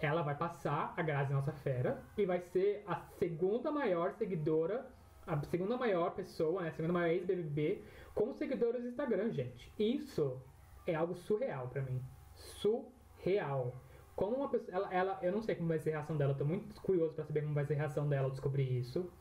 [0.05, 4.85] ela vai passar a Grazi Nossa Fera e vai ser a segunda maior seguidora,
[5.25, 7.83] a segunda maior pessoa, né, a segunda maior ex-BBB
[8.13, 9.71] com seguidores no Instagram, gente.
[9.77, 10.39] Isso
[10.87, 12.01] é algo surreal pra mim.
[12.33, 13.75] Surreal.
[14.15, 14.75] Como uma pessoa.
[14.75, 17.25] Ela, ela, eu não sei como vai ser a reação dela, tô muito curioso pra
[17.25, 19.11] saber como vai ser a reação dela ao descobrir isso.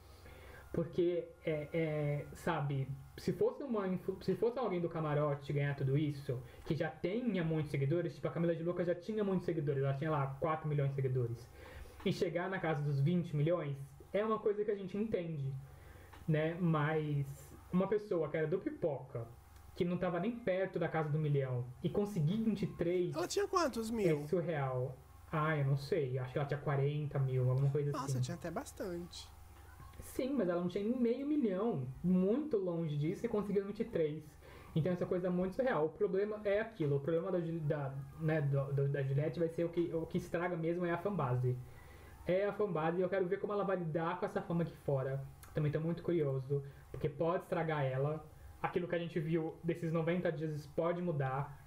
[0.73, 3.85] Porque, é, é, sabe, se fosse, uma,
[4.23, 8.31] se fosse alguém do camarote ganhar tudo isso, que já tenha muitos seguidores, tipo a
[8.31, 11.49] Camila de Lucas já tinha muitos seguidores, ela tinha lá 4 milhões de seguidores,
[12.05, 13.77] e chegar na casa dos 20 milhões,
[14.13, 15.53] é uma coisa que a gente entende,
[16.27, 16.57] né?
[16.61, 17.27] Mas
[17.73, 19.27] uma pessoa que era do Pipoca,
[19.75, 23.91] que não tava nem perto da casa do milhão, e conseguir 23 Ela tinha quantos
[23.91, 24.27] é mil?
[24.29, 24.97] surreal.
[25.33, 28.21] Ah, eu não sei, acho que ela tinha 40 mil, alguma coisa Nossa, assim.
[28.21, 29.29] tinha até bastante.
[30.15, 31.87] Sim, mas ela não tinha nem meio milhão.
[32.03, 34.23] Muito longe disso e conseguiu 23.
[34.77, 35.87] Então essa coisa é muito surreal.
[35.87, 36.97] O problema é aquilo.
[36.97, 40.19] O problema da, da, né, do- do- da Juliette vai ser o que, o que
[40.19, 41.57] estraga mesmo é a fanbase.
[42.27, 44.75] É a fanbase e eu quero ver como ela vai lidar com essa fama aqui
[44.85, 45.23] fora.
[45.53, 46.63] Também tô muito curioso.
[46.91, 48.25] Porque pode estragar ela.
[48.63, 51.61] Aquilo que a gente viu desses 90 dias pode mudar.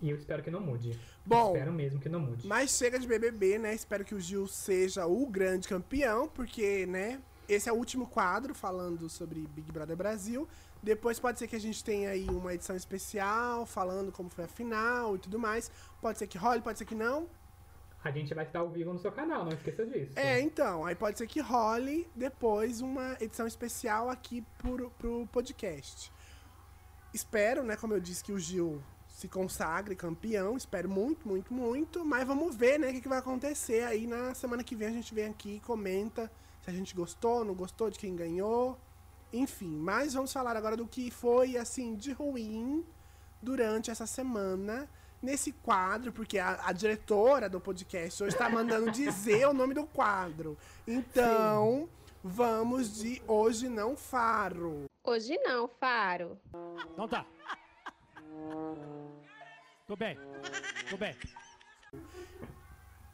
[0.00, 0.98] E eu espero que não mude.
[1.26, 2.46] Bom, espero mesmo que não mude.
[2.46, 3.74] Mas chega de BBB, né?
[3.74, 7.20] Espero que o Gil seja o grande campeão, porque, né?
[7.48, 10.46] Esse é o último quadro falando sobre Big Brother Brasil.
[10.82, 14.48] Depois pode ser que a gente tenha aí uma edição especial falando como foi a
[14.48, 15.70] final e tudo mais.
[16.00, 17.26] Pode ser que role, pode ser que não.
[18.04, 20.12] A gente vai estar ao vivo no seu canal, não esqueça disso.
[20.14, 26.12] É, então, aí pode ser que role depois uma edição especial aqui pro, pro podcast.
[27.12, 30.56] Espero, né, como eu disse, que o Gil se consagre campeão.
[30.56, 32.04] Espero muito, muito, muito.
[32.04, 34.88] Mas vamos ver, né, o que, que vai acontecer aí na semana que vem.
[34.88, 36.30] A gente vem aqui e comenta
[36.68, 38.78] se a gente gostou, não gostou, de quem ganhou.
[39.32, 42.84] Enfim, mas vamos falar agora do que foi, assim, de ruim
[43.40, 44.86] durante essa semana
[45.22, 49.86] nesse quadro, porque a, a diretora do podcast hoje está mandando dizer o nome do
[49.86, 50.58] quadro.
[50.86, 51.88] Então,
[52.22, 54.84] vamos de Hoje Não Faro.
[55.02, 56.38] Hoje não, Faro.
[56.92, 57.24] Então tá.
[59.86, 60.18] Tô bem.
[60.90, 61.16] Tô bem.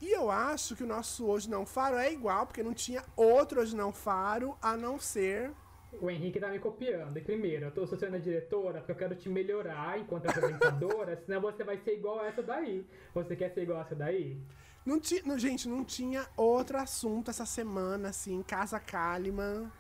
[0.01, 3.61] E eu acho que o nosso Hoje Não Faro é igual, porque não tinha outro
[3.61, 5.53] Hoje Não Faro a não ser.
[6.01, 7.17] O Henrique tá me copiando.
[7.17, 11.41] E primeiro, eu tô sendo a diretora porque eu quero te melhorar enquanto apresentadora, senão
[11.41, 12.87] você vai ser igual a essa daí.
[13.15, 14.37] Você quer ser igual a essa daí?
[14.85, 19.71] Não ti, não, gente, não tinha outro assunto essa semana, assim, Casa Kalimann.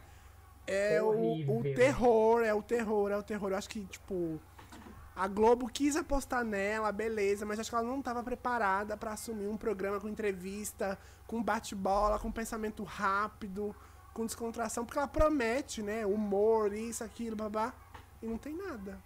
[0.66, 3.50] É o, o terror, é o terror, é o terror.
[3.50, 4.40] Eu acho que, tipo,
[5.16, 9.46] a Globo quis apostar nela, beleza, mas acho que ela não estava preparada pra assumir
[9.46, 13.74] um programa com entrevista, com bate-bola, com pensamento rápido,
[14.12, 17.72] com descontração, porque ela promete, né, humor, isso, aquilo, babá,
[18.20, 18.98] e não tem nada.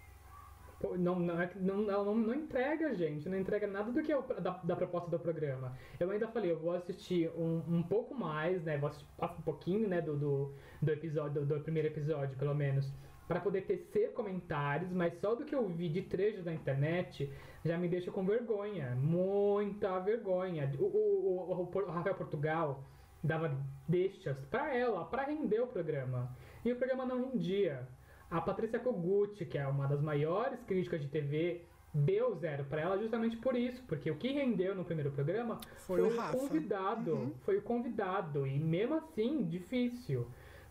[0.97, 3.28] Não, não, é não, não, não entrega, gente.
[3.28, 5.76] Não entrega nada do que é o, da, da proposta do programa.
[5.98, 8.78] Eu ainda falei, eu vou assistir um, um pouco mais, né?
[8.78, 12.93] Vou assistir um pouquinho, né, do, do, do episódio, do, do primeiro episódio, pelo menos.
[13.29, 17.31] Pra poder tecer comentários, mas só do que eu vi de trechos na internet
[17.65, 18.97] já me deixa com vergonha.
[18.97, 20.73] Muita vergonha.
[20.79, 22.83] O, o, o, o o Rafael Portugal
[23.23, 23.55] dava
[23.87, 26.35] deixas pra ela, pra render o programa.
[26.65, 27.87] E o programa não rendia.
[28.31, 32.99] A Patrícia Kogut, que é uma das maiores críticas de TV, deu zero pra ela
[32.99, 36.37] justamente por isso, porque o que rendeu no primeiro programa Foi o Rafa.
[36.37, 40.27] convidado, foi o convidado e mesmo assim difícil,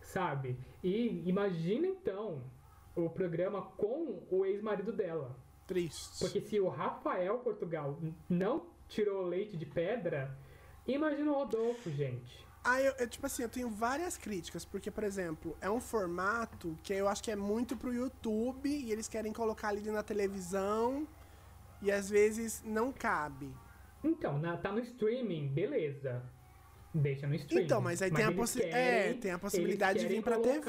[0.07, 0.57] sabe?
[0.83, 2.41] E imagina então
[2.95, 5.35] o programa com o ex-marido dela,
[5.67, 6.19] Triste.
[6.19, 7.97] porque se o Rafael Portugal
[8.29, 10.35] não tirou leite de pedra,
[10.87, 12.45] imagina o Rodolfo, gente.
[12.63, 16.77] Ah, eu, eu, tipo assim, eu tenho várias críticas, porque, por exemplo, é um formato
[16.83, 21.07] que eu acho que é muito pro YouTube e eles querem colocar ali na televisão
[21.81, 23.53] e às vezes não cabe.
[24.03, 26.23] Então, na- tá no streaming, beleza.
[26.93, 27.65] Deixa no streaming.
[27.65, 30.61] Então, mas aí tem a possi- querem- é, tem a possibilidade de vir pra TV.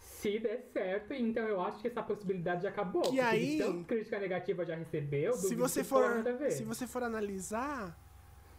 [0.00, 3.02] Se der certo, então eu acho que essa possibilidade já acabou.
[3.02, 7.96] Que aí- de tanta crítica negativa já recebeu, se você for, se você for analisar,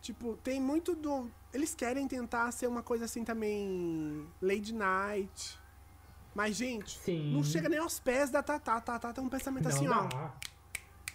[0.01, 5.57] tipo, tem muito do eles querem tentar ser uma coisa assim também Lady Night.
[6.35, 7.33] Mas gente, Sim.
[7.33, 8.79] não chega nem aos pés da Tatá.
[8.81, 10.07] Tatá tem um pensamento Não assim, ó.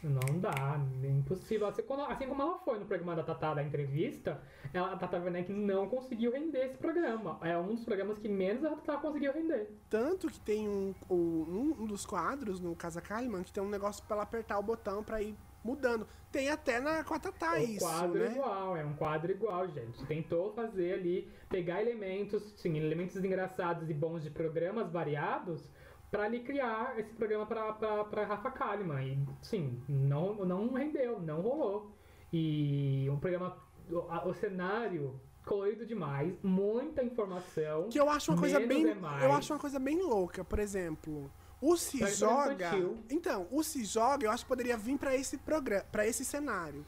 [0.02, 1.66] Não dá, é impossível.
[1.66, 4.40] Assim, quando- assim como ela foi no programa da Tatá da entrevista,
[4.72, 7.38] ela, a Tata Werneck não conseguiu render esse programa.
[7.42, 9.68] É um dos programas que menos a Tatá conseguiu render.
[9.90, 14.02] Tanto que tem um, um, um dos quadros no Casa Kalimann que tem um negócio
[14.06, 16.06] pra ela apertar o botão pra ir mudando.
[16.32, 18.32] Tem até na com a Tatá É um isso, quadro né?
[18.32, 20.02] igual, é um quadro igual, gente.
[20.06, 25.68] Tentou fazer ali, pegar elementos, sim, elementos engraçados e bons de programas variados
[26.10, 29.06] pra ali criar esse programa pra Rafa Kalimann.
[29.06, 31.92] E, sim, não, não rendeu, não rolou.
[32.32, 33.56] E um programa,
[33.90, 37.88] o, o cenário colorido demais, muita informação.
[37.88, 38.86] Que eu acho uma coisa bem.
[38.88, 39.24] é.
[39.24, 41.30] Eu acho uma coisa bem louca, por exemplo.
[41.60, 42.54] O Se Joga.
[42.54, 42.98] infantil.
[43.10, 46.84] Então, o Se Joga, eu acho que poderia vir pra esse programa, para esse cenário.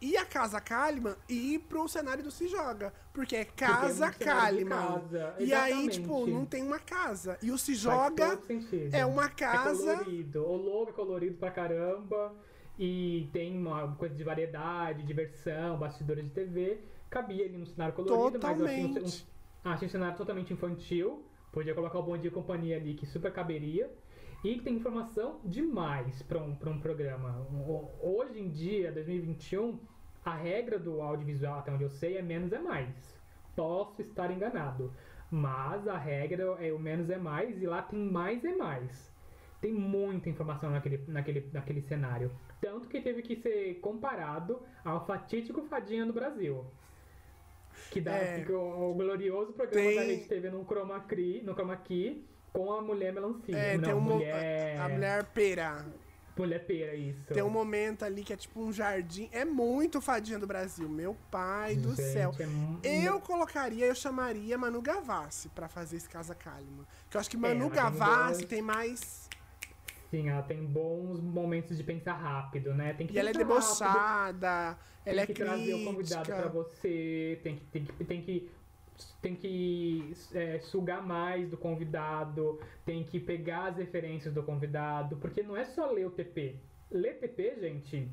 [0.00, 2.92] E a Casa Kalimann ir pro cenário do Se Joga.
[3.12, 5.00] Porque é Casa de Kalimann.
[5.00, 7.36] casa, E aí, tipo, não tem uma casa.
[7.42, 8.38] E o Se Joga
[8.92, 9.96] é uma É casa.
[9.98, 10.42] colorido.
[10.46, 12.34] O logo é colorido pra caramba.
[12.78, 16.78] E tem uma coisa de variedade, diversão, bastidores de TV.
[17.10, 19.26] Cabia ali no cenário colorido, mas eu achei um, Totalmente.
[19.64, 21.22] um, achei um cenário totalmente infantil.
[21.52, 23.90] Podia colocar o Bom Dia e Companhia ali, que super caberia.
[24.42, 27.46] E tem informação demais pra um, pra um programa.
[28.00, 29.78] Hoje em dia, 2021,
[30.24, 32.88] a regra do audiovisual, até onde eu sei, é menos é mais.
[33.54, 34.92] Posso estar enganado.
[35.30, 39.10] Mas a regra é o menos é mais e lá tem mais é mais.
[39.60, 42.32] Tem muita informação naquele, naquele, naquele cenário.
[42.62, 46.64] Tanto que teve que ser comparado ao fatídico Fadinha do Brasil.
[47.90, 48.44] Que dá É.
[48.48, 52.72] o, o glorioso programa Tem- da Rede TV no Chroma, Key, no Chroma Key com
[52.72, 53.56] a mulher melancia.
[53.56, 55.86] É, Não, tem um mulher, a mulher pera.
[56.36, 57.32] mulher pera, isso.
[57.34, 59.28] Tem um momento ali que é tipo um jardim.
[59.30, 60.88] É muito fadinha do Brasil.
[60.88, 62.32] Meu pai do Gente, céu.
[62.82, 66.86] é Eu colocaria, eu chamaria Manu Gavassi pra fazer esse Casa Kalimann.
[67.10, 69.28] Que eu acho que Manu ela tem Gavassi tem mais
[70.10, 72.94] Sim, ela tem bons momentos de pensar rápido, né?
[72.94, 76.24] Tem que E ela é pensar rápido, debochada, ela é tem que trazer o convidado
[76.24, 76.48] pra crítica.
[76.58, 78.50] você, tem que, tem que, tem que,
[79.20, 85.42] tem que é, sugar mais do convidado, tem que pegar as referências do convidado, porque
[85.42, 86.56] não é só ler o TP.
[86.90, 88.10] Ler TP, gente,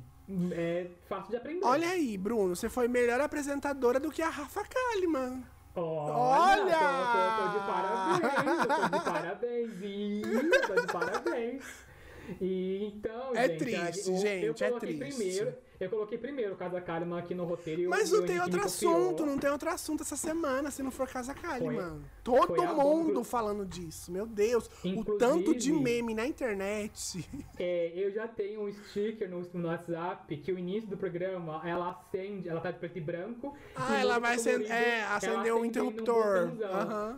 [0.52, 1.64] é fácil de aprender.
[1.64, 5.44] Olha aí, Bruno, você foi melhor apresentadora do que a Rafa Kalimann.
[5.74, 6.14] Olha!
[6.14, 6.78] Olha!
[7.14, 9.82] Tô, tô de parabéns, eu tô de parabéns.
[9.82, 10.22] Ih,
[10.66, 11.88] tô de parabéns.
[12.40, 15.16] E então, É gente, triste, eu, eu gente, é triste.
[15.16, 17.82] Primeiro, eu coloquei primeiro o Casa Kalimann aqui no roteiro.
[17.82, 20.82] e o- Mas o não tem outro assunto, não tem outro assunto essa semana, se
[20.82, 22.00] não for Casa Kalimann.
[22.00, 24.66] foi Todo a mundo falando disso, meu Deus.
[24.84, 27.24] O Inclusive- tanto de meme na internet.
[27.60, 31.90] É, eu já tenho um sticker no, no WhatsApp que o início do programa ela
[31.90, 33.56] acende, ela tá de preto e branco.
[33.74, 36.50] Ah, e ela vai outro acen- colorido, é, acender um acende interruptor.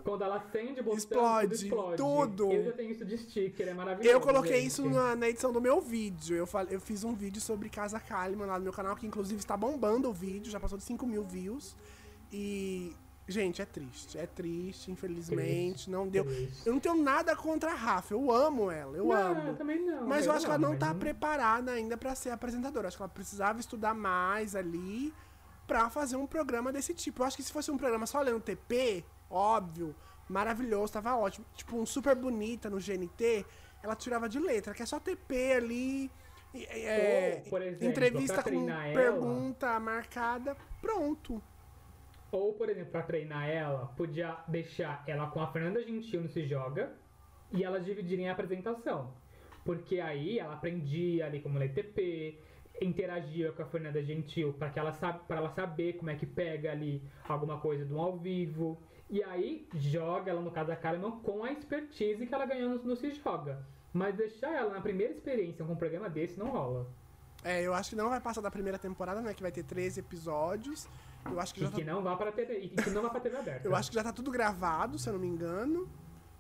[0.02, 1.96] Quando ela acende o botão, Explode, tudo explode.
[1.96, 2.52] tudo.
[2.52, 4.08] Eu já tenho isso de sticker, é maravilhoso.
[4.16, 4.66] Eu coloquei gente.
[4.68, 6.36] isso na, na edição do meu vídeo.
[6.36, 9.56] Eu, eu fiz um vídeo sobre Casa Kalimann lá no meu canal, que inclusive está
[9.56, 11.76] bombando o vídeo, já passou de 5 mil views.
[12.32, 12.94] E,
[13.26, 14.18] gente, é triste.
[14.18, 15.90] É triste, infelizmente.
[15.90, 16.24] não deu.
[16.24, 16.66] Triste.
[16.66, 19.48] Eu não tenho nada contra a Rafa, eu amo ela, eu não, amo.
[19.48, 20.06] eu também não.
[20.06, 22.88] Mas eu acho que ela não tá preparada ainda pra ser apresentadora.
[22.88, 25.12] Acho que ela precisava estudar mais ali
[25.66, 27.22] pra fazer um programa desse tipo.
[27.22, 29.94] Eu acho que se fosse um programa só lendo TP, óbvio,
[30.28, 31.46] maravilhoso, tava ótimo.
[31.54, 33.46] Tipo, um super bonita no GNT,
[33.82, 36.10] ela tirava de letra, que é só TP ali.
[36.54, 41.40] É, Ou, por exemplo, entrevista com ela- pergunta marcada, pronto.
[42.32, 46.44] Ou, por exemplo, pra treinar ela, podia deixar ela com a Fernanda Gentil no Se
[46.46, 46.92] Joga
[47.52, 49.12] e elas dividirem a apresentação.
[49.64, 52.38] Porque aí ela aprendia ali como ler TP,
[52.80, 56.24] interagia com a Fernanda Gentil para que ela sabe, para ela saber como é que
[56.24, 58.80] pega ali alguma coisa do ao vivo.
[59.08, 62.84] E aí joga ela no caso da Kalimann com a expertise que ela ganhou no,
[62.84, 63.66] no Se Joga.
[63.92, 66.86] Mas deixar ela na primeira experiência com um programa desse não rola.
[67.42, 69.32] É, eu acho que não vai passar da primeira temporada, né?
[69.34, 70.86] Que vai ter 13 episódios.
[71.30, 73.10] Eu acho que E já tá que não vá para TV, e que não vá
[73.10, 73.66] para TV aberta.
[73.66, 75.88] Eu acho que já tá tudo gravado, se eu não me engano.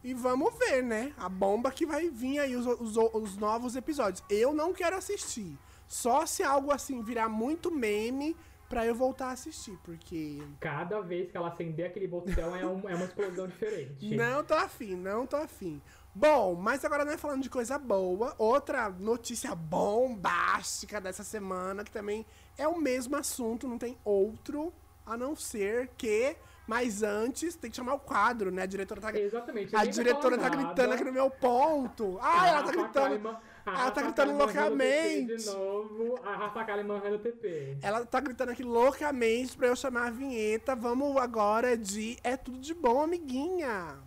[0.02, 1.12] E vamos ver, né?
[1.18, 4.22] A bomba que vai vir aí, os, os, os novos episódios.
[4.30, 5.58] Eu não quero assistir.
[5.88, 8.34] Só se algo assim virar muito meme
[8.68, 9.76] pra eu voltar a assistir.
[9.82, 10.40] Porque.
[10.60, 14.14] Cada vez que ela acender aquele botão é, um- é uma explosão diferente.
[14.16, 15.82] Não tô afim, não tô afim.
[16.14, 18.34] Bom, mas agora não é falando de coisa boa.
[18.36, 22.26] Outra notícia bombástica dessa semana, que também
[22.58, 24.72] é o mesmo assunto, não tem outro,
[25.06, 26.36] a não ser que.
[26.66, 28.62] Mas antes, tem que chamar o quadro, né?
[28.62, 29.74] A diretora tá Exatamente.
[29.74, 30.56] A diretora tá nada.
[30.56, 32.18] gritando aqui no meu ponto.
[32.22, 33.28] Ah, ela tá gritando.
[33.66, 35.36] A ela tá gritando loucamente.
[35.36, 37.78] De novo, a Rafa Kalimann errando o TP.
[37.82, 40.76] Ela tá gritando aqui loucamente pra eu chamar a vinheta.
[40.76, 43.98] Vamos agora de É Tudo de Bom, amiguinha.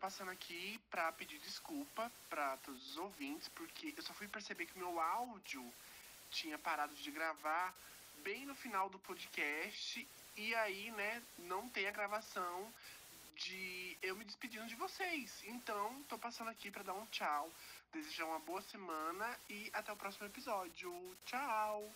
[0.00, 4.78] Passando aqui pra pedir desculpa pra todos os ouvintes, porque eu só fui perceber que
[4.78, 5.62] meu áudio
[6.30, 7.74] tinha parado de gravar
[8.22, 10.06] bem no final do podcast.
[10.36, 12.72] E aí, né, não tem a gravação
[13.36, 15.42] de eu me despedindo de vocês.
[15.44, 17.50] Então, tô passando aqui pra dar um tchau,
[17.92, 20.92] desejar uma boa semana e até o próximo episódio.
[21.26, 21.92] Tchau!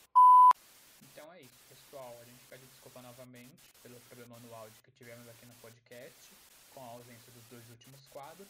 [1.02, 2.18] Então é isso, pessoal.
[2.20, 6.35] A gente pede desculpa novamente pelo problema no áudio que tivemos aqui no podcast,
[6.75, 8.49] com a ausência dos dois últimos quadros.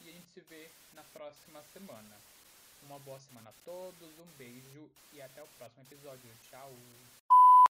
[0.00, 2.16] E a gente se vê na próxima semana.
[2.82, 6.30] Uma boa semana a todos, um beijo e até o próximo episódio.
[6.50, 6.72] Tchau!